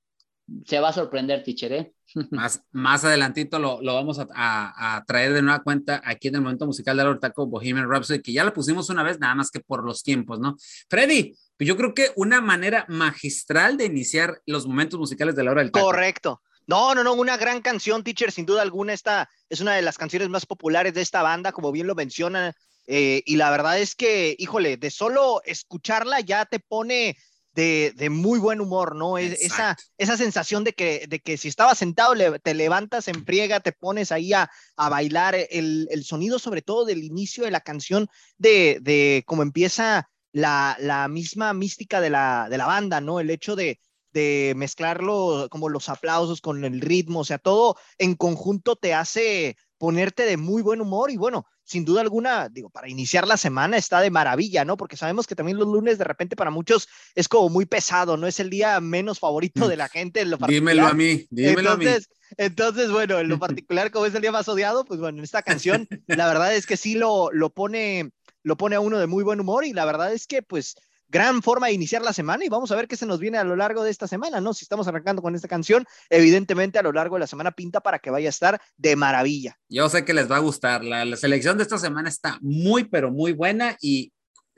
se 0.66 0.80
va 0.80 0.90
a 0.90 0.94
sorprender, 0.94 1.44
teacher, 1.44 1.72
¿eh? 1.74 1.94
Más, 2.32 2.62
más 2.72 3.04
adelantito 3.04 3.60
lo, 3.60 3.82
lo 3.82 3.96
vamos 3.96 4.20
a, 4.20 4.28
a- 4.36 4.96
a 4.98 5.04
traer 5.06 5.34
de 5.34 5.42
nueva 5.42 5.64
cuenta 5.64 6.02
aquí 6.06 6.28
en 6.28 6.36
el 6.36 6.42
momento 6.42 6.66
musical 6.66 6.96
de 6.98 7.04
Ahora 7.04 7.32
con 7.32 7.50
Bohemian 7.50 7.90
Rhapsody, 7.90 8.22
que 8.22 8.34
ya 8.34 8.44
la 8.44 8.54
pusimos 8.54 8.90
una 8.90 9.04
vez, 9.04 9.20
nada 9.20 9.36
más 9.36 9.50
que 9.52 9.60
por 9.60 9.84
los 9.84 10.04
tiempos, 10.04 10.40
¿no? 10.40 10.56
Freddy, 10.90 11.36
pues 11.58 11.68
yo 11.68 11.76
creo 11.78 11.94
que 11.94 12.12
una 12.16 12.42
manera 12.42 12.86
magistral 12.90 13.78
de 13.78 13.86
iniciar 13.86 14.42
los 14.46 14.68
momentos 14.68 15.00
musicales 15.00 15.36
de 15.36 15.44
la 15.44 15.52
hora 15.52 15.62
del 15.62 15.72
taco. 15.72 15.86
Correcto. 15.86 16.42
No, 16.66 16.96
no, 16.96 17.04
no, 17.04 17.14
una 17.14 17.36
gran 17.38 17.62
canción, 17.62 18.04
teacher, 18.04 18.32
sin 18.32 18.46
duda 18.46 18.62
alguna. 18.62 18.94
Esta 18.94 19.30
es 19.50 19.60
una 19.60 19.76
de 19.76 19.82
las 19.82 19.98
canciones 19.98 20.30
más 20.30 20.46
populares 20.46 20.94
de 20.94 21.02
esta 21.02 21.22
banda, 21.22 21.52
como 21.52 21.72
bien 21.72 21.88
lo 21.88 21.96
menciona. 21.96 22.54
eh, 22.88 23.22
y 23.26 23.36
la 23.38 23.50
verdad 23.52 23.80
es 23.80 23.96
que, 23.96 24.36
híjole, 24.38 24.78
de 24.78 24.90
solo 24.92 25.42
escucharla 25.46 26.20
ya 26.22 26.46
te 26.46 26.60
pone 26.60 27.18
de, 27.54 27.94
de 27.96 28.10
muy 28.10 28.40
buen 28.40 28.62
humor, 28.62 28.96
¿no? 28.96 29.18
Es- 29.18 29.40
esa, 29.42 29.78
esa 29.98 30.18
sensación 30.18 30.64
de 30.64 30.74
que, 30.74 31.06
de 31.08 31.20
que 31.20 31.38
si 31.38 31.48
estabas 31.48 31.78
sentado, 31.78 32.16
le- 32.16 32.40
te 32.40 32.54
levantas 32.54 33.08
en 33.08 33.26
friega, 33.26 33.60
te 33.60 33.72
pones 33.72 34.12
ahí 34.12 34.34
a, 34.34 34.50
a 34.76 34.90
bailar. 34.90 35.36
El, 35.50 35.88
el 35.92 36.04
sonido, 36.04 36.40
sobre 36.40 36.62
todo 36.62 36.86
del 36.86 37.04
inicio 37.04 37.44
de 37.46 37.52
la 37.52 37.62
canción, 37.62 38.08
de, 38.38 38.80
de 38.82 39.24
cómo 39.28 39.44
empieza 39.44 40.10
la, 40.32 40.76
la 40.80 41.08
misma 41.08 41.54
mística 41.54 42.02
de 42.02 42.10
la, 42.10 42.48
de 42.50 42.58
la 42.58 42.66
banda, 42.66 43.02
¿no? 43.02 43.20
El 43.20 43.30
hecho 43.30 43.56
de, 43.56 43.80
de 44.12 44.54
mezclarlo 44.56 45.48
como 45.52 45.70
los 45.70 45.90
aplausos 45.90 46.42
con 46.42 46.64
el 46.66 46.82
ritmo, 46.82 47.20
o 47.20 47.24
sea, 47.26 47.38
todo 47.38 47.78
en 47.98 48.16
conjunto 48.16 48.76
te 48.76 48.94
hace 48.94 49.58
ponerte 49.84 50.24
de 50.24 50.38
muy 50.38 50.62
buen 50.62 50.80
humor 50.80 51.12
y 51.12 51.18
bueno, 51.18 51.46
sin 51.66 51.84
duda 51.84 52.00
alguna, 52.00 52.48
digo, 52.48 52.70
para 52.70 52.88
iniciar 52.88 53.28
la 53.28 53.36
semana 53.36 53.76
está 53.76 54.00
de 54.00 54.12
maravilla, 54.12 54.64
¿no? 54.64 54.78
Porque 54.78 54.96
sabemos 54.96 55.28
que 55.28 55.36
también 55.36 55.58
los 55.58 55.68
lunes 55.68 55.98
de 55.98 56.06
repente 56.06 56.38
para 56.38 56.52
muchos 56.52 56.88
es 57.16 57.28
como 57.28 57.50
muy 57.50 57.66
pesado, 57.66 58.16
¿no? 58.16 58.26
Es 58.26 58.40
el 58.40 58.50
día 58.50 58.80
menos 58.80 59.20
favorito 59.20 59.68
de 59.68 59.76
la 59.76 59.90
gente 59.90 60.22
en 60.22 60.30
lo 60.30 60.38
particular. 60.38 60.74
Dímelo 60.74 60.88
a 60.88 60.94
mí, 60.94 61.28
dímelo 61.30 61.72
a 61.72 61.76
mí. 61.76 61.86
Entonces, 61.86 62.10
entonces, 62.38 62.92
bueno, 62.92 63.20
en 63.20 63.28
lo 63.28 63.40
particular, 63.40 63.92
como 63.92 64.06
es 64.06 64.16
el 64.16 64.22
día 64.22 64.32
más 64.32 64.48
odiado, 64.48 64.86
pues 64.86 65.02
bueno, 65.02 65.18
en 65.18 65.26
esta 65.26 65.42
canción, 65.42 65.86
la 66.08 66.28
verdad 66.30 66.56
es 66.56 66.66
que 66.66 66.78
sí 66.78 66.94
lo, 66.94 67.30
lo 67.34 67.50
pone, 67.50 68.12
lo 68.42 68.56
pone 68.56 68.78
a 68.78 68.80
uno 68.80 69.00
de 69.00 69.08
muy 69.08 69.26
buen 69.26 69.42
humor 69.42 69.66
y 69.66 69.74
la 69.74 69.84
verdad 69.84 70.14
es 70.14 70.28
que, 70.28 70.44
pues, 70.44 70.76
gran 71.10 71.42
forma 71.42 71.68
de 71.68 71.74
iniciar 71.74 72.02
la 72.02 72.14
semana 72.14 72.46
y 72.46 72.50
vamos 72.50 72.72
a 72.72 72.76
ver 72.76 72.88
qué 72.88 72.96
se 72.96 73.06
nos 73.06 73.20
viene 73.20 73.38
a 73.38 73.44
lo 73.44 73.56
largo 73.56 73.84
de 73.84 73.92
esta 73.92 74.08
semana, 74.08 74.42
¿no? 74.42 74.54
Si 74.54 74.66
estamos 74.66 74.88
arrancando 74.88 75.22
con 75.22 75.36
esta 75.36 75.48
canción, 75.48 75.86
evidentemente 76.10 76.80
a 76.80 76.84
lo 76.84 76.92
largo 76.92 77.16
de 77.16 77.22
la 77.22 77.28
semana 77.28 77.52
pinta 77.52 77.82
para 77.82 78.00
que 78.00 78.10
vaya 78.10 78.28
a 78.28 78.30
estar 78.30 78.62
de 78.78 78.96
maravilla. 78.96 79.60
Yo 79.70 79.90
sé 79.90 80.06
que 80.06 80.14
les 80.14 80.30
va 80.30 80.38
a 80.38 80.40
gustar. 80.40 80.84
La, 80.84 81.06
la 81.06 81.18
selección 81.18 81.58
de 81.58 81.64
esta 81.64 81.78
semana 81.78 82.10
está 82.10 82.38
muy, 82.42 82.86
pero 82.86 83.12
muy 83.12 83.34
buena 83.34 83.78
y 83.82 84.12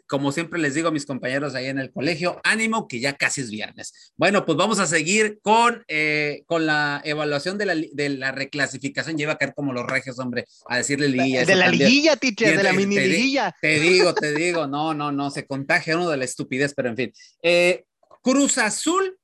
como 0.08 0.32
siempre 0.32 0.60
les 0.60 0.74
digo 0.74 0.90
a 0.90 0.92
mis 0.92 1.06
compañeros 1.06 1.56
ahí 1.56 1.68
en 1.68 1.80
el 1.80 1.92
colegio, 1.92 2.40
ánimo 2.44 2.88
que 2.88 3.00
ya 3.00 3.14
casi 3.14 3.42
es 3.42 3.50
viernes. 3.50 4.14
Bueno, 4.16 4.46
pues 4.46 4.58
vamos 4.58 4.80
a 4.80 4.88
seguir 4.88 5.40
con, 5.42 5.84
eh, 5.88 6.44
con 6.46 6.66
la 6.66 7.02
evaluación 7.04 7.58
de 7.58 7.66
la, 7.66 7.76
de 7.76 8.10
la 8.10 8.32
reclasificación. 8.32 9.18
Lleva 9.18 9.34
a 9.34 9.38
caer 9.38 9.54
como 9.56 9.74
los 9.74 9.86
regios, 9.86 10.20
hombre, 10.20 10.46
a 10.68 10.78
decirle 10.78 11.08
liguilla. 11.08 11.46
de 11.46 11.56
la 11.56 11.66
también. 11.66 11.90
liguilla, 11.90 12.16
teacher, 12.18 12.58
de 12.58 12.64
la 12.64 12.74
mini 12.74 12.96
te 12.96 13.08
liguilla. 13.08 13.56
Te 13.62 13.80
digo, 13.80 14.14
te 14.14 14.34
digo, 14.36 14.68
no, 14.68 14.94
no, 14.94 15.12
no, 15.12 15.32
se 15.32 15.46
contagia 15.46 15.96
uno 15.96 16.10
de 16.10 16.18
la 16.18 16.26
estupidez, 16.26 16.74
pero 16.76 16.90
en 16.90 16.96
fin. 16.96 17.14
Eh, 17.42 17.86
Cruz 18.22 18.58
Azul, 18.58 19.18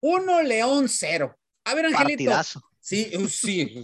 1 0.00 0.42
León 0.42 0.88
0. 0.88 1.36
A 1.64 1.74
ver, 1.74 1.86
Angelito. 1.86 2.30
Partidazo. 2.30 2.62
Sí, 2.80 3.10
uh, 3.18 3.26
sí, 3.26 3.74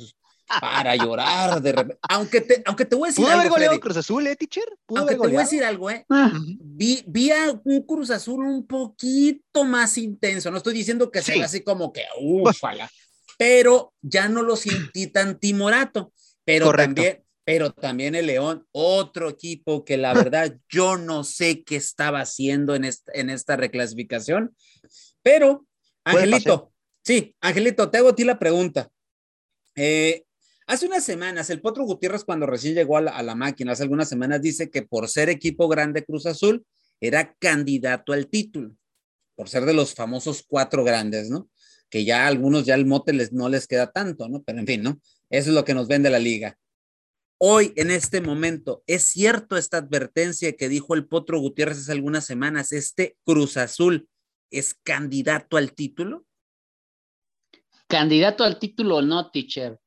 para 0.60 0.96
llorar 0.96 1.60
de 1.62 1.72
repente. 1.72 1.98
Aunque 2.08 2.40
te, 2.40 2.62
aunque 2.66 2.84
te 2.84 2.94
voy 2.96 3.06
a 3.06 3.10
decir 3.10 3.24
¿Pudo 3.24 3.32
haber 3.32 3.42
algo, 3.44 3.54
goleado 3.54 3.72
Freddy. 3.72 3.80
Cruz 3.80 3.96
Azul, 3.96 4.26
eh, 4.26 4.36
teacher? 4.36 4.64
¿Pudo 4.86 5.00
Aunque 5.00 5.14
haber 5.14 5.16
te 5.16 5.18
voy 5.18 5.26
a 5.26 5.30
goleado? 5.30 5.50
decir 5.50 5.64
algo, 5.64 5.90
eh. 5.90 6.04
Ah. 6.10 6.32
Vi, 6.60 7.04
vi 7.06 7.30
a 7.30 7.60
un 7.64 7.82
Cruz 7.86 8.10
Azul 8.10 8.44
un 8.44 8.66
poquito 8.66 9.64
más 9.64 9.96
intenso. 9.98 10.50
No 10.50 10.56
estoy 10.58 10.74
diciendo 10.74 11.10
que 11.10 11.22
Sí. 11.22 11.32
sea 11.32 11.44
así 11.46 11.62
como 11.62 11.92
que, 11.92 12.02
ufala, 12.20 12.90
pero 13.38 13.92
ya 14.02 14.28
no 14.28 14.42
lo 14.42 14.56
sentí 14.56 15.06
tan 15.08 15.38
timorato. 15.38 16.12
Pero 16.44 16.66
Correcto. 16.66 16.94
también, 16.94 17.24
pero 17.44 17.72
también 17.72 18.14
el 18.14 18.26
León, 18.26 18.66
otro 18.72 19.28
equipo 19.30 19.84
que 19.84 19.96
la 19.96 20.12
verdad 20.14 20.56
yo 20.68 20.96
no 20.96 21.24
sé 21.24 21.62
qué 21.64 21.76
estaba 21.76 22.20
haciendo 22.20 22.74
en 22.74 22.84
esta, 22.84 23.10
en 23.14 23.30
esta 23.30 23.56
reclasificación. 23.56 24.54
Pero, 25.22 25.66
Angelito, 26.04 26.72
sí, 27.04 27.34
Angelito, 27.40 27.90
te 27.90 27.98
hago 27.98 28.08
a 28.10 28.14
ti 28.14 28.24
la 28.24 28.38
pregunta. 28.38 28.88
Eh, 29.76 30.24
hace 30.72 30.86
unas 30.86 31.04
semanas, 31.04 31.50
el 31.50 31.60
Potro 31.60 31.84
Gutiérrez, 31.84 32.24
cuando 32.24 32.46
recién 32.46 32.74
llegó 32.74 32.96
a 32.96 33.22
la, 33.22 33.34
máquina, 33.34 33.72
hace 33.72 33.82
algunas 33.82 34.08
semanas, 34.08 34.40
dice 34.40 34.70
que 34.70 34.80
por 34.82 35.06
ser 35.08 35.28
equipo 35.28 35.68
grande 35.68 36.02
Cruz 36.02 36.24
Azul, 36.24 36.64
era 36.98 37.34
candidato 37.34 38.14
al 38.14 38.28
título, 38.28 38.74
por 39.34 39.50
ser 39.50 39.66
de 39.66 39.74
los 39.74 39.94
famosos 39.94 40.42
cuatro 40.48 40.82
grandes, 40.82 41.28
¿no? 41.28 41.50
Que 41.90 42.06
ya 42.06 42.24
a 42.24 42.28
algunos 42.28 42.64
ya 42.64 42.74
el 42.74 42.86
mote 42.86 43.12
les, 43.12 43.32
no 43.32 43.50
les 43.50 43.66
queda 43.66 43.92
tanto, 43.92 44.30
¿no? 44.30 44.42
Pero 44.42 44.60
en 44.60 44.66
fin, 44.66 44.82
¿no? 44.82 44.98
Eso 45.28 45.50
es 45.50 45.54
lo 45.54 45.64
que 45.64 45.74
nos 45.74 45.88
vende 45.88 46.08
la 46.08 46.18
liga. 46.18 46.56
hoy, 47.36 47.74
en 47.76 47.90
este 47.90 48.22
momento, 48.22 48.82
¿es 48.86 49.02
cierto 49.08 49.58
esta 49.58 49.78
advertencia 49.78 50.56
que 50.56 50.70
dijo 50.70 50.94
el 50.94 51.06
Potro 51.06 51.38
Gutiérrez 51.38 51.78
hace 51.78 51.92
algunas 51.92 52.24
semanas? 52.24 52.72
¿Este 52.72 53.18
Cruz 53.24 53.58
Azul 53.58 54.08
es 54.50 54.74
candidato 54.74 55.58
al 55.58 55.74
título? 55.74 56.24
Candidato 57.88 58.42
al 58.42 58.58
título 58.58 59.02
no, 59.02 59.30
teacher. 59.30 59.81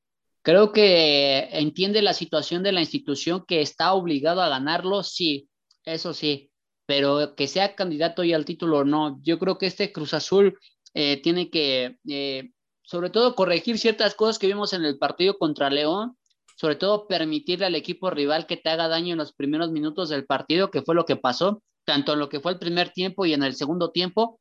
Creo 0.45 0.71
que 0.71 1.49
entiende 1.51 2.01
la 2.01 2.13
situación 2.13 2.63
de 2.63 2.71
la 2.71 2.79
institución 2.79 3.43
que 3.45 3.59
está 3.59 3.93
obligado 3.93 4.41
a 4.41 4.49
ganarlo, 4.49 5.03
sí, 5.03 5.49
eso 5.83 6.13
sí, 6.13 6.51
pero 6.85 7.35
que 7.35 7.47
sea 7.47 7.75
candidato 7.75 8.23
y 8.23 8.31
al 8.31 8.45
título 8.45 8.85
no. 8.85 9.19
Yo 9.23 9.39
creo 9.39 9.57
que 9.57 9.65
este 9.65 9.91
Cruz 9.91 10.13
Azul 10.13 10.57
eh, 10.93 11.21
tiene 11.21 11.49
que, 11.49 11.97
eh, 12.07 12.51
sobre 12.83 13.09
todo, 13.09 13.35
corregir 13.35 13.79
ciertas 13.79 14.15
cosas 14.15 14.39
que 14.39 14.47
vimos 14.47 14.71
en 14.73 14.85
el 14.85 14.97
partido 14.97 15.37
contra 15.37 15.69
León 15.69 16.15
sobre 16.55 16.75
todo 16.75 17.07
permitirle 17.07 17.65
al 17.65 17.75
equipo 17.75 18.09
rival 18.09 18.47
que 18.47 18.57
te 18.57 18.69
haga 18.69 18.87
daño 18.87 19.13
en 19.13 19.17
los 19.17 19.33
primeros 19.33 19.71
minutos 19.71 20.09
del 20.09 20.25
partido, 20.25 20.71
que 20.71 20.81
fue 20.81 20.95
lo 20.95 21.05
que 21.05 21.17
pasó, 21.17 21.61
tanto 21.83 22.13
en 22.13 22.19
lo 22.19 22.29
que 22.29 22.39
fue 22.39 22.53
el 22.53 22.59
primer 22.59 22.91
tiempo 22.91 23.25
y 23.25 23.33
en 23.33 23.43
el 23.43 23.55
segundo 23.55 23.91
tiempo. 23.91 24.39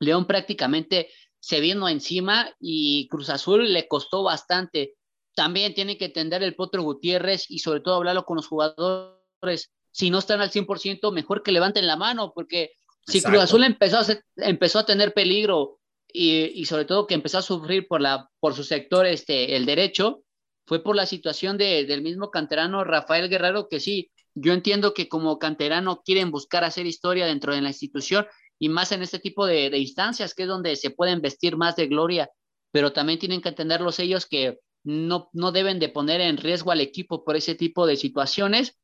León 0.00 0.26
prácticamente 0.26 1.10
se 1.38 1.60
vino 1.60 1.88
encima 1.88 2.50
y 2.58 3.06
Cruz 3.08 3.28
Azul 3.28 3.72
le 3.72 3.86
costó 3.86 4.22
bastante. 4.22 4.94
También 5.34 5.74
tiene 5.74 5.96
que 5.96 6.06
entender 6.06 6.42
el 6.42 6.54
Potro 6.54 6.82
Gutiérrez 6.82 7.46
y 7.50 7.60
sobre 7.60 7.80
todo 7.80 7.96
hablarlo 7.96 8.24
con 8.24 8.36
los 8.36 8.46
jugadores. 8.46 9.72
Si 9.90 10.10
no 10.10 10.18
están 10.18 10.40
al 10.40 10.50
100%, 10.50 11.12
mejor 11.12 11.42
que 11.42 11.52
levanten 11.52 11.86
la 11.86 11.96
mano, 11.96 12.32
porque 12.34 12.72
si 13.06 13.22
Cruz 13.22 13.40
Azul 13.40 13.64
empezó 13.64 13.98
a, 13.98 14.06
empezó 14.36 14.78
a 14.80 14.86
tener 14.86 15.12
peligro 15.12 15.80
y, 16.12 16.60
y, 16.60 16.66
sobre 16.66 16.84
todo 16.84 17.06
que 17.06 17.14
empezó 17.14 17.38
a 17.38 17.42
sufrir 17.42 17.88
por, 17.88 18.00
la, 18.00 18.28
por 18.40 18.54
su 18.54 18.64
sector 18.64 19.06
este, 19.06 19.56
el 19.56 19.66
derecho, 19.66 20.22
fue 20.66 20.82
por 20.82 20.94
la 20.94 21.06
situación 21.06 21.58
de, 21.58 21.84
del 21.84 22.02
mismo 22.02 22.30
canterano 22.30 22.84
Rafael 22.84 23.28
Guerrero, 23.28 23.68
que 23.68 23.80
sí, 23.80 24.10
yo 24.34 24.52
entiendo 24.52 24.94
que 24.94 25.08
como 25.08 25.38
canterano 25.38 26.02
quieren 26.04 26.30
buscar 26.30 26.64
hacer 26.64 26.86
historia 26.86 27.26
dentro 27.26 27.54
de 27.54 27.62
la 27.62 27.68
institución 27.68 28.26
y 28.58 28.68
más 28.68 28.92
en 28.92 29.02
este 29.02 29.18
tipo 29.18 29.46
de, 29.46 29.70
de 29.70 29.78
instancias, 29.78 30.34
que 30.34 30.44
es 30.44 30.48
donde 30.48 30.76
se 30.76 30.90
pueden 30.90 31.20
vestir 31.20 31.56
más 31.56 31.76
de 31.76 31.88
gloria, 31.88 32.30
pero 32.70 32.92
también 32.92 33.18
tienen 33.18 33.42
que 33.42 33.48
entenderlos 33.48 33.98
ellos 33.98 34.26
que 34.26 34.60
no, 34.84 35.30
no 35.32 35.52
deben 35.52 35.78
de 35.78 35.88
poner 35.88 36.20
en 36.20 36.36
riesgo 36.36 36.70
al 36.72 36.80
equipo 36.80 37.24
por 37.24 37.36
ese 37.36 37.54
tipo 37.54 37.86
de 37.86 37.96
situaciones, 37.96 38.78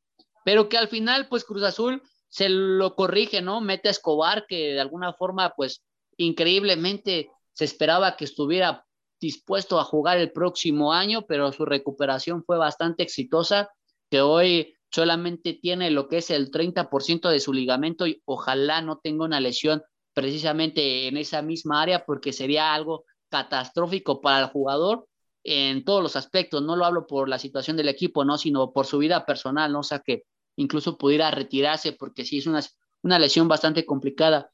pero 0.45 0.69
que 0.69 0.77
al 0.77 0.87
final, 0.87 1.27
pues 1.27 1.43
Cruz 1.43 1.63
Azul 1.63 2.01
se 2.29 2.49
lo 2.49 2.95
corrige, 2.95 3.41
¿no? 3.41 3.61
Mete 3.61 3.87
a 3.89 3.91
Escobar, 3.91 4.45
que 4.47 4.73
de 4.73 4.79
alguna 4.79 5.13
forma, 5.13 5.53
pues 5.55 5.83
increíblemente 6.17 7.29
se 7.53 7.65
esperaba 7.65 8.15
que 8.15 8.25
estuviera 8.25 8.85
dispuesto 9.19 9.79
a 9.79 9.83
jugar 9.83 10.17
el 10.17 10.31
próximo 10.31 10.93
año, 10.93 11.25
pero 11.27 11.51
su 11.51 11.65
recuperación 11.65 12.43
fue 12.45 12.57
bastante 12.57 13.03
exitosa, 13.03 13.69
que 14.09 14.21
hoy 14.21 14.73
solamente 14.91 15.53
tiene 15.53 15.91
lo 15.91 16.07
que 16.07 16.17
es 16.17 16.29
el 16.29 16.51
30% 16.51 17.29
de 17.29 17.39
su 17.39 17.53
ligamento 17.53 18.07
y 18.07 18.21
ojalá 18.25 18.81
no 18.81 18.97
tenga 18.97 19.25
una 19.25 19.39
lesión 19.39 19.83
precisamente 20.13 21.07
en 21.07 21.17
esa 21.17 21.41
misma 21.41 21.81
área 21.81 22.05
porque 22.05 22.33
sería 22.33 22.73
algo 22.73 23.05
catastrófico 23.29 24.21
para 24.21 24.45
el 24.45 24.51
jugador 24.51 25.08
en 25.49 25.83
todos 25.83 26.03
los 26.03 26.15
aspectos. 26.15 26.61
No 26.61 26.75
lo 26.75 26.85
hablo 26.85 27.07
por 27.07 27.27
la 27.27 27.39
situación 27.39 27.75
del 27.75 27.89
equipo, 27.89 28.23
no, 28.23 28.37
sino 28.37 28.71
por 28.71 28.85
su 28.85 28.99
vida 28.99 29.25
personal, 29.25 29.71
¿no? 29.71 29.79
O 29.79 29.83
sea, 29.83 29.99
que 29.99 30.23
incluso 30.57 30.95
pudiera 30.97 31.31
retirarse 31.31 31.93
porque 31.93 32.23
sí 32.23 32.37
es 32.37 32.45
una, 32.45 32.61
una 33.01 33.17
lesión 33.17 33.47
bastante 33.47 33.83
complicada. 33.83 34.51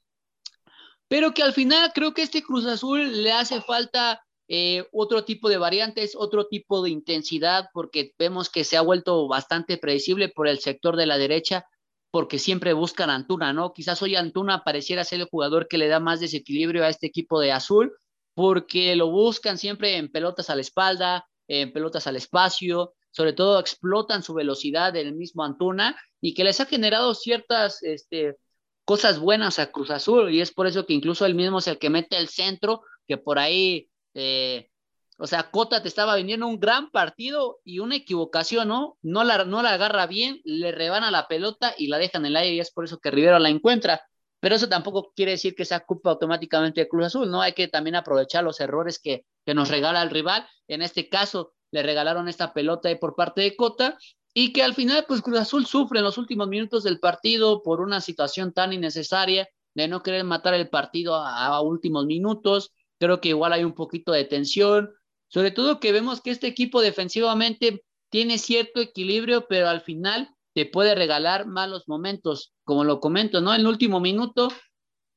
Pero 1.09 1.33
que 1.33 1.43
al 1.43 1.51
final 1.51 1.91
creo 1.93 2.13
que 2.13 2.21
este 2.21 2.41
Cruz 2.41 2.65
Azul 2.65 3.23
le 3.23 3.33
hace 3.33 3.59
falta 3.61 4.23
eh, 4.47 4.87
otro 4.93 5.25
tipo 5.25 5.49
de 5.49 5.57
variantes, 5.57 6.15
otro 6.15 6.47
tipo 6.47 6.81
de 6.81 6.91
intensidad, 6.91 7.65
porque 7.73 8.13
vemos 8.17 8.49
que 8.49 8.63
se 8.63 8.77
ha 8.77 8.81
vuelto 8.81 9.27
bastante 9.27 9.77
predecible 9.77 10.29
por 10.29 10.47
el 10.47 10.59
sector 10.59 10.95
de 10.95 11.07
la 11.07 11.17
derecha, 11.17 11.65
porque 12.09 12.39
siempre 12.39 12.71
buscan 12.71 13.09
Antuna, 13.09 13.51
¿no? 13.51 13.73
Quizás 13.73 14.01
hoy 14.01 14.15
Antuna 14.15 14.63
pareciera 14.63 15.03
ser 15.03 15.19
el 15.19 15.27
jugador 15.27 15.67
que 15.67 15.77
le 15.77 15.89
da 15.89 15.99
más 15.99 16.21
desequilibrio 16.21 16.85
a 16.85 16.89
este 16.89 17.07
equipo 17.07 17.41
de 17.41 17.51
azul, 17.51 17.93
porque 18.35 18.95
lo 18.95 19.09
buscan 19.09 19.57
siempre 19.57 19.97
en 19.97 20.11
pelotas 20.11 20.51
a 20.51 20.55
la 20.55 20.61
espalda, 20.61 21.27
en 21.47 21.73
pelotas 21.73 22.05
al 22.05 22.15
espacio, 22.15 22.93
sobre 23.09 23.33
todo 23.33 23.59
explotan 23.59 24.21
su 24.21 24.35
velocidad 24.35 24.93
del 24.93 25.15
mismo 25.15 25.43
Antuna 25.43 25.97
y 26.21 26.35
que 26.35 26.43
les 26.43 26.59
ha 26.59 26.65
generado 26.65 27.15
ciertas 27.15 27.81
este, 27.81 28.37
cosas 28.83 29.17
buenas 29.17 29.57
a 29.57 29.71
Cruz 29.71 29.89
Azul 29.89 30.31
y 30.31 30.41
es 30.41 30.51
por 30.51 30.67
eso 30.67 30.85
que 30.85 30.93
incluso 30.93 31.25
él 31.25 31.33
mismo 31.33 31.57
es 31.57 31.67
el 31.67 31.79
que 31.79 31.89
mete 31.89 32.17
el 32.17 32.27
centro, 32.27 32.83
que 33.07 33.17
por 33.17 33.39
ahí 33.39 33.89
eh, 34.13 34.69
o 35.17 35.27
sea, 35.27 35.49
Cota 35.49 35.81
te 35.81 35.87
estaba 35.87 36.15
vendiendo 36.15 36.45
un 36.45 36.59
gran 36.59 36.91
partido 36.91 37.59
y 37.63 37.79
una 37.79 37.95
equivocación, 37.95 38.67
¿no? 38.67 38.97
No 39.01 39.23
la, 39.23 39.45
no 39.45 39.61
la 39.61 39.73
agarra 39.73 40.07
bien, 40.07 40.41
le 40.43 40.73
rebana 40.73 41.09
la 41.09 41.27
pelota 41.27 41.73
y 41.77 41.87
la 41.87 41.97
deja 41.97 42.17
en 42.17 42.25
el 42.25 42.35
aire 42.35 42.55
y 42.55 42.59
es 42.59 42.71
por 42.71 42.83
eso 42.83 42.99
que 42.99 43.11
Rivero 43.11 43.39
la 43.39 43.49
encuentra. 43.49 44.01
Pero 44.45 44.57
eso 44.57 44.69
tampoco 44.69 45.11
quiere 45.15 45.31
decir 45.31 45.55
que 45.55 45.65
sea 45.65 45.79
culpa 45.79 46.11
automáticamente 46.11 46.81
de 46.81 46.87
Cruz 46.87 47.07
Azul, 47.07 47.31
¿no? 47.31 47.41
Hay 47.41 47.53
que 47.53 47.67
también 47.67 47.95
aprovechar 47.95 48.43
los 48.43 48.59
errores 48.59 48.99
que, 48.99 49.25
nos 49.47 49.69
regala 49.69 50.03
el 50.03 50.11
rival. 50.11 50.45
En 50.67 50.83
este 50.83 51.09
caso, 51.09 51.53
le 51.71 51.81
regalaron 51.81 52.27
esta 52.27 52.53
pelota 52.53 52.89
ahí 52.89 52.95
por 52.95 53.15
parte 53.15 53.41
de 53.41 53.55
Cota 53.55 53.97
y 54.35 54.53
que 54.53 54.61
al 54.61 54.75
final, 54.75 55.05
pues 55.07 55.23
Cruz 55.23 55.39
Azul 55.39 55.65
sufre 55.65 55.97
en 55.97 56.05
los 56.05 56.19
últimos 56.19 56.47
minutos 56.47 56.83
del 56.83 56.99
partido 56.99 57.63
por 57.63 57.81
una 57.81 58.01
situación 58.01 58.53
tan 58.53 58.71
innecesaria 58.71 59.49
de 59.73 59.87
no 59.87 60.03
querer 60.03 60.23
matar 60.25 60.53
el 60.53 60.69
partido 60.69 61.15
a 61.15 61.59
últimos 61.61 62.05
minutos 62.05 62.71
Creo 62.99 63.19
que 63.19 63.29
igual 63.29 63.53
hay 63.53 63.63
un 63.63 63.73
poquito 63.73 64.11
de 64.11 64.25
tensión, 64.25 64.93
sobre 65.27 65.51
todo 65.51 65.79
que 65.79 65.91
vemos 65.91 66.21
que 66.21 66.31
este 66.31 66.47
equipo 66.47 66.81
defensivamente 66.81 67.83
tiene 68.09 68.37
cierto 68.37 68.79
equilibrio, 68.79 69.47
pero 69.47 69.67
al 69.67 69.81
final 69.81 70.34
te 70.55 70.65
puede 70.65 70.95
regalar 70.95 71.47
malos 71.47 71.83
momentos, 71.87 72.53
como 72.63 72.85
lo 72.85 73.01
comento, 73.01 73.41
¿no? 73.41 73.53
En 73.53 73.59
el 73.59 73.67
último 73.67 73.99
minuto, 73.99 74.47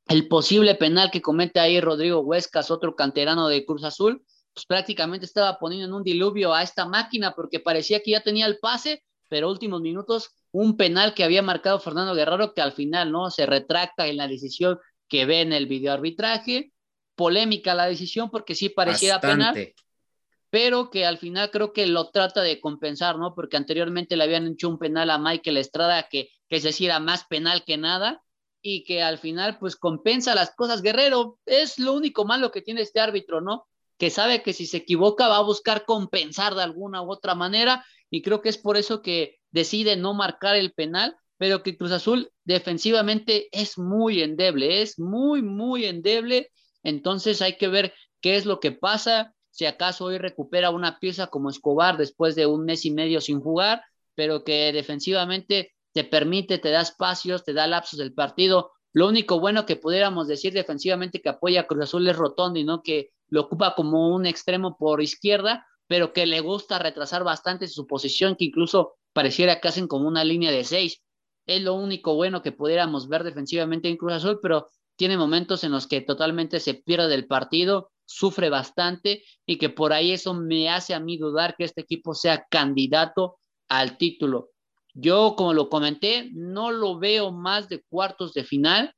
el 0.09 0.27
posible 0.27 0.75
penal 0.75 1.13
que 1.13 1.23
comete 1.23 1.61
ahí 1.61 1.81
Rodrigo 1.81 2.21
Huescas, 2.21 2.73
otro 2.73 2.97
canterano 2.97 3.47
de 3.47 3.65
Cruz 3.65 3.85
Azul, 3.85 4.25
pues 4.53 4.67
prácticamente 4.67 5.27
estaba 5.27 5.61
poniendo 5.61 5.87
en 5.87 5.95
un 5.95 6.03
diluvio 6.03 6.53
a 6.53 6.65
esta 6.65 6.87
máquina 6.87 7.35
porque 7.37 7.61
parecía 7.61 8.03
que 8.03 8.11
ya 8.11 8.21
tenía 8.21 8.47
el 8.47 8.59
pase, 8.59 9.05
pero 9.29 9.49
últimos 9.49 9.81
minutos, 9.81 10.31
un 10.51 10.77
penal 10.77 11.15
que 11.15 11.23
había 11.23 11.41
marcado 11.41 11.79
Fernando 11.79 12.17
Guerrero 12.17 12.53
que 12.53 12.61
al 12.61 12.73
final, 12.73 13.13
¿no? 13.13 13.31
Se 13.31 13.47
retracta 13.47 14.09
en 14.09 14.17
la 14.17 14.27
decisión 14.27 14.81
que 15.07 15.25
ve 15.25 15.43
en 15.43 15.53
el 15.53 15.67
videoarbitraje 15.67 16.73
polémica 17.15 17.77
la 17.77 17.87
decisión 17.87 18.29
porque 18.29 18.57
sí 18.57 18.71
pareciera 18.71 19.21
penal, 19.21 19.73
pero 20.51 20.91
que 20.91 21.05
al 21.05 21.19
final 21.19 21.51
creo 21.51 21.73
que 21.73 21.87
lo 21.87 22.11
trata 22.11 22.43
de 22.43 22.61
compensar, 22.61 23.19
¿no? 23.19 23.35
Porque 23.35 23.57
anteriormente 23.57 24.17
le 24.17 24.25
habían 24.25 24.47
hecho 24.47 24.69
un 24.69 24.79
penal 24.79 25.11
a 25.11 25.19
Michael 25.19 25.57
Estrada 25.57 26.09
que, 26.09 26.31
que 26.49 26.57
es 26.57 26.63
decir, 26.63 26.91
más 27.01 27.25
penal 27.27 27.65
que 27.65 27.77
nada 27.77 28.23
y 28.63 28.85
que 28.85 29.03
al 29.03 29.19
final 29.19 29.59
pues 29.59 29.77
compensa 29.77 30.35
las 30.35 30.55
cosas. 30.55 30.83
Guerrero 30.83 31.39
es 31.47 31.79
lo 31.79 31.93
único 31.93 32.25
malo 32.25 32.51
que 32.51 32.63
tiene 32.63 32.83
este 32.83 33.01
árbitro, 33.01 33.41
¿no? 33.41 33.67
Que 33.99 34.11
sabe 34.11 34.43
que 34.43 34.53
si 34.53 34.67
se 34.67 34.79
equivoca 34.79 35.29
va 35.29 35.39
a 35.39 35.43
buscar 35.43 35.85
compensar 35.85 36.55
de 36.55 36.63
alguna 36.63 37.03
u 37.03 37.11
otra 37.11 37.35
manera 37.35 37.85
y 38.11 38.23
creo 38.23 38.41
que 38.41 38.49
es 38.49 38.59
por 38.59 38.77
eso 38.77 39.03
que 39.03 39.39
decide 39.51 39.97
no 39.97 40.15
marcar 40.15 40.57
el 40.57 40.73
penal, 40.73 41.17
pero 41.37 41.63
que 41.63 41.77
Cruz 41.77 41.93
Azul 41.93 42.31
defensivamente 42.45 43.49
es 43.53 43.79
muy 43.79 44.23
endeble, 44.23 44.83
es 44.83 44.99
muy, 44.99 45.43
muy 45.43 45.85
endeble 45.85 46.51
entonces 46.83 47.43
hay 47.43 47.57
que 47.57 47.69
ver 47.69 47.95
qué 48.21 48.37
es 48.37 48.47
lo 48.47 48.61
que 48.61 48.73
pasa, 48.73 49.35
si 49.51 49.67
acaso 49.67 50.07
hoy 50.07 50.19
recupera 50.19 50.71
una 50.71 50.99
pieza 50.99 51.29
como 51.29 51.51
Escobar 51.51 51.97
después 51.97 52.35
de 52.35 52.47
un 52.47 52.65
mes 52.65 52.85
y 52.85 52.91
medio 52.91 53.21
sin 53.21 53.41
jugar, 53.41 53.83
pero 54.15 54.45
que 54.45 54.73
defensivamente 54.73 55.75
te 55.93 56.05
permite, 56.05 56.59
te 56.59 56.71
da 56.71 56.81
espacios, 56.81 57.45
te 57.45 57.53
da 57.53 57.67
lapsos 57.67 57.99
del 57.99 58.15
partido. 58.15 58.73
Lo 58.93 59.09
único 59.09 59.41
bueno 59.41 59.67
que 59.67 59.77
pudiéramos 59.77 60.29
decir 60.29 60.53
defensivamente 60.53 61.21
que 61.21 61.29
apoya 61.29 61.63
a 61.63 61.67
Cruz 61.67 61.85
Azul 61.85 62.09
es 62.09 62.17
Rotondi, 62.17 62.65
¿no? 62.65 62.83
Que 62.83 63.11
lo 63.29 63.43
ocupa 63.43 63.75
como 63.75 64.15
un 64.15 64.27
extremo 64.27 64.77
por 64.77 65.03
izquierda, 65.03 65.67
pero 65.87 66.13
que 66.13 66.27
le 66.27 66.41
gusta 66.41 66.79
retrasar 66.79 67.25
bastante 67.25 67.67
su 67.69 67.87
posición, 67.87 68.37
que 68.37 68.45
incluso 68.45 68.95
pareciera 69.13 69.61
que 69.61 69.69
hacen 69.69 69.89
como 69.89 70.09
una 70.09 70.25
línea 70.25 70.51
de 70.51 70.65
seis. 70.65 71.03
Es 71.47 71.63
lo 71.63 71.75
único 71.75 72.15
bueno 72.15 72.43
que 72.43 72.53
pudiéramos 72.53 73.09
ver 73.09 73.25
defensivamente 73.25 73.89
en 73.89 73.97
Cruz 73.97 74.13
Azul, 74.13 74.39
pero 74.43 74.69
tiene 74.97 75.17
momentos 75.17 75.65
en 75.65 75.73
los 75.73 75.87
que 75.87 76.01
totalmente 76.01 76.61
se 76.61 76.75
pierde 76.75 77.09
del 77.09 77.27
partido, 77.27 77.91
sufre 78.09 78.49
bastante 78.49 79.23
y 79.45 79.59
que 79.59 79.69
por 79.69 79.93
ahí 79.93 80.13
eso 80.13 80.33
me 80.33 80.71
hace 80.71 80.95
a 80.95 81.01
mí 81.01 81.19
dudar 81.19 81.55
que 81.57 81.65
este 81.65 81.83
equipo 81.83 82.15
sea 82.15 82.47
candidato 82.49 83.39
al 83.69 83.99
título. 83.99 84.51
Yo, 84.95 85.35
como 85.37 85.53
lo 85.53 85.69
comenté, 85.69 86.31
no 86.33 86.73
lo 86.73 86.99
veo 86.99 87.31
más 87.33 87.69
de 87.69 87.83
cuartos 87.83 88.33
de 88.33 88.45
final. 88.45 88.95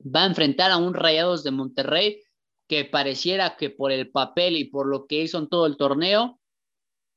Va 0.00 0.22
a 0.22 0.26
enfrentar 0.26 0.70
a 0.70 0.76
un 0.76 0.94
Rayados 0.94 1.42
de 1.42 1.50
Monterrey 1.50 2.22
que 2.68 2.84
pareciera 2.84 3.56
que 3.56 3.70
por 3.70 3.90
el 3.90 4.10
papel 4.10 4.56
y 4.56 4.64
por 4.64 4.86
lo 4.86 5.06
que 5.06 5.22
hizo 5.22 5.38
en 5.38 5.48
todo 5.48 5.66
el 5.66 5.76
torneo 5.76 6.38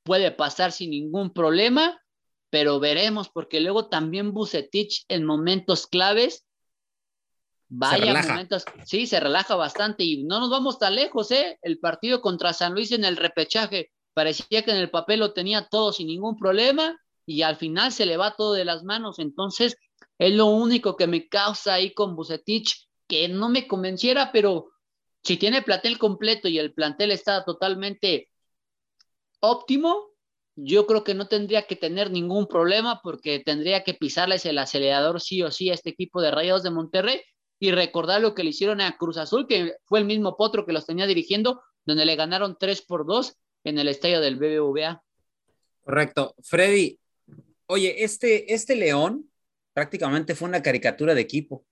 puede 0.04 0.32
pasar 0.32 0.72
sin 0.72 0.90
ningún 0.90 1.32
problema, 1.32 2.02
pero 2.50 2.80
veremos 2.80 3.30
porque 3.30 3.60
luego 3.60 3.90
también 3.90 4.34
Bucetich 4.34 5.06
en 5.08 5.24
momentos 5.24 5.86
claves 5.86 6.48
Vaya 7.74 8.22
momentos, 8.22 8.66
sí, 8.84 9.08
se 9.08 9.22
relaja 9.22 9.56
bastante 9.56 10.04
y 10.04 10.26
no 10.26 10.42
nos 10.42 10.50
vamos 10.50 10.78
tan 10.78 10.94
lejos, 10.94 11.32
¿eh? 11.32 11.58
El 11.62 11.80
partido 11.80 12.20
contra 12.20 12.52
San 12.52 12.74
Luis 12.74 12.92
en 12.92 13.06
el 13.06 13.16
repechaje, 13.16 13.94
parecía 14.14 14.64
que 14.64 14.72
en 14.72 14.78
el 14.78 14.90
papel 14.90 15.22
lo 15.22 15.32
tenía 15.32 15.70
todo 15.70 15.94
sin 15.94 16.08
ningún 16.08 16.36
problema 16.38 17.00
y 17.26 17.44
al 17.44 17.56
final 17.56 17.94
se 17.94 18.06
le 18.06 18.18
va 18.18 18.36
todo 18.36 18.52
de 18.52 18.66
las 18.66 18.84
manos. 18.84 19.20
Entonces, 19.20 19.78
es 20.20 20.34
lo 20.34 20.48
único 20.48 20.98
que 20.98 21.08
me 21.08 21.30
causa 21.30 21.76
ahí 21.76 21.94
con 21.94 22.14
Bucetich, 22.18 22.90
que 23.08 23.30
no 23.30 23.48
me 23.48 23.66
convenciera, 23.70 24.34
pero 24.34 24.72
si 25.24 25.38
tiene 25.38 25.62
plantel 25.62 25.98
completo 25.98 26.50
y 26.50 26.60
el 26.60 26.74
plantel 26.74 27.12
está 27.12 27.46
totalmente 27.46 28.28
óptimo, 29.40 30.10
yo 30.58 30.86
creo 30.88 31.06
que 31.06 31.14
no 31.14 31.30
tendría 31.30 31.68
que 31.68 31.78
tener 31.78 32.12
ningún 32.12 32.48
problema 32.48 33.00
porque 33.02 33.40
tendría 33.40 33.86
que 33.86 33.94
pisarles 33.94 34.46
el 34.46 34.58
acelerador 34.58 35.22
sí 35.22 35.42
o 35.42 35.52
sí 35.52 35.70
a 35.70 35.74
este 35.74 35.92
equipo 35.92 36.22
de 36.22 36.32
Rayados 36.32 36.64
de 36.64 36.72
Monterrey 36.72 37.22
y 37.62 37.72
recordar 37.72 38.22
lo 38.22 38.34
que 38.34 38.43
le 38.43 38.49
hicieron 38.49 38.82
a 38.82 38.97
Cruz 38.97 39.18
Azul, 39.18 39.45
que 39.47 39.76
fue 39.86 39.99
el 39.99 40.05
mismo 40.05 40.36
Potro 40.36 40.66
que 40.66 40.74
los 40.74 40.88
tenía 40.88 41.05
dirigiendo, 41.05 41.62
donde 41.86 42.05
le 42.05 42.16
ganaron 42.16 42.57
3 42.59 42.82
por 42.82 43.05
2 43.05 43.38
en 43.66 43.78
el 43.78 43.88
estadio 43.88 44.20
del 44.20 44.38
BBVA. 44.38 45.03
Correcto. 45.82 46.34
Freddy, 46.41 46.99
oye, 47.68 48.03
este, 48.03 48.51
este 48.51 48.76
León 48.76 49.30
prácticamente 49.74 50.34
fue 50.34 50.49
una 50.49 50.64
caricatura 50.64 51.14
de 51.14 51.22
equipo. 51.22 51.64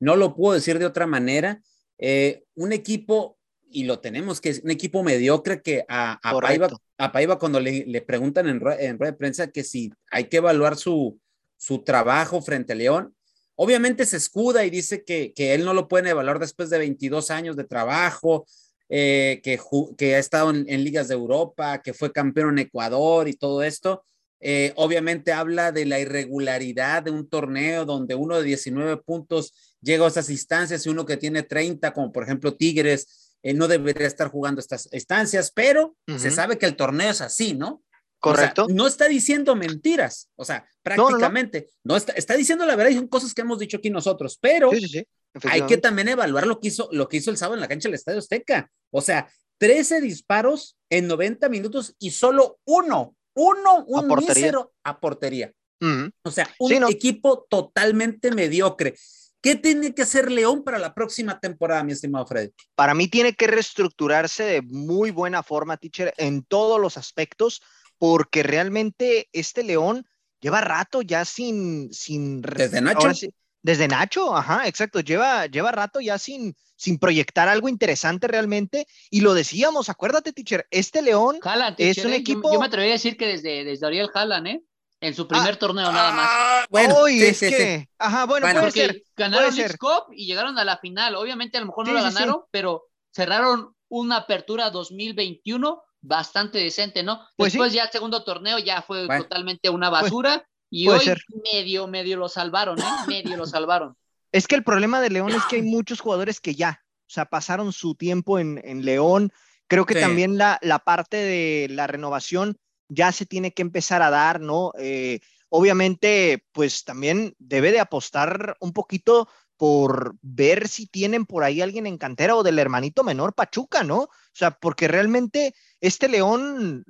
No 0.00 0.16
lo 0.16 0.34
puedo 0.34 0.54
decir 0.54 0.80
de 0.80 0.86
otra 0.86 1.06
manera. 1.06 1.62
Eh, 1.98 2.42
un 2.56 2.72
equipo, 2.72 3.38
y 3.70 3.84
lo 3.84 4.00
tenemos, 4.00 4.40
que 4.40 4.48
es 4.48 4.62
un 4.64 4.72
equipo 4.72 5.04
mediocre 5.04 5.62
que 5.62 5.84
a, 5.88 6.18
a 6.20 6.40
Paiva, 6.40 6.68
a 6.98 7.12
Paiva, 7.12 7.38
cuando 7.38 7.60
le, 7.60 7.86
le 7.86 8.02
preguntan 8.02 8.48
en, 8.48 8.56
en, 8.56 8.98
rueda 8.98 9.12
de 9.12 9.16
prensa 9.16 9.52
que 9.52 9.62
si 9.62 9.92
hay 10.10 10.24
que 10.24 10.38
evaluar 10.38 10.76
su, 10.76 11.20
su 11.56 11.84
trabajo 11.84 12.42
frente 12.42 12.72
a 12.72 12.76
León, 12.76 13.14
obviamente 13.60 14.06
se 14.06 14.16
escuda 14.16 14.64
y 14.64 14.70
dice 14.70 15.02
que, 15.04 15.32
que 15.34 15.52
él 15.52 15.64
no 15.64 15.74
lo 15.74 15.88
puede 15.88 16.10
evaluar 16.10 16.38
después 16.38 16.70
de 16.70 16.78
22 16.78 17.30
años 17.32 17.56
de 17.56 17.64
trabajo, 17.64 18.46
eh, 18.88 19.40
que, 19.42 19.60
que, 19.98 20.14
ha 20.14 20.18
estado 20.18 20.50
en, 20.50 20.64
en, 20.68 20.84
ligas 20.84 21.08
de 21.08 21.14
Europa, 21.14 21.82
que 21.82 21.92
fue 21.92 22.12
campeón 22.12 22.50
en 22.50 22.66
Ecuador 22.66 23.26
y 23.28 23.34
todo 23.34 23.64
esto. 23.64 24.04
Eh, 24.40 24.72
obviamente 24.76 25.32
habla 25.32 25.72
de 25.72 25.86
la 25.86 25.98
irregularidad 25.98 27.02
de 27.02 27.10
un 27.10 27.28
torneo 27.28 27.84
donde 27.84 28.14
uno 28.14 28.36
de 28.38 28.44
19 28.44 28.98
puntos 28.98 29.52
llega 29.82 30.04
a 30.04 30.08
esas 30.08 30.30
instancias 30.30 30.86
y 30.86 30.90
uno 30.90 31.04
que 31.04 31.16
tiene 31.16 31.42
30, 31.42 31.92
como 31.92 32.12
por 32.12 32.22
ejemplo 32.22 32.54
Tigres, 32.54 33.34
eh, 33.42 33.54
no 33.54 33.66
debería 33.66 34.06
estar 34.06 34.28
jugando 34.28 34.60
estas 34.60 34.88
instancias, 34.92 35.50
pero 35.50 35.96
uh 36.06 36.12
-huh. 36.12 36.18
se 36.18 36.30
sabe 36.30 36.58
que 36.58 36.66
el 36.66 36.76
torneo 36.76 37.10
es 37.10 37.20
así, 37.20 37.54
¿no? 37.54 37.82
Correcto. 38.20 38.64
O 38.64 38.66
sea, 38.66 38.74
no 38.74 38.86
está 38.86 39.06
diciendo 39.06 39.54
mentiras, 39.54 40.28
o 40.36 40.44
sea, 40.44 40.66
prácticamente, 40.82 41.60
no, 41.60 41.66
no. 41.66 41.94
no 41.94 41.96
está, 41.96 42.12
está, 42.14 42.36
diciendo 42.36 42.66
la 42.66 42.74
verdad 42.74 42.90
y 42.90 42.96
son 42.96 43.06
cosas 43.06 43.32
que 43.32 43.42
hemos 43.42 43.58
dicho 43.58 43.76
aquí 43.76 43.90
nosotros, 43.90 44.38
pero 44.40 44.70
sí, 44.72 44.80
sí, 44.80 44.88
sí. 44.88 45.06
hay 45.44 45.62
que 45.62 45.76
también 45.76 46.08
evaluar 46.08 46.46
lo 46.46 46.58
que 46.58 46.68
hizo, 46.68 46.88
lo 46.90 47.08
que 47.08 47.18
hizo 47.18 47.30
el 47.30 47.36
sábado 47.36 47.54
en 47.54 47.60
la 47.60 47.68
cancha 47.68 47.88
del 47.88 47.94
Estadio 47.94 48.18
Azteca. 48.18 48.70
O 48.90 49.00
sea, 49.00 49.30
13 49.58 50.00
disparos 50.00 50.76
en 50.90 51.06
90 51.06 51.48
minutos 51.48 51.94
y 51.98 52.10
solo 52.10 52.58
uno, 52.64 53.16
uno, 53.34 53.84
un 53.86 54.04
a 54.04 54.08
portería. 54.08 54.34
mísero 54.34 54.72
a 54.82 54.98
portería. 54.98 55.52
Uh 55.80 55.86
-huh. 55.86 56.12
O 56.24 56.30
sea, 56.32 56.48
un 56.58 56.90
equipo 56.90 57.46
totalmente 57.48 58.32
mediocre. 58.32 58.94
¿Qué 59.40 59.54
tiene 59.54 59.94
que 59.94 60.02
hacer 60.02 60.32
León 60.32 60.64
para 60.64 60.78
la 60.78 60.94
próxima 60.94 61.38
temporada, 61.38 61.84
mi 61.84 61.92
estimado 61.92 62.26
Freddy? 62.26 62.50
Para 62.74 62.94
mí 62.94 63.06
tiene 63.06 63.34
que 63.34 63.46
reestructurarse 63.46 64.42
de 64.42 64.62
muy 64.62 65.12
buena 65.12 65.44
forma, 65.44 65.76
teacher, 65.76 66.12
en 66.16 66.42
todos 66.42 66.80
los 66.80 66.96
aspectos, 66.96 67.62
porque 67.98 68.42
realmente 68.42 69.28
este 69.32 69.62
León 69.62 70.06
lleva 70.40 70.60
rato 70.60 71.02
ya 71.02 71.24
sin... 71.24 71.92
sin 71.92 72.40
Desde 72.40 72.80
Nacho. 72.80 73.12
Sí, 73.14 73.30
desde 73.62 73.88
Nacho, 73.88 74.36
ajá, 74.36 74.66
exacto, 74.66 75.00
lleva, 75.00 75.46
lleva 75.46 75.72
rato 75.72 76.00
ya 76.00 76.16
sin, 76.18 76.56
sin 76.76 76.98
proyectar 76.98 77.48
algo 77.48 77.68
interesante 77.68 78.28
realmente, 78.28 78.86
y 79.10 79.20
lo 79.20 79.34
decíamos, 79.34 79.88
acuérdate, 79.88 80.32
teacher, 80.32 80.66
este 80.70 81.02
León 81.02 81.38
es 81.76 82.04
un 82.04 82.12
eh, 82.12 82.16
equipo... 82.16 82.48
Yo, 82.48 82.54
yo, 82.54 82.60
me 82.60 82.66
atrevería 82.66 82.94
a 82.94 82.96
decir 82.96 83.16
que 83.16 83.26
desde, 83.26 83.64
desde 83.64 83.86
Ariel 83.86 84.10
Haaland, 84.14 84.46
¿eh? 84.46 84.62
En 85.00 85.14
su 85.14 85.28
primer 85.28 85.54
ah, 85.54 85.58
torneo 85.58 85.92
nada 85.92 86.12
más. 86.12 86.28
Ah, 86.28 86.66
bueno, 86.70 87.06
sí, 87.06 87.24
es 87.24 87.38
sí, 87.38 87.48
que, 87.50 87.78
sí. 87.80 87.88
ajá, 87.98 88.26
bueno, 88.26 88.46
bueno 88.46 88.60
puede 88.60 88.72
ser. 88.72 89.02
Ganaron 89.16 89.56
el 89.56 89.78
Cup 89.78 90.12
y 90.12 90.26
llegaron 90.26 90.58
a 90.58 90.64
la 90.64 90.78
final. 90.78 91.14
Obviamente 91.14 91.56
a 91.56 91.60
lo 91.60 91.66
mejor 91.66 91.86
no 91.86 91.92
la 91.92 92.02
ganaron, 92.02 92.42
pero 92.50 92.86
cerraron 93.12 93.76
una 93.88 94.16
apertura 94.16 94.70
2021 94.70 95.82
bastante 96.00 96.58
decente, 96.58 97.02
¿no? 97.02 97.20
Pues 97.36 97.52
Después 97.52 97.72
ya 97.72 97.84
el 97.84 97.90
segundo 97.90 98.24
torneo 98.24 98.58
ya 98.58 98.82
fue 98.82 99.06
bueno. 99.06 99.24
totalmente 99.24 99.70
una 99.70 99.90
basura 99.90 100.38
pues, 100.38 100.48
y 100.70 100.88
hoy 100.88 101.00
ser. 101.00 101.20
medio, 101.52 101.86
medio 101.86 102.16
lo 102.16 102.28
salvaron, 102.28 102.78
¿eh? 102.78 102.84
Medio 103.06 103.36
lo 103.36 103.46
salvaron. 103.46 103.96
Es 104.32 104.46
que 104.46 104.54
el 104.54 104.64
problema 104.64 105.00
de 105.00 105.10
León 105.10 105.30
es 105.30 105.44
que 105.46 105.56
hay 105.56 105.62
muchos 105.62 106.00
jugadores 106.00 106.40
que 106.40 106.54
ya, 106.54 106.82
o 106.84 107.10
sea, 107.10 107.24
pasaron 107.24 107.72
su 107.72 107.94
tiempo 107.94 108.38
en, 108.38 108.60
en 108.64 108.84
León. 108.84 109.32
Creo 109.66 109.86
que 109.86 109.94
sí. 109.94 110.00
también 110.00 110.38
la, 110.38 110.58
la 110.62 110.78
parte 110.78 111.16
de 111.16 111.68
la 111.70 111.86
renovación 111.86 112.58
ya 112.88 113.12
se 113.12 113.26
tiene 113.26 113.52
que 113.52 113.62
empezar 113.62 114.02
a 114.02 114.10
dar, 114.10 114.40
¿no? 114.40 114.72
Eh, 114.78 115.20
obviamente, 115.48 116.44
pues 116.52 116.84
también 116.84 117.34
debe 117.38 117.72
de 117.72 117.80
apostar 117.80 118.56
un 118.60 118.72
poquito 118.72 119.28
por 119.58 120.14
ver 120.22 120.68
si 120.68 120.86
tienen 120.86 121.26
por 121.26 121.42
ahí 121.44 121.60
alguien 121.60 121.86
en 121.86 121.98
cantera 121.98 122.36
o 122.36 122.44
del 122.44 122.60
hermanito 122.60 123.02
menor 123.02 123.34
Pachuca, 123.34 123.82
¿no? 123.82 124.02
O 124.02 124.10
sea, 124.32 124.52
porque 124.52 124.86
realmente 124.88 125.52
este 125.80 126.08
León 126.08 126.84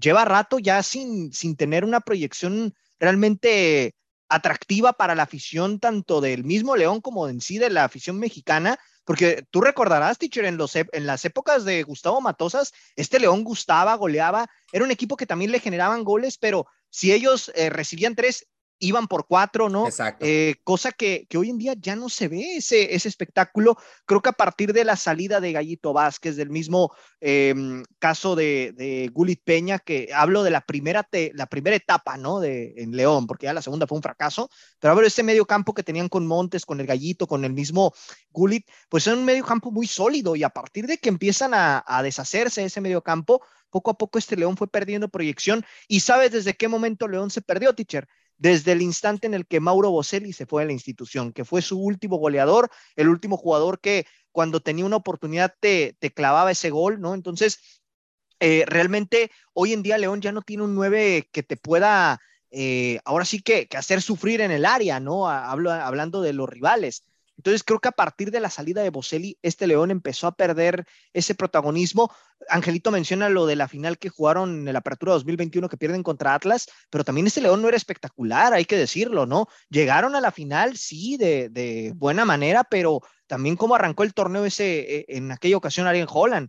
lleva 0.00 0.24
rato 0.24 0.58
ya 0.58 0.82
sin, 0.82 1.32
sin 1.32 1.54
tener 1.54 1.84
una 1.84 2.00
proyección 2.00 2.74
realmente 2.98 3.94
atractiva 4.28 4.94
para 4.94 5.14
la 5.14 5.24
afición 5.24 5.78
tanto 5.78 6.22
del 6.22 6.44
mismo 6.44 6.76
León 6.76 7.02
como 7.02 7.28
en 7.28 7.42
sí 7.42 7.58
de 7.58 7.68
la 7.68 7.84
afición 7.84 8.18
mexicana, 8.18 8.78
porque 9.04 9.44
tú 9.50 9.60
recordarás, 9.60 10.16
teacher, 10.16 10.46
en, 10.46 10.56
los, 10.56 10.74
en 10.76 11.06
las 11.06 11.26
épocas 11.26 11.66
de 11.66 11.82
Gustavo 11.82 12.22
Matosas, 12.22 12.72
este 12.96 13.20
León 13.20 13.44
gustaba, 13.44 13.94
goleaba, 13.96 14.48
era 14.72 14.84
un 14.84 14.90
equipo 14.90 15.18
que 15.18 15.26
también 15.26 15.52
le 15.52 15.60
generaban 15.60 16.04
goles, 16.04 16.38
pero 16.38 16.66
si 16.88 17.12
ellos 17.12 17.52
eh, 17.54 17.68
recibían 17.68 18.14
tres, 18.14 18.46
iban 18.78 19.06
por 19.06 19.26
cuatro, 19.26 19.68
¿no? 19.68 19.86
Exacto. 19.86 20.24
Eh, 20.26 20.56
cosa 20.64 20.92
que, 20.92 21.26
que, 21.28 21.38
hoy 21.38 21.50
en 21.50 21.58
día 21.58 21.74
ya 21.78 21.96
no 21.96 22.08
se 22.08 22.28
ve 22.28 22.56
ese, 22.56 22.94
ese 22.94 23.08
espectáculo. 23.08 23.76
Creo 24.04 24.20
que 24.20 24.28
a 24.28 24.32
partir 24.32 24.72
de 24.72 24.84
la 24.84 24.96
salida 24.96 25.40
de 25.40 25.52
Gallito 25.52 25.92
Vázquez, 25.92 26.36
del 26.36 26.50
mismo 26.50 26.92
eh, 27.20 27.54
caso 27.98 28.36
de, 28.36 28.72
de, 28.76 29.10
Gulit 29.12 29.42
Peña, 29.44 29.78
que 29.78 30.10
hablo 30.14 30.42
de 30.42 30.50
la 30.50 30.60
primera, 30.60 31.02
te, 31.02 31.32
la 31.34 31.46
primera 31.46 31.76
etapa, 31.76 32.16
¿no? 32.16 32.40
De, 32.40 32.74
en 32.76 32.96
León, 32.96 33.26
porque 33.26 33.46
ya 33.46 33.52
la 33.52 33.62
segunda 33.62 33.86
fue 33.86 33.96
un 33.96 34.02
fracaso, 34.02 34.50
pero 34.78 34.92
hablo 34.92 35.02
de 35.02 35.08
este 35.08 35.22
medio 35.22 35.46
campo 35.46 35.74
que 35.74 35.82
tenían 35.82 36.08
con 36.08 36.26
Montes, 36.26 36.66
con 36.66 36.80
el 36.80 36.86
Gallito, 36.86 37.26
con 37.26 37.44
el 37.44 37.52
mismo 37.52 37.92
Gulit, 38.30 38.68
pues 38.88 39.06
es 39.06 39.14
un 39.14 39.24
medio 39.24 39.44
campo 39.44 39.70
muy 39.70 39.86
sólido 39.86 40.36
y 40.36 40.42
a 40.42 40.50
partir 40.50 40.86
de 40.86 40.98
que 40.98 41.08
empiezan 41.08 41.54
a, 41.54 41.84
a 41.86 42.02
deshacerse 42.02 42.64
ese 42.64 42.80
medio 42.80 43.02
campo, 43.02 43.40
poco 43.70 43.90
a 43.90 43.94
poco 43.94 44.18
este 44.18 44.36
León 44.36 44.56
fue 44.56 44.68
perdiendo 44.68 45.08
proyección 45.08 45.64
y 45.88 46.00
sabes 46.00 46.30
desde 46.30 46.54
qué 46.54 46.68
momento 46.68 47.08
León 47.08 47.30
se 47.30 47.42
perdió, 47.42 47.74
teacher 47.74 48.06
desde 48.36 48.72
el 48.72 48.82
instante 48.82 49.26
en 49.26 49.34
el 49.34 49.46
que 49.46 49.60
Mauro 49.60 49.90
Boselli 49.90 50.32
se 50.32 50.46
fue 50.46 50.62
a 50.62 50.66
la 50.66 50.72
institución, 50.72 51.32
que 51.32 51.44
fue 51.44 51.62
su 51.62 51.78
último 51.78 52.16
goleador, 52.16 52.70
el 52.96 53.08
último 53.08 53.36
jugador 53.36 53.80
que 53.80 54.06
cuando 54.32 54.60
tenía 54.60 54.84
una 54.84 54.96
oportunidad 54.96 55.54
te, 55.60 55.96
te 55.98 56.12
clavaba 56.12 56.50
ese 56.50 56.70
gol, 56.70 57.00
¿no? 57.00 57.14
Entonces, 57.14 57.82
eh, 58.40 58.64
realmente 58.66 59.30
hoy 59.52 59.72
en 59.72 59.82
día 59.82 59.98
León 59.98 60.20
ya 60.20 60.32
no 60.32 60.42
tiene 60.42 60.64
un 60.64 60.74
9 60.74 61.28
que 61.32 61.42
te 61.42 61.56
pueda, 61.56 62.20
eh, 62.50 62.98
ahora 63.04 63.24
sí 63.24 63.40
que, 63.40 63.68
que, 63.68 63.76
hacer 63.76 64.02
sufrir 64.02 64.40
en 64.40 64.50
el 64.50 64.66
área, 64.66 65.00
¿no? 65.00 65.28
Hablo, 65.28 65.70
hablando 65.70 66.20
de 66.20 66.32
los 66.32 66.48
rivales. 66.48 67.04
Entonces 67.36 67.64
creo 67.64 67.80
que 67.80 67.88
a 67.88 67.92
partir 67.92 68.30
de 68.30 68.40
la 68.40 68.50
salida 68.50 68.82
de 68.82 68.90
Boselli, 68.90 69.38
este 69.42 69.66
León 69.66 69.90
empezó 69.90 70.26
a 70.26 70.36
perder 70.36 70.86
ese 71.12 71.34
protagonismo. 71.34 72.12
Angelito 72.48 72.90
menciona 72.90 73.28
lo 73.28 73.46
de 73.46 73.56
la 73.56 73.68
final 73.68 73.98
que 73.98 74.08
jugaron 74.08 74.66
en 74.66 74.72
la 74.72 74.78
Apertura 74.78 75.12
2021 75.12 75.68
que 75.68 75.76
pierden 75.76 76.02
contra 76.02 76.34
Atlas, 76.34 76.68
pero 76.90 77.04
también 77.04 77.26
este 77.26 77.40
León 77.40 77.60
no 77.60 77.68
era 77.68 77.76
espectacular, 77.76 78.54
hay 78.54 78.64
que 78.64 78.76
decirlo, 78.76 79.26
¿no? 79.26 79.48
Llegaron 79.68 80.14
a 80.14 80.20
la 80.20 80.30
final, 80.30 80.76
sí, 80.76 81.16
de, 81.16 81.48
de 81.48 81.92
buena 81.94 82.24
manera, 82.24 82.64
pero 82.64 83.02
también 83.26 83.56
cómo 83.56 83.74
arrancó 83.74 84.02
el 84.02 84.14
torneo 84.14 84.44
ese 84.44 84.98
eh, 84.98 85.04
en 85.08 85.32
aquella 85.32 85.56
ocasión 85.56 85.86
Ariel 85.86 86.08
Holland. 86.10 86.48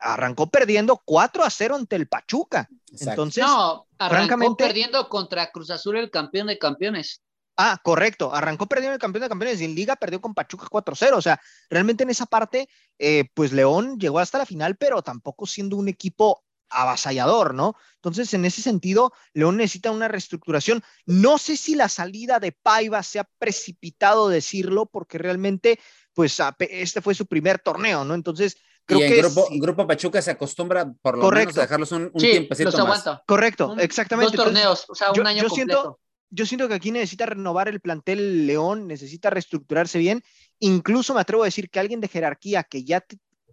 Arrancó 0.00 0.48
perdiendo 0.48 1.02
4 1.04 1.44
a 1.44 1.50
0 1.50 1.76
ante 1.76 1.96
el 1.96 2.08
Pachuca. 2.08 2.66
Exacto. 2.90 3.10
Entonces, 3.10 3.44
no, 3.44 3.86
arrancó 3.98 4.16
francamente, 4.16 4.64
perdiendo 4.64 5.08
contra 5.08 5.50
Cruz 5.50 5.70
Azul, 5.70 5.98
el 5.98 6.10
campeón 6.10 6.46
de 6.46 6.58
campeones. 6.58 7.22
Ah, 7.56 7.78
correcto. 7.82 8.34
Arrancó 8.34 8.66
perdiendo 8.66 8.94
el 8.94 9.00
campeón 9.00 9.22
de 9.22 9.28
campeones 9.28 9.60
y 9.60 9.64
en 9.66 9.74
Liga 9.74 9.96
perdió 9.96 10.20
con 10.20 10.34
Pachuca 10.34 10.66
4-0. 10.70 11.16
O 11.16 11.22
sea, 11.22 11.40
realmente 11.68 12.02
en 12.04 12.10
esa 12.10 12.26
parte, 12.26 12.68
eh, 12.98 13.24
pues 13.34 13.52
León 13.52 13.98
llegó 13.98 14.18
hasta 14.18 14.38
la 14.38 14.46
final, 14.46 14.76
pero 14.76 15.02
tampoco 15.02 15.46
siendo 15.46 15.76
un 15.76 15.88
equipo 15.88 16.42
avasallador, 16.70 17.54
¿no? 17.54 17.76
Entonces, 17.96 18.32
en 18.32 18.46
ese 18.46 18.62
sentido, 18.62 19.12
León 19.34 19.58
necesita 19.58 19.90
una 19.90 20.08
reestructuración. 20.08 20.82
No 21.04 21.36
sé 21.36 21.56
si 21.58 21.74
la 21.74 21.88
salida 21.88 22.40
de 22.40 22.52
Paiva 22.52 23.02
se 23.02 23.18
ha 23.18 23.28
precipitado 23.38 24.28
decirlo, 24.30 24.86
porque 24.86 25.18
realmente, 25.18 25.78
pues, 26.14 26.40
este 26.58 27.02
fue 27.02 27.14
su 27.14 27.26
primer 27.26 27.58
torneo, 27.58 28.04
¿no? 28.04 28.14
Entonces, 28.14 28.56
Creo 28.84 28.98
y 29.00 29.02
en 29.04 29.12
que 29.12 29.18
grupo, 29.20 29.46
sí. 29.48 29.60
grupo, 29.60 29.86
Pachuca 29.86 30.20
se 30.20 30.32
acostumbra 30.32 30.92
por 31.02 31.16
lo 31.16 31.22
Correcto. 31.22 31.48
menos 31.50 31.58
a 31.58 31.60
dejarlos 31.60 31.92
un, 31.92 32.10
un 32.12 32.20
sí, 32.20 32.30
tiempecito 32.32 32.70
los 32.70 32.80
aguanta. 32.80 33.12
más. 33.12 33.22
Correcto, 33.26 33.68
un, 33.68 33.80
exactamente. 33.80 34.36
Dos 34.36 34.46
torneos, 34.46 34.84
o 34.88 34.94
sea, 34.94 35.10
un 35.10 35.14
yo, 35.16 35.24
año 35.24 35.42
yo 35.42 35.48
completo. 35.48 35.80
Siento, 35.80 36.00
yo 36.34 36.46
siento 36.46 36.66
que 36.66 36.74
aquí 36.74 36.90
necesita 36.90 37.26
renovar 37.26 37.68
el 37.68 37.80
plantel 37.80 38.46
León, 38.46 38.86
necesita 38.88 39.28
reestructurarse 39.30 39.98
bien. 39.98 40.22
Incluso 40.58 41.12
me 41.14 41.20
atrevo 41.20 41.42
a 41.42 41.46
decir 41.46 41.68
que 41.68 41.78
alguien 41.78 42.00
de 42.00 42.08
jerarquía 42.08 42.62
que 42.64 42.84
ya 42.84 43.04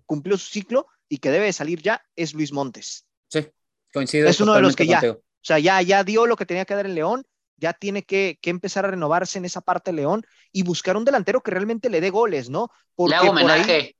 cumplió 0.05 0.37
su 0.37 0.47
ciclo 0.47 0.87
y 1.09 1.17
que 1.17 1.29
debe 1.29 1.45
de 1.47 1.53
salir 1.53 1.81
ya 1.81 2.01
es 2.15 2.33
Luis 2.33 2.51
Montes. 2.53 3.05
Sí. 3.27 3.47
Coincido 3.93 4.29
es 4.29 4.39
uno 4.39 4.53
de 4.53 4.61
los 4.61 4.75
que 4.75 4.85
ya, 4.87 4.99
contigo. 5.01 5.13
o 5.23 5.23
sea, 5.41 5.59
ya, 5.59 5.81
ya 5.81 6.03
dio 6.03 6.25
lo 6.25 6.35
que 6.37 6.45
tenía 6.45 6.63
que 6.65 6.75
dar 6.75 6.85
en 6.85 6.95
León, 6.95 7.25
ya 7.57 7.73
tiene 7.73 8.03
que, 8.03 8.39
que 8.41 8.49
empezar 8.49 8.85
a 8.85 8.91
renovarse 8.91 9.37
en 9.39 9.45
esa 9.45 9.59
parte 9.61 9.91
de 9.91 9.97
León 9.97 10.25
y 10.53 10.63
buscar 10.63 10.95
un 10.95 11.03
delantero 11.03 11.41
que 11.41 11.51
realmente 11.51 11.89
le 11.89 11.99
dé 11.99 12.09
goles, 12.11 12.49
¿no? 12.49 12.69
Le 12.97 13.15
hago 13.15 13.33
por 13.33 13.37
ahí- 13.51 13.61
homenaje. 13.61 13.97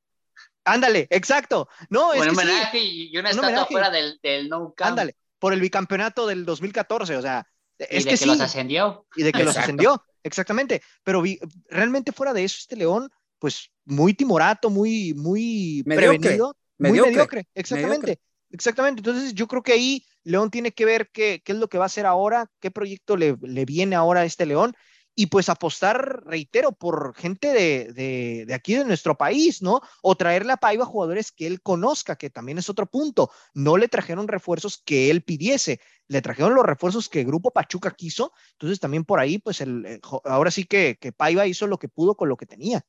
ándale, 0.64 1.08
exacto. 1.10 1.68
No, 1.90 2.14
es 2.14 2.22
un 2.22 2.30
que 2.30 2.36
sí, 2.36 2.42
homenaje 2.42 2.80
y 2.80 3.18
una 3.18 3.22
un 3.22 3.36
estatua 3.36 3.50
homenaje. 3.50 3.74
fuera 3.74 3.90
del, 3.90 4.20
del 4.24 4.48
no 4.48 4.74
ándale, 4.80 5.16
por 5.40 5.52
el 5.54 5.60
bicampeonato 5.60 6.28
del 6.28 6.46
2014, 6.46 7.18
o 7.18 7.22
sea, 7.22 7.46
Y 7.80 7.98
es 7.98 8.04
de 8.04 8.10
que, 8.10 8.10
que, 8.12 8.18
sí, 8.18 8.26
los 8.26 8.42
ascendió. 8.42 9.06
y 9.16 9.24
de 9.24 9.32
que 9.32 9.44
los 9.44 9.56
ascendió, 9.58 10.04
exactamente. 10.24 10.82
Pero 11.04 11.22
vi- 11.22 11.40
realmente 11.70 12.12
fuera 12.12 12.34
de 12.34 12.44
eso, 12.44 12.58
este 12.60 12.76
León, 12.76 13.10
pues 13.40 13.72
muy 13.86 14.14
timorato, 14.14 14.70
muy, 14.70 15.14
muy 15.14 15.82
Mediocre, 15.86 16.20
prevenido, 16.20 16.58
muy 16.78 16.92
mediocre, 16.92 17.12
mediocre, 17.12 17.48
exactamente. 17.56 18.20
Exactamente. 18.52 19.00
Entonces, 19.00 19.34
yo 19.34 19.48
creo 19.48 19.62
que 19.64 19.74
ahí 19.74 20.06
León 20.24 20.50
tiene 20.50 20.72
que 20.72 20.84
ver 20.84 21.10
qué, 21.14 21.42
qué 21.46 21.52
es 21.54 21.58
lo 21.58 21.70
que 21.70 21.78
va 21.78 21.86
a 21.86 21.88
hacer 21.88 22.06
ahora, 22.06 22.52
qué 22.60 22.72
proyecto 22.72 23.16
le, 23.16 23.38
le 23.42 23.64
viene 23.66 23.96
ahora 23.96 24.22
a 24.22 24.26
este 24.26 24.46
León. 24.46 24.76
Y 25.20 25.26
pues 25.26 25.50
apostar, 25.50 26.24
reitero, 26.24 26.72
por 26.72 27.14
gente 27.14 27.52
de, 27.52 28.46
de, 28.48 28.54
aquí 28.54 28.76
de 28.76 28.86
nuestro 28.86 29.18
país, 29.18 29.62
¿no? 29.62 29.82
O 30.02 30.16
traerle 30.16 30.54
a 30.54 30.58
Paiva 30.58 30.86
jugadores 30.86 31.34
que 31.34 31.46
él 31.46 31.62
conozca, 31.62 32.16
que 32.16 32.30
también 32.30 32.58
es 32.58 32.70
otro 32.70 32.86
punto. 32.86 33.30
No 33.54 33.76
le 33.76 33.90
trajeron 33.90 34.30
refuerzos 34.30 34.82
que 34.86 35.12
él 35.12 35.22
pidiese, 35.22 35.82
le 36.08 36.22
trajeron 36.22 36.56
los 36.56 36.66
refuerzos 36.66 37.10
que 37.10 37.26
Grupo 37.26 37.52
Pachuca 37.52 37.92
quiso. 37.92 38.32
Entonces 38.54 38.80
también 38.80 39.04
por 39.04 39.20
ahí, 39.20 39.40
pues 39.40 39.60
el, 39.60 39.86
eh, 39.86 40.00
ahora 40.24 40.52
sí 40.52 40.64
que, 40.64 40.98
que 41.02 41.12
Paiva 41.12 41.46
hizo 41.48 41.68
lo 41.68 41.80
que 41.80 41.90
pudo 41.90 42.16
con 42.16 42.30
lo 42.30 42.38
que 42.38 42.46
tenía. 42.46 42.86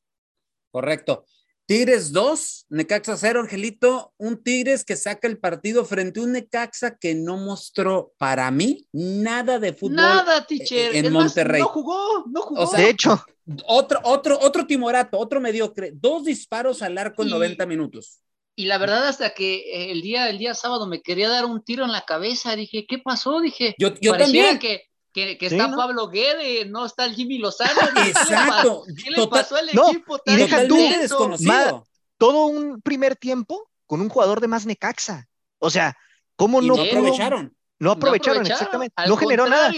Correcto. 0.71 1.25
Tigres 1.65 2.11
2, 2.11 2.65
Necaxa 2.69 3.15
0, 3.15 3.41
Angelito. 3.41 4.13
Un 4.17 4.43
Tigres 4.43 4.83
que 4.83 4.95
saca 4.97 5.27
el 5.27 5.37
partido 5.39 5.85
frente 5.85 6.19
a 6.19 6.23
un 6.23 6.33
Necaxa 6.33 6.97
que 6.97 7.15
no 7.15 7.37
mostró 7.37 8.13
para 8.17 8.51
mí 8.51 8.87
nada 8.91 9.57
de 9.57 9.71
fútbol. 9.73 9.95
Nada, 9.95 10.45
teacher. 10.45 10.95
en 10.95 11.05
Es 11.05 11.11
más, 11.11 11.23
Monterrey. 11.25 11.61
no 11.61 11.67
jugó, 11.69 12.25
no 12.29 12.41
jugó. 12.41 12.63
O 12.63 12.67
sea, 12.67 12.79
De 12.81 12.89
hecho, 12.89 13.23
Otro, 13.67 13.99
otro, 14.03 14.37
otro 14.41 14.65
timorato, 14.67 15.17
otro 15.17 15.39
mediocre. 15.41 15.91
Dos 15.93 16.25
disparos 16.25 16.81
al 16.81 16.97
arco 16.97 17.21
en 17.23 17.29
Y- 17.29 17.31
90 17.31 17.65
minutos. 17.65 18.19
Y 18.55 18.65
la 18.65 18.77
verdad, 18.77 19.07
hasta 19.07 19.33
que 19.33 19.55
eh, 19.73 19.91
el 19.91 20.01
día, 20.01 20.29
el 20.29 20.37
día 20.37 20.53
sábado 20.53 20.85
me 20.85 21.01
quería 21.01 21.29
dar 21.29 21.45
un 21.45 21.63
tiro 21.63 21.85
en 21.85 21.91
la 21.93 22.01
cabeza, 22.01 22.55
dije, 22.55 22.85
¿qué 22.87 22.97
pasó? 22.99 23.39
Dije, 23.39 23.75
Yo, 23.79 23.93
yo 24.01 24.15
también. 24.17 24.59
que, 24.59 24.83
que, 25.13 25.37
que 25.37 25.49
Sí, 25.49 25.55
está 25.55 25.67
¿no? 25.67 25.77
Pablo 25.77 26.07
Guede, 26.09 26.65
no 26.65 26.85
está 26.85 27.05
el 27.05 27.15
Jimmy 27.15 27.37
Lozano. 27.37 27.79
Exacto. 28.05 28.83
¿Qué 28.85 28.93
le 28.93 28.97
pasó, 28.97 29.03
¿Qué 29.03 29.09
le 29.11 29.15
Total- 29.17 29.29
pasó 29.41 29.55
al 29.57 29.69
No, 29.73 29.89
equipo 29.89 30.15
y 30.17 30.19
tan 30.25 30.35
deja 30.37 30.67
tú, 30.67 30.75
desconocido. 30.75 31.87
todo 32.17 32.45
un 32.45 32.81
primer 32.81 33.15
tiempo 33.15 33.69
con 33.85 34.01
un 34.01 34.09
jugador 34.09 34.39
de 34.41 34.47
más 34.47 34.65
Necaxa. 34.65 35.27
O 35.59 35.69
sea, 35.69 35.97
¿cómo 36.35 36.61
y 36.61 36.67
no, 36.67 36.75
no 36.75 36.83
aprovecharon. 36.83 37.55
No 37.79 37.91
aprovecharon, 37.91 38.45
exactamente. 38.45 38.93
No 39.07 39.17
generó 39.17 39.47
nada. 39.49 39.71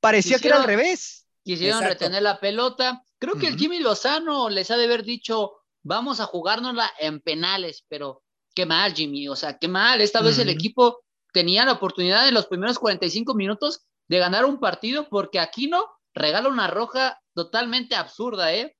Parecía 0.00 0.38
que 0.38 0.48
era 0.48 0.56
al 0.56 0.64
revés. 0.64 1.26
Quisieron 1.44 1.82
Exacto. 1.82 2.04
retener 2.04 2.22
la 2.22 2.40
pelota. 2.40 3.02
Creo 3.18 3.34
que 3.34 3.48
el. 3.48 3.56
Jimmy 3.58 3.80
Lozano 3.80 4.48
les 4.48 4.70
ha 4.70 4.76
de 4.76 4.84
haber 4.84 5.04
dicho, 5.04 5.52
vamos 5.82 6.20
a 6.20 6.26
jugárnosla 6.26 6.90
en 6.98 7.20
penales, 7.20 7.84
pero 7.88 8.22
qué 8.54 8.64
mal, 8.66 8.94
Jimmy. 8.94 9.28
O 9.28 9.36
sea, 9.36 9.58
qué 9.58 9.68
mal. 9.68 10.00
Esta 10.00 10.20
vez 10.22 10.38
el 10.38 10.48
equipo 10.48 11.02
tenía 11.32 11.64
la 11.64 11.72
oportunidad 11.72 12.26
en 12.26 12.34
los 12.34 12.46
primeros 12.46 12.78
45 12.78 13.34
minutos 13.34 13.82
de 14.10 14.18
ganar 14.18 14.44
un 14.44 14.58
partido 14.58 15.08
porque 15.08 15.38
Aquino 15.38 15.86
regala 16.12 16.48
una 16.48 16.66
roja 16.66 17.20
totalmente 17.32 17.94
absurda, 17.94 18.52
¿eh? 18.52 18.76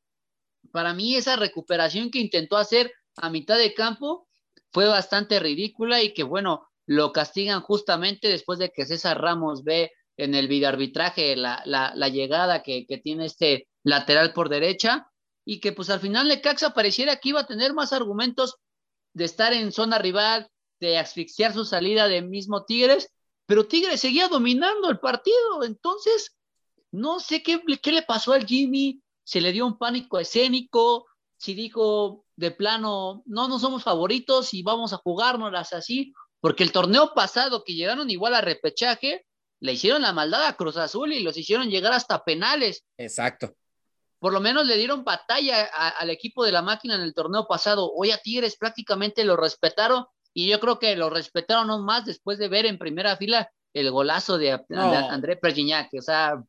Para 0.72 0.92
mí 0.92 1.14
esa 1.14 1.36
recuperación 1.36 2.10
que 2.10 2.18
intentó 2.18 2.56
hacer 2.56 2.92
a 3.16 3.30
mitad 3.30 3.56
de 3.56 3.72
campo 3.72 4.26
fue 4.72 4.86
bastante 4.86 5.38
ridícula 5.38 6.02
y 6.02 6.14
que 6.14 6.24
bueno, 6.24 6.68
lo 6.84 7.12
castigan 7.12 7.60
justamente 7.60 8.26
después 8.26 8.58
de 8.58 8.70
que 8.70 8.86
César 8.86 9.22
Ramos 9.22 9.62
ve 9.62 9.92
en 10.16 10.34
el 10.34 10.48
videoarbitraje 10.48 11.36
la, 11.36 11.62
la, 11.64 11.92
la 11.94 12.08
llegada 12.08 12.64
que, 12.64 12.84
que 12.84 12.98
tiene 12.98 13.26
este 13.26 13.68
lateral 13.84 14.32
por 14.32 14.48
derecha 14.48 15.12
y 15.44 15.60
que 15.60 15.70
pues 15.70 15.90
al 15.90 16.00
final 16.00 16.26
Necaxa 16.26 16.74
pareciera 16.74 17.16
que 17.16 17.28
iba 17.28 17.40
a 17.42 17.46
tener 17.46 17.72
más 17.72 17.92
argumentos 17.92 18.56
de 19.14 19.26
estar 19.26 19.52
en 19.52 19.70
zona 19.70 19.98
rival, 19.98 20.48
de 20.80 20.98
asfixiar 20.98 21.52
su 21.52 21.64
salida 21.64 22.08
de 22.08 22.20
mismo 22.20 22.64
Tigres, 22.64 23.12
pero 23.50 23.66
Tigres 23.66 24.00
seguía 24.00 24.28
dominando 24.28 24.88
el 24.90 25.00
partido, 25.00 25.64
entonces 25.64 26.36
no 26.92 27.18
sé 27.18 27.42
qué, 27.42 27.60
qué 27.82 27.90
le 27.90 28.02
pasó 28.02 28.32
al 28.32 28.46
Jimmy, 28.46 29.02
se 29.24 29.40
le 29.40 29.50
dio 29.50 29.66
un 29.66 29.76
pánico 29.76 30.20
escénico, 30.20 31.06
si 31.36 31.54
dijo 31.54 32.24
de 32.36 32.52
plano, 32.52 33.24
no, 33.26 33.48
no 33.48 33.58
somos 33.58 33.82
favoritos 33.82 34.54
y 34.54 34.62
vamos 34.62 34.92
a 34.92 34.98
jugárnoslas 34.98 35.72
así, 35.72 36.12
porque 36.40 36.62
el 36.62 36.70
torneo 36.70 37.12
pasado 37.12 37.64
que 37.64 37.74
llegaron 37.74 38.08
igual 38.08 38.36
a 38.36 38.40
repechaje, 38.40 39.26
le 39.58 39.72
hicieron 39.72 40.02
la 40.02 40.12
maldad 40.12 40.46
a 40.46 40.56
Cruz 40.56 40.76
Azul 40.76 41.12
y 41.12 41.20
los 41.24 41.36
hicieron 41.36 41.70
llegar 41.70 41.92
hasta 41.92 42.22
penales. 42.22 42.84
Exacto. 42.98 43.56
Por 44.20 44.32
lo 44.32 44.38
menos 44.38 44.64
le 44.64 44.76
dieron 44.76 45.02
batalla 45.02 45.68
a- 45.74 45.88
al 45.88 46.10
equipo 46.10 46.44
de 46.44 46.52
la 46.52 46.62
máquina 46.62 46.94
en 46.94 47.00
el 47.00 47.14
torneo 47.14 47.48
pasado. 47.48 47.90
Hoy 47.96 48.12
a 48.12 48.18
Tigres 48.18 48.56
prácticamente 48.56 49.24
lo 49.24 49.36
respetaron 49.36 50.06
y 50.34 50.48
yo 50.48 50.60
creo 50.60 50.78
que 50.78 50.96
lo 50.96 51.10
respetaron 51.10 51.70
aún 51.70 51.84
más 51.84 52.04
después 52.04 52.38
de 52.38 52.48
ver 52.48 52.66
en 52.66 52.78
primera 52.78 53.16
fila 53.16 53.50
el 53.72 53.90
golazo 53.90 54.38
de, 54.38 54.60
No. 54.68 54.92
André 54.92 55.36
Pergignac. 55.36 55.88
O 55.94 56.02
sea, 56.02 56.42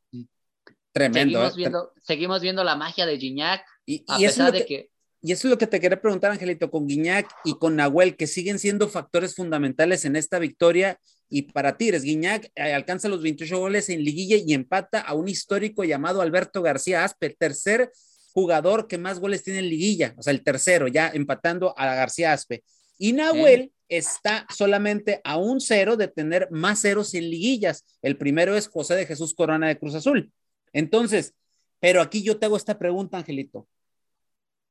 Tremendo. 0.92 1.38
seguimos 1.38 1.52
¿eh? 1.52 1.56
viendo, 1.56 1.92
seguimos 2.02 2.40
viendo 2.42 2.64
la 2.64 2.76
magia 2.76 3.06
de 3.06 3.18
Gignac, 3.18 3.64
Y, 3.86 4.04
a 4.08 4.20
y 4.20 4.24
eso 4.24 4.44
es 4.44 4.50
pesar 4.50 4.52
de 4.52 4.58
que, 4.60 4.66
que 4.66 4.92
y 5.24 5.30
eso 5.30 5.46
es 5.46 5.52
lo 5.52 5.58
que 5.58 5.68
te 5.68 5.78
quería 5.78 6.00
preguntar, 6.00 6.32
Angelito, 6.32 6.68
con 6.68 6.88
Guiñac 6.88 7.32
y 7.44 7.54
con 7.54 7.76
Nahuel, 7.76 8.16
que 8.16 8.26
siguen 8.26 8.58
siendo 8.58 8.88
factores 8.88 9.36
fundamentales 9.36 10.04
en 10.04 10.16
esta 10.16 10.40
victoria. 10.40 10.98
Y 11.28 11.42
para 11.42 11.76
Tigres, 11.76 12.02
Guiñac 12.02 12.50
eh, 12.56 12.74
alcanza 12.74 13.08
los 13.08 13.22
28 13.22 13.56
goles 13.56 13.88
en 13.88 14.02
liguilla 14.02 14.36
y 14.36 14.52
empata 14.52 15.00
a 15.00 15.14
un 15.14 15.28
histórico 15.28 15.84
llamado 15.84 16.22
Alberto 16.22 16.60
García 16.60 17.04
Aspe, 17.04 17.30
tercer 17.30 17.92
jugador 18.32 18.88
que 18.88 18.98
más 18.98 19.20
goles 19.20 19.44
tiene 19.44 19.60
en 19.60 19.68
liguilla, 19.68 20.14
o 20.16 20.22
sea, 20.22 20.32
el 20.32 20.42
tercero, 20.42 20.88
ya 20.88 21.08
empatando 21.14 21.72
a 21.78 21.94
García 21.94 22.32
Aspe. 22.32 22.64
Y 22.98 23.12
Nahuel 23.12 23.72
está 23.88 24.46
solamente 24.54 25.20
a 25.24 25.36
un 25.36 25.60
cero 25.60 25.96
de 25.96 26.08
tener 26.08 26.48
más 26.50 26.80
ceros 26.82 27.14
en 27.14 27.30
liguillas. 27.30 27.84
El 28.00 28.16
primero 28.16 28.56
es 28.56 28.68
José 28.68 28.94
de 28.94 29.06
Jesús 29.06 29.34
Corona 29.34 29.68
de 29.68 29.78
Cruz 29.78 29.94
Azul. 29.94 30.32
Entonces, 30.72 31.34
pero 31.80 32.00
aquí 32.00 32.22
yo 32.22 32.38
te 32.38 32.46
hago 32.46 32.56
esta 32.56 32.78
pregunta, 32.78 33.18
Angelito. 33.18 33.66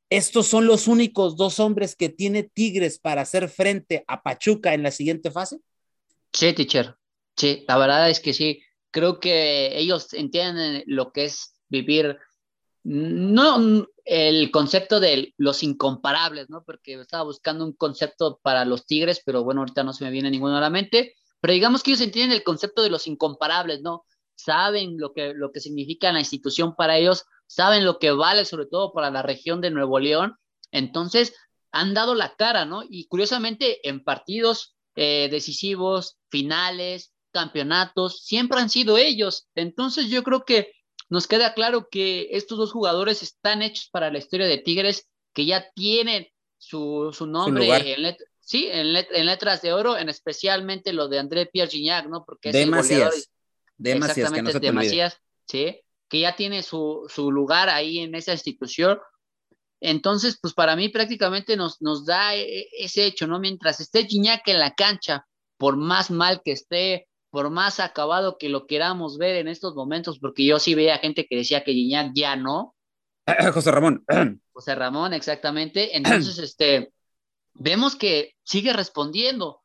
Estos 0.09 0.47
son 0.47 0.65
los 0.65 0.87
únicos 0.87 1.37
dos 1.37 1.59
hombres 1.59 1.95
que 1.95 2.09
tiene 2.09 2.43
Tigres 2.43 2.99
para 2.99 3.21
hacer 3.21 3.47
frente 3.47 4.03
a 4.07 4.21
Pachuca 4.23 4.73
en 4.73 4.83
la 4.83 4.91
siguiente 4.91 5.31
fase. 5.31 5.59
Sí, 6.33 6.53
teacher. 6.53 6.95
Sí, 7.37 7.63
la 7.67 7.77
verdad 7.77 8.09
es 8.09 8.19
que 8.19 8.33
sí. 8.33 8.61
Creo 8.91 9.19
que 9.19 9.77
ellos 9.77 10.13
entienden 10.13 10.83
lo 10.85 11.13
que 11.13 11.25
es 11.25 11.53
vivir, 11.69 12.17
no 12.83 13.85
el 14.05 14.51
concepto 14.51 14.99
de 14.99 15.33
los 15.37 15.63
incomparables, 15.63 16.49
¿no? 16.49 16.63
Porque 16.63 16.99
estaba 16.99 17.23
buscando 17.23 17.63
un 17.63 17.73
concepto 17.73 18.39
para 18.41 18.65
los 18.65 18.85
Tigres, 18.85 19.21
pero 19.25 19.43
bueno, 19.43 19.61
ahorita 19.61 19.83
no 19.83 19.93
se 19.93 20.03
me 20.03 20.11
viene 20.11 20.31
ninguno 20.31 20.57
a 20.57 20.61
la 20.61 20.69
mente. 20.69 21.15
Pero 21.39 21.53
digamos 21.53 21.83
que 21.83 21.91
ellos 21.91 22.01
entienden 22.01 22.37
el 22.37 22.43
concepto 22.43 22.83
de 22.83 22.89
los 22.89 23.07
incomparables, 23.07 23.81
¿no? 23.81 24.05
Saben 24.35 24.97
lo 24.97 25.13
que, 25.13 25.33
lo 25.35 25.51
que 25.51 25.59
significa 25.59 26.11
la 26.11 26.19
institución 26.19 26.75
para 26.75 26.97
ellos, 26.97 27.25
saben 27.47 27.85
lo 27.85 27.99
que 27.99 28.11
vale 28.11 28.45
sobre 28.45 28.65
todo 28.65 28.93
para 28.93 29.11
la 29.11 29.21
región 29.21 29.61
de 29.61 29.71
Nuevo 29.71 29.99
León. 29.99 30.35
Entonces, 30.71 31.33
han 31.71 31.93
dado 31.93 32.15
la 32.15 32.35
cara, 32.35 32.65
¿no? 32.65 32.83
Y 32.87 33.07
curiosamente, 33.07 33.87
en 33.87 34.03
partidos 34.03 34.75
eh, 34.95 35.29
decisivos, 35.31 36.17
finales, 36.29 37.13
campeonatos, 37.31 38.23
siempre 38.23 38.59
han 38.59 38.69
sido 38.69 38.97
ellos. 38.97 39.47
Entonces 39.55 40.09
yo 40.09 40.23
creo 40.23 40.43
que 40.45 40.71
nos 41.11 41.27
queda 41.27 41.53
claro 41.53 41.87
que 41.91 42.29
estos 42.31 42.57
dos 42.57 42.71
jugadores 42.71 43.21
están 43.21 43.61
hechos 43.61 43.89
para 43.91 44.09
la 44.11 44.17
historia 44.17 44.47
de 44.47 44.57
Tigres, 44.57 45.07
que 45.33 45.45
ya 45.45 45.69
tienen 45.75 46.27
su, 46.57 47.11
su 47.13 47.25
nombre 47.27 47.67
en, 47.93 48.01
let- 48.03 48.17
sí, 48.39 48.67
en, 48.71 48.93
let- 48.93 49.09
en 49.11 49.25
letras 49.27 49.61
de 49.61 49.73
oro, 49.73 49.97
en 49.97 50.09
especialmente 50.09 50.93
lo 50.93 51.07
de 51.09 51.19
André 51.19 51.45
Pierre 51.45 51.69
Gignac, 51.69 52.07
¿no? 52.07 52.23
Porque 52.25 52.49
es 52.49 52.55
el 52.63 52.71
goleador. 52.95 53.13
Que 53.93 53.99
no 53.99 54.05
Exactamente. 54.31 54.51
Macías, 54.87 55.17
sí, 55.47 55.81
que 56.09 56.19
ya 56.21 56.35
tiene 56.35 56.63
su, 56.63 57.05
su 57.07 57.31
lugar 57.31 57.69
ahí 57.69 57.99
en 57.99 58.15
esa 58.15 58.31
institución. 58.33 58.99
Entonces, 59.79 60.37
pues 60.41 60.53
para 60.53 60.75
mí 60.75 60.89
prácticamente 60.89 61.57
nos, 61.57 61.81
nos 61.81 62.05
da 62.05 62.35
e- 62.35 62.67
ese 62.77 63.05
hecho, 63.05 63.27
¿no? 63.27 63.39
Mientras 63.39 63.79
esté 63.79 64.05
Gignac 64.05 64.47
en 64.47 64.59
la 64.59 64.73
cancha, 64.75 65.25
por 65.57 65.75
más 65.77 66.11
mal 66.11 66.41
que 66.43 66.51
esté, 66.53 67.07
por 67.31 67.49
más 67.49 67.79
acabado 67.79 68.37
que 68.37 68.49
lo 68.49 68.67
queramos 68.67 69.17
ver 69.17 69.37
en 69.37 69.47
estos 69.47 69.73
momentos, 69.73 70.19
porque 70.19 70.45
yo 70.45 70.59
sí 70.59 70.75
veía 70.75 70.99
gente 70.99 71.25
que 71.25 71.37
decía 71.37 71.63
que 71.63 71.73
Gignac 71.73 72.11
ya 72.13 72.35
no, 72.35 72.75
José 73.53 73.71
Ramón. 73.71 74.05
José 74.53 74.75
Ramón, 74.75 75.13
exactamente. 75.13 75.95
Entonces, 75.97 76.37
este, 76.39 76.93
vemos 77.53 77.95
que 77.95 78.35
sigue 78.43 78.73
respondiendo. 78.73 79.61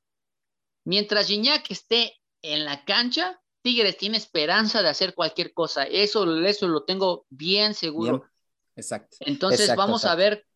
Mientras 0.85 1.27
Gignac 1.27 1.71
esté 1.71 2.15
en 2.43 2.65
la 2.65 2.85
cancha, 2.85 3.41
Tigres 3.63 3.97
tiene 3.97 4.17
esperanza 4.17 4.83
de 4.83 4.89
hacer 4.89 5.15
cualquier 5.15 5.53
cosa. 5.53 5.85
Eso, 5.85 6.41
eso 6.45 6.69
lo 6.69 6.85
tengo 6.85 7.27
bien 7.29 7.75
seguro. 7.75 8.19
Bien. 8.19 8.31
Exacto. 8.77 9.17
Entonces, 9.21 9.61
Exacto, 9.61 9.81
vamos 9.81 10.05
a 10.05 10.15
exacto. 10.15 10.19
ver 10.19 10.47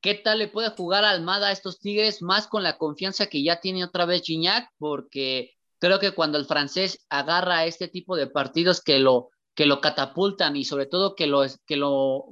qué 0.00 0.14
tal 0.14 0.38
le 0.38 0.48
puede 0.48 0.70
jugar 0.70 1.04
a 1.04 1.10
Almada 1.10 1.48
a 1.48 1.52
estos 1.52 1.78
Tigres, 1.78 2.22
más 2.22 2.48
con 2.48 2.62
la 2.62 2.78
confianza 2.78 3.26
que 3.26 3.42
ya 3.42 3.60
tiene 3.60 3.84
otra 3.84 4.06
vez 4.06 4.22
Gignac, 4.22 4.70
porque 4.78 5.57
creo 5.78 5.98
que 5.98 6.12
cuando 6.12 6.38
el 6.38 6.46
francés 6.46 7.06
agarra 7.08 7.64
este 7.64 7.88
tipo 7.88 8.16
de 8.16 8.26
partidos 8.26 8.80
que 8.80 8.98
lo, 8.98 9.30
que 9.54 9.66
lo 9.66 9.80
catapultan 9.80 10.56
y 10.56 10.64
sobre 10.64 10.86
todo 10.86 11.14
que 11.14 11.26
lo, 11.26 11.44
que, 11.66 11.76
lo, 11.76 12.26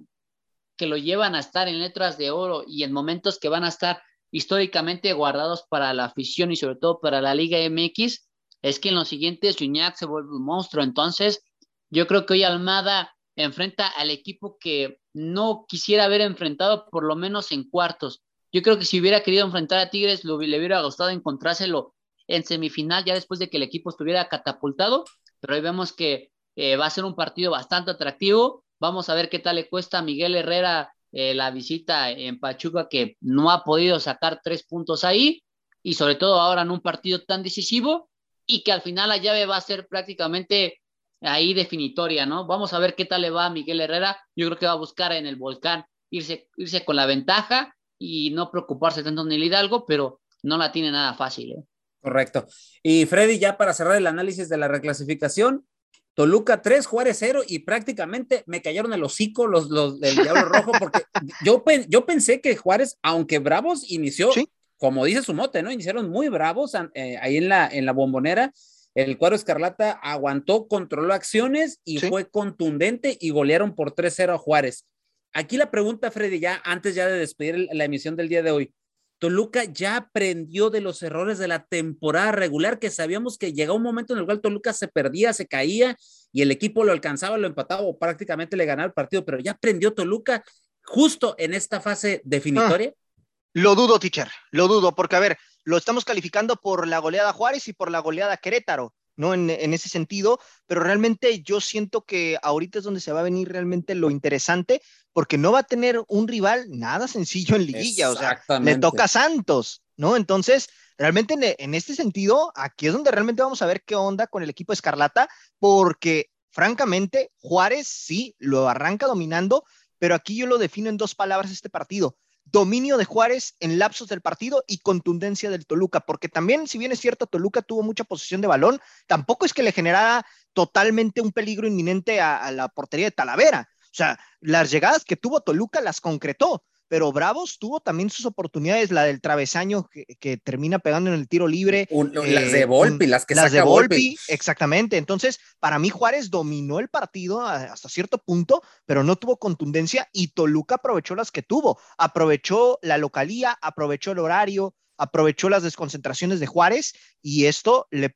que 0.76 0.86
lo 0.86 0.96
llevan 0.96 1.34
a 1.34 1.40
estar 1.40 1.68
en 1.68 1.78
letras 1.78 2.18
de 2.18 2.30
oro 2.30 2.64
y 2.66 2.84
en 2.84 2.92
momentos 2.92 3.38
que 3.38 3.48
van 3.48 3.64
a 3.64 3.68
estar 3.68 4.02
históricamente 4.30 5.12
guardados 5.12 5.64
para 5.68 5.92
la 5.94 6.04
afición 6.04 6.52
y 6.52 6.56
sobre 6.56 6.76
todo 6.76 7.00
para 7.00 7.20
la 7.20 7.34
Liga 7.34 7.58
MX, 7.68 8.28
es 8.62 8.80
que 8.80 8.90
en 8.90 8.94
los 8.94 9.08
siguientes 9.08 9.56
Gignac 9.56 9.96
se 9.96 10.06
vuelve 10.06 10.36
un 10.36 10.44
monstruo. 10.44 10.84
Entonces, 10.84 11.42
yo 11.90 12.06
creo 12.06 12.26
que 12.26 12.34
hoy 12.34 12.42
Almada 12.44 13.14
enfrenta 13.36 13.86
al 13.86 14.10
equipo 14.10 14.56
que 14.58 14.98
no 15.12 15.64
quisiera 15.68 16.04
haber 16.04 16.20
enfrentado 16.20 16.86
por 16.90 17.04
lo 17.04 17.16
menos 17.16 17.52
en 17.52 17.68
cuartos. 17.68 18.22
Yo 18.52 18.62
creo 18.62 18.78
que 18.78 18.84
si 18.84 19.00
hubiera 19.00 19.22
querido 19.22 19.44
enfrentar 19.44 19.78
a 19.78 19.90
Tigres, 19.90 20.24
le 20.24 20.32
hubiera 20.32 20.82
gustado 20.82 21.10
encontrárselo 21.10 21.95
en 22.28 22.44
semifinal 22.44 23.04
ya 23.04 23.14
después 23.14 23.40
de 23.40 23.48
que 23.48 23.56
el 23.56 23.62
equipo 23.62 23.90
estuviera 23.90 24.28
catapultado, 24.28 25.04
pero 25.40 25.54
hoy 25.54 25.60
vemos 25.60 25.92
que 25.92 26.30
eh, 26.56 26.76
va 26.76 26.86
a 26.86 26.90
ser 26.90 27.04
un 27.04 27.14
partido 27.14 27.50
bastante 27.50 27.90
atractivo. 27.90 28.64
Vamos 28.80 29.08
a 29.08 29.14
ver 29.14 29.28
qué 29.28 29.38
tal 29.38 29.56
le 29.56 29.68
cuesta 29.68 29.98
a 29.98 30.02
Miguel 30.02 30.34
Herrera 30.34 30.92
eh, 31.12 31.34
la 31.34 31.50
visita 31.50 32.10
en 32.10 32.40
Pachuca, 32.40 32.88
que 32.90 33.16
no 33.20 33.50
ha 33.50 33.64
podido 33.64 34.00
sacar 34.00 34.40
tres 34.42 34.64
puntos 34.64 35.04
ahí, 35.04 35.42
y 35.82 35.94
sobre 35.94 36.16
todo 36.16 36.40
ahora 36.40 36.62
en 36.62 36.70
un 36.70 36.80
partido 36.80 37.22
tan 37.22 37.42
decisivo, 37.42 38.10
y 38.46 38.62
que 38.62 38.72
al 38.72 38.82
final 38.82 39.08
la 39.08 39.16
llave 39.16 39.46
va 39.46 39.56
a 39.56 39.60
ser 39.60 39.86
prácticamente 39.88 40.80
ahí 41.20 41.54
definitoria, 41.54 42.26
¿no? 42.26 42.46
Vamos 42.46 42.72
a 42.72 42.78
ver 42.78 42.94
qué 42.94 43.04
tal 43.04 43.22
le 43.22 43.30
va 43.30 43.46
a 43.46 43.50
Miguel 43.50 43.80
Herrera. 43.80 44.18
Yo 44.34 44.46
creo 44.46 44.58
que 44.58 44.66
va 44.66 44.72
a 44.72 44.76
buscar 44.76 45.12
en 45.12 45.26
el 45.26 45.36
volcán 45.36 45.84
irse, 46.10 46.48
irse 46.56 46.84
con 46.84 46.96
la 46.96 47.06
ventaja 47.06 47.74
y 47.98 48.30
no 48.30 48.50
preocuparse 48.50 49.02
tanto 49.02 49.22
en 49.22 49.32
el 49.32 49.42
Hidalgo, 49.42 49.86
pero 49.86 50.20
no 50.42 50.58
la 50.58 50.70
tiene 50.70 50.90
nada 50.90 51.14
fácil, 51.14 51.52
¿eh? 51.52 51.64
Correcto. 52.06 52.46
Y 52.84 53.04
Freddy, 53.06 53.40
ya 53.40 53.56
para 53.56 53.74
cerrar 53.74 53.96
el 53.96 54.06
análisis 54.06 54.48
de 54.48 54.56
la 54.56 54.68
reclasificación, 54.68 55.66
Toluca 56.14 56.62
3, 56.62 56.86
Juárez 56.86 57.16
0 57.18 57.42
y 57.48 57.58
prácticamente 57.58 58.44
me 58.46 58.62
cayeron 58.62 58.92
el 58.92 59.02
hocico 59.02 59.48
los, 59.48 59.70
los 59.70 59.98
del 59.98 60.14
Diablo 60.14 60.44
Rojo 60.44 60.70
porque 60.78 61.02
yo, 61.44 61.64
yo 61.88 62.06
pensé 62.06 62.40
que 62.40 62.54
Juárez, 62.54 62.96
aunque 63.02 63.40
Bravos 63.40 63.90
inició, 63.90 64.30
como 64.76 65.04
dice 65.04 65.24
su 65.24 65.34
mote, 65.34 65.64
¿no? 65.64 65.72
Iniciaron 65.72 66.08
muy 66.08 66.28
bravos 66.28 66.74
eh, 66.94 67.18
ahí 67.20 67.38
en 67.38 67.48
la, 67.48 67.66
en 67.66 67.86
la 67.86 67.92
bombonera. 67.92 68.52
El 68.94 69.18
cuadro 69.18 69.34
Escarlata 69.34 69.90
aguantó, 69.90 70.68
controló 70.68 71.12
acciones 71.12 71.80
y 71.84 71.98
fue 71.98 72.30
contundente 72.30 73.18
y 73.20 73.30
golearon 73.30 73.74
por 73.74 73.96
3-0 73.96 74.32
a 74.32 74.38
Juárez. 74.38 74.86
Aquí 75.32 75.56
la 75.56 75.72
pregunta, 75.72 76.12
Freddy, 76.12 76.38
ya 76.38 76.62
antes 76.64 76.94
ya 76.94 77.08
de 77.08 77.18
despedir 77.18 77.68
la 77.72 77.84
emisión 77.84 78.14
del 78.14 78.28
día 78.28 78.44
de 78.44 78.52
hoy. 78.52 78.72
Toluca 79.18 79.64
ya 79.64 79.96
aprendió 79.96 80.68
de 80.70 80.80
los 80.80 81.02
errores 81.02 81.38
de 81.38 81.48
la 81.48 81.64
temporada 81.64 82.32
regular, 82.32 82.78
que 82.78 82.90
sabíamos 82.90 83.38
que 83.38 83.52
llegaba 83.52 83.76
un 83.76 83.82
momento 83.82 84.12
en 84.12 84.20
el 84.20 84.26
cual 84.26 84.40
Toluca 84.40 84.72
se 84.72 84.88
perdía, 84.88 85.32
se 85.32 85.46
caía 85.46 85.96
y 86.32 86.42
el 86.42 86.50
equipo 86.50 86.84
lo 86.84 86.92
alcanzaba, 86.92 87.38
lo 87.38 87.46
empataba 87.46 87.82
o 87.82 87.98
prácticamente 87.98 88.56
le 88.56 88.66
ganaba 88.66 88.86
el 88.86 88.92
partido, 88.92 89.24
pero 89.24 89.38
ya 89.38 89.52
aprendió 89.52 89.94
Toluca 89.94 90.44
justo 90.84 91.34
en 91.38 91.54
esta 91.54 91.80
fase 91.80 92.20
definitoria. 92.24 92.92
Ah, 92.94 93.22
lo 93.54 93.74
dudo, 93.74 93.98
teacher, 93.98 94.28
lo 94.50 94.68
dudo, 94.68 94.94
porque 94.94 95.16
a 95.16 95.20
ver, 95.20 95.38
lo 95.64 95.78
estamos 95.78 96.04
calificando 96.04 96.56
por 96.56 96.86
la 96.86 96.98
goleada 96.98 97.32
Juárez 97.32 97.68
y 97.68 97.72
por 97.72 97.90
la 97.90 98.00
goleada 98.00 98.36
Querétaro. 98.36 98.94
¿no? 99.18 99.32
En, 99.32 99.48
en, 99.48 99.72
ese 99.72 99.88
sentido, 99.88 100.38
pero 100.66 100.82
realmente 100.82 101.40
yo 101.40 101.62
siento 101.62 102.04
que 102.04 102.36
ahorita 102.42 102.80
es 102.80 102.84
donde 102.84 103.00
se 103.00 103.12
va 103.12 103.20
a 103.20 103.22
venir 103.22 103.48
realmente 103.48 103.94
lo 103.94 104.10
interesante, 104.10 104.82
porque 105.16 105.38
no 105.38 105.50
va 105.50 105.60
a 105.60 105.62
tener 105.62 106.04
un 106.08 106.28
rival 106.28 106.66
nada 106.68 107.08
sencillo 107.08 107.56
en 107.56 107.64
liguilla, 107.64 108.10
o 108.10 108.16
sea, 108.16 108.42
le 108.60 108.76
toca 108.76 109.04
a 109.04 109.08
Santos, 109.08 109.82
¿no? 109.96 110.14
Entonces, 110.14 110.68
realmente 110.98 111.32
en, 111.32 111.40
en, 111.56 111.74
este 111.74 111.94
sentido, 111.94 112.52
aquí 112.54 112.88
es 112.88 112.92
donde 112.92 113.10
realmente 113.10 113.40
vamos 113.40 113.62
a 113.62 113.66
ver 113.66 113.82
qué 113.82 113.94
onda 113.94 114.26
con 114.26 114.42
el 114.42 114.50
equipo 114.50 114.74
Escarlata, 114.74 115.26
porque 115.58 116.28
francamente, 116.50 117.32
Juárez 117.38 117.88
sí 117.88 118.34
lo 118.38 118.68
arranca 118.68 119.06
dominando, 119.06 119.64
pero 119.98 120.14
aquí 120.14 120.36
yo 120.36 120.46
lo 120.46 120.58
defino 120.58 120.90
en 120.90 120.98
dos 120.98 121.14
palabras 121.14 121.50
este 121.50 121.70
partido 121.70 122.18
dominio 122.44 122.98
de 122.98 123.06
Juárez 123.06 123.56
en 123.58 123.78
lapsos 123.78 124.08
del 124.08 124.20
partido 124.20 124.64
y 124.68 124.78
contundencia 124.78 125.50
del 125.50 125.66
Toluca, 125.66 126.00
porque 126.00 126.28
también, 126.28 126.68
si 126.68 126.76
bien 126.76 126.92
es 126.92 127.00
cierto, 127.00 127.26
Toluca 127.26 127.62
tuvo 127.62 127.82
mucha 127.82 128.04
posesión 128.04 128.42
de 128.42 128.48
balón, 128.48 128.80
tampoco 129.06 129.46
es 129.46 129.54
que 129.54 129.62
le 129.62 129.72
generara 129.72 130.26
totalmente 130.52 131.22
un 131.22 131.32
peligro 131.32 131.66
inminente 131.66 132.20
a, 132.20 132.36
a 132.36 132.52
la 132.52 132.68
portería 132.68 133.06
de 133.06 133.12
Talavera. 133.12 133.68
O 133.96 133.98
sea, 133.98 134.18
las 134.40 134.70
llegadas 134.70 135.04
que 135.04 135.16
tuvo 135.16 135.40
Toluca 135.40 135.80
las 135.80 136.02
concretó 136.02 136.62
pero 136.88 137.12
Bravos 137.12 137.58
tuvo 137.58 137.80
también 137.80 138.10
sus 138.10 138.26
oportunidades, 138.26 138.90
la 138.90 139.04
del 139.04 139.20
travesaño 139.20 139.88
que, 139.88 140.36
termina 140.36 140.78
pegando 140.78 141.12
en 141.12 141.18
el 141.18 141.28
tiro 141.28 141.48
libre. 141.48 141.88
las 141.90 142.52
de 142.52 142.64
Volpi, 142.64 143.06
las 143.06 143.26
que 143.26 143.34
las 143.34 143.52
de 143.52 143.62
Volpi, 143.62 144.16
exactamente. 144.28 144.96
Entonces, 144.96 145.40
para 145.58 145.78
mí 145.78 145.88
Juárez 145.88 146.30
dominó 146.30 146.78
el 146.78 146.88
partido 146.88 147.40
hasta 147.40 147.88
cierto 147.88 148.18
punto, 148.18 148.62
pero 148.84 149.02
no 149.02 149.16
tuvo 149.16 149.38
contundencia 149.38 150.08
y 150.12 150.28
Toluca 150.28 150.76
aprovechó 150.76 151.14
las 151.14 151.32
que 151.32 151.42
tuvo. 151.42 151.80
Aprovechó 151.98 152.78
la 152.82 152.98
localía, 152.98 153.58
aprovechó 153.60 154.12
el 154.12 154.20
horario, 154.20 154.74
aprovechó 154.98 155.48
las 155.48 155.62
desconcentraciones 155.62 156.40
de 156.40 156.46
Juárez 156.46 156.94
y 157.20 157.46
esto 157.46 157.86
le, 157.90 158.14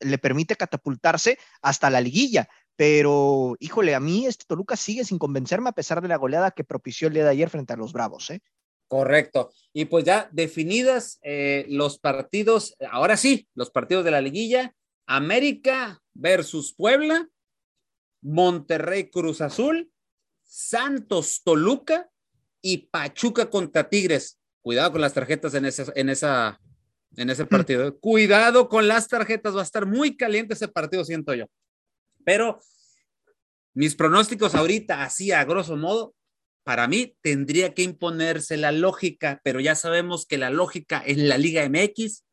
le 0.00 0.18
permite 0.18 0.56
catapultarse 0.56 1.38
hasta 1.62 1.90
la 1.90 2.00
liguilla. 2.00 2.48
Pero, 2.76 3.56
híjole, 3.60 3.94
a 3.94 4.00
mí 4.00 4.26
este 4.26 4.44
Toluca 4.46 4.76
sigue 4.76 5.04
sin 5.04 5.18
convencerme 5.18 5.68
a 5.68 5.72
pesar 5.74 6.00
de 6.00 6.08
la 6.08 6.16
goleada 6.16 6.50
que 6.50 6.64
propició 6.64 7.08
el 7.08 7.14
día 7.14 7.24
de 7.24 7.30
ayer 7.30 7.50
frente 7.50 7.72
a 7.72 7.76
los 7.76 7.92
Bravos. 7.92 8.30
¿eh? 8.30 8.40
Correcto. 8.88 9.52
Y 9.72 9.86
pues 9.86 10.04
ya 10.04 10.28
definidas 10.32 11.18
eh, 11.22 11.66
los 11.68 11.98
partidos, 11.98 12.76
ahora 12.90 13.16
sí, 13.16 13.48
los 13.54 13.70
partidos 13.70 14.04
de 14.04 14.10
la 14.10 14.20
liguilla, 14.20 14.74
América 15.06 16.02
versus 16.14 16.74
Puebla, 16.74 17.28
Monterrey 18.22 19.10
Cruz 19.10 19.40
Azul, 19.40 19.90
Santos 20.42 21.42
Toluca 21.42 22.10
y 22.60 22.88
Pachuca 22.88 23.50
contra 23.50 23.88
Tigres. 23.88 24.38
Cuidado 24.62 24.92
con 24.92 25.00
las 25.00 25.12
tarjetas 25.12 25.54
en, 25.54 25.64
esa, 25.64 25.92
en, 25.94 26.08
esa, 26.08 26.60
en 27.16 27.30
ese 27.30 27.44
mm. 27.44 27.48
partido. 27.48 27.98
Cuidado 27.98 28.68
con 28.68 28.86
las 28.88 29.08
tarjetas, 29.08 29.56
va 29.56 29.60
a 29.60 29.64
estar 29.64 29.86
muy 29.86 30.16
caliente 30.16 30.54
ese 30.54 30.68
partido, 30.68 31.04
siento 31.04 31.34
yo. 31.34 31.46
Pero 32.24 32.60
mis 33.74 33.94
pronósticos 33.94 34.54
ahorita, 34.54 35.02
así 35.02 35.32
a 35.32 35.44
grosso 35.44 35.76
modo, 35.76 36.14
para 36.64 36.86
mí 36.86 37.16
tendría 37.22 37.74
que 37.74 37.82
imponerse 37.82 38.56
la 38.56 38.72
lógica, 38.72 39.40
pero 39.42 39.60
ya 39.60 39.74
sabemos 39.74 40.26
que 40.26 40.38
la 40.38 40.50
lógica 40.50 41.02
en 41.04 41.28
la 41.28 41.38
Liga 41.38 41.68
MX 41.68 42.24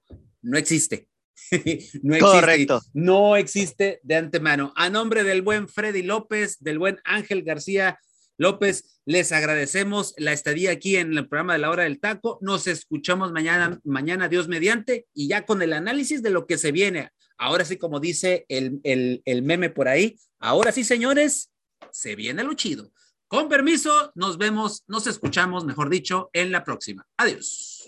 no 0.41 0.57
existe. 0.57 1.07
no 1.51 2.15
existe, 2.15 2.19
Correcto. 2.19 2.81
No 2.93 3.35
existe 3.35 3.99
de 4.03 4.15
antemano. 4.15 4.73
A 4.75 4.89
nombre 4.89 5.23
del 5.23 5.41
buen 5.41 5.67
Freddy 5.67 6.03
López, 6.03 6.57
del 6.59 6.77
buen 6.77 6.99
Ángel 7.03 7.43
García 7.43 7.99
López, 8.37 9.01
les 9.05 9.31
agradecemos 9.31 10.13
la 10.17 10.33
estadía 10.33 10.71
aquí 10.71 10.95
en 10.97 11.17
el 11.17 11.27
programa 11.27 11.53
de 11.53 11.59
la 11.59 11.71
hora 11.71 11.83
del 11.83 11.99
taco. 11.99 12.37
Nos 12.41 12.67
escuchamos 12.67 13.31
mañana, 13.31 13.79
mañana 13.83 14.29
Dios 14.29 14.47
mediante, 14.47 15.07
y 15.13 15.27
ya 15.27 15.45
con 15.45 15.61
el 15.61 15.73
análisis 15.73 16.21
de 16.21 16.29
lo 16.29 16.45
que 16.45 16.57
se 16.57 16.71
viene. 16.71 17.09
Ahora 17.39 17.63
sí, 17.63 17.77
como 17.77 18.01
dice 18.01 18.45
el, 18.49 18.81
el, 18.83 19.41
meme 19.43 19.69
por 19.69 19.87
ahí, 19.87 20.19
ahora 20.39 20.73
sí, 20.73 20.83
señores, 20.83 21.49
se 21.89 22.15
viene 22.15 22.43
lo 22.43 22.53
chido. 22.53 22.91
Con 23.27 23.47
permiso, 23.47 24.11
nos 24.13 24.37
vemos, 24.37 24.83
nos 24.87 25.07
escuchamos, 25.07 25.63
mejor 25.63 25.89
dicho, 25.89 26.29
en 26.33 26.51
la 26.51 26.65
próxima. 26.65 27.07
Adiós. 27.15 27.87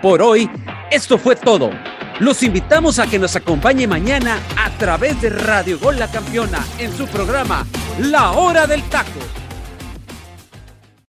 Por 0.00 0.22
hoy, 0.22 0.48
esto 0.90 1.18
fue 1.18 1.36
todo. 1.36 1.70
Los 2.20 2.42
invitamos 2.42 2.98
a 2.98 3.06
que 3.06 3.18
nos 3.18 3.36
acompañe 3.36 3.86
mañana 3.86 4.40
a 4.56 4.76
través 4.78 5.20
de 5.20 5.28
Radio 5.28 5.78
Gol 5.78 5.98
La 5.98 6.10
Campeona 6.10 6.64
en 6.78 6.96
su 6.96 7.06
programa 7.06 7.66
La 8.00 8.32
Hora 8.32 8.66
del 8.66 8.82
Taco 8.88 9.37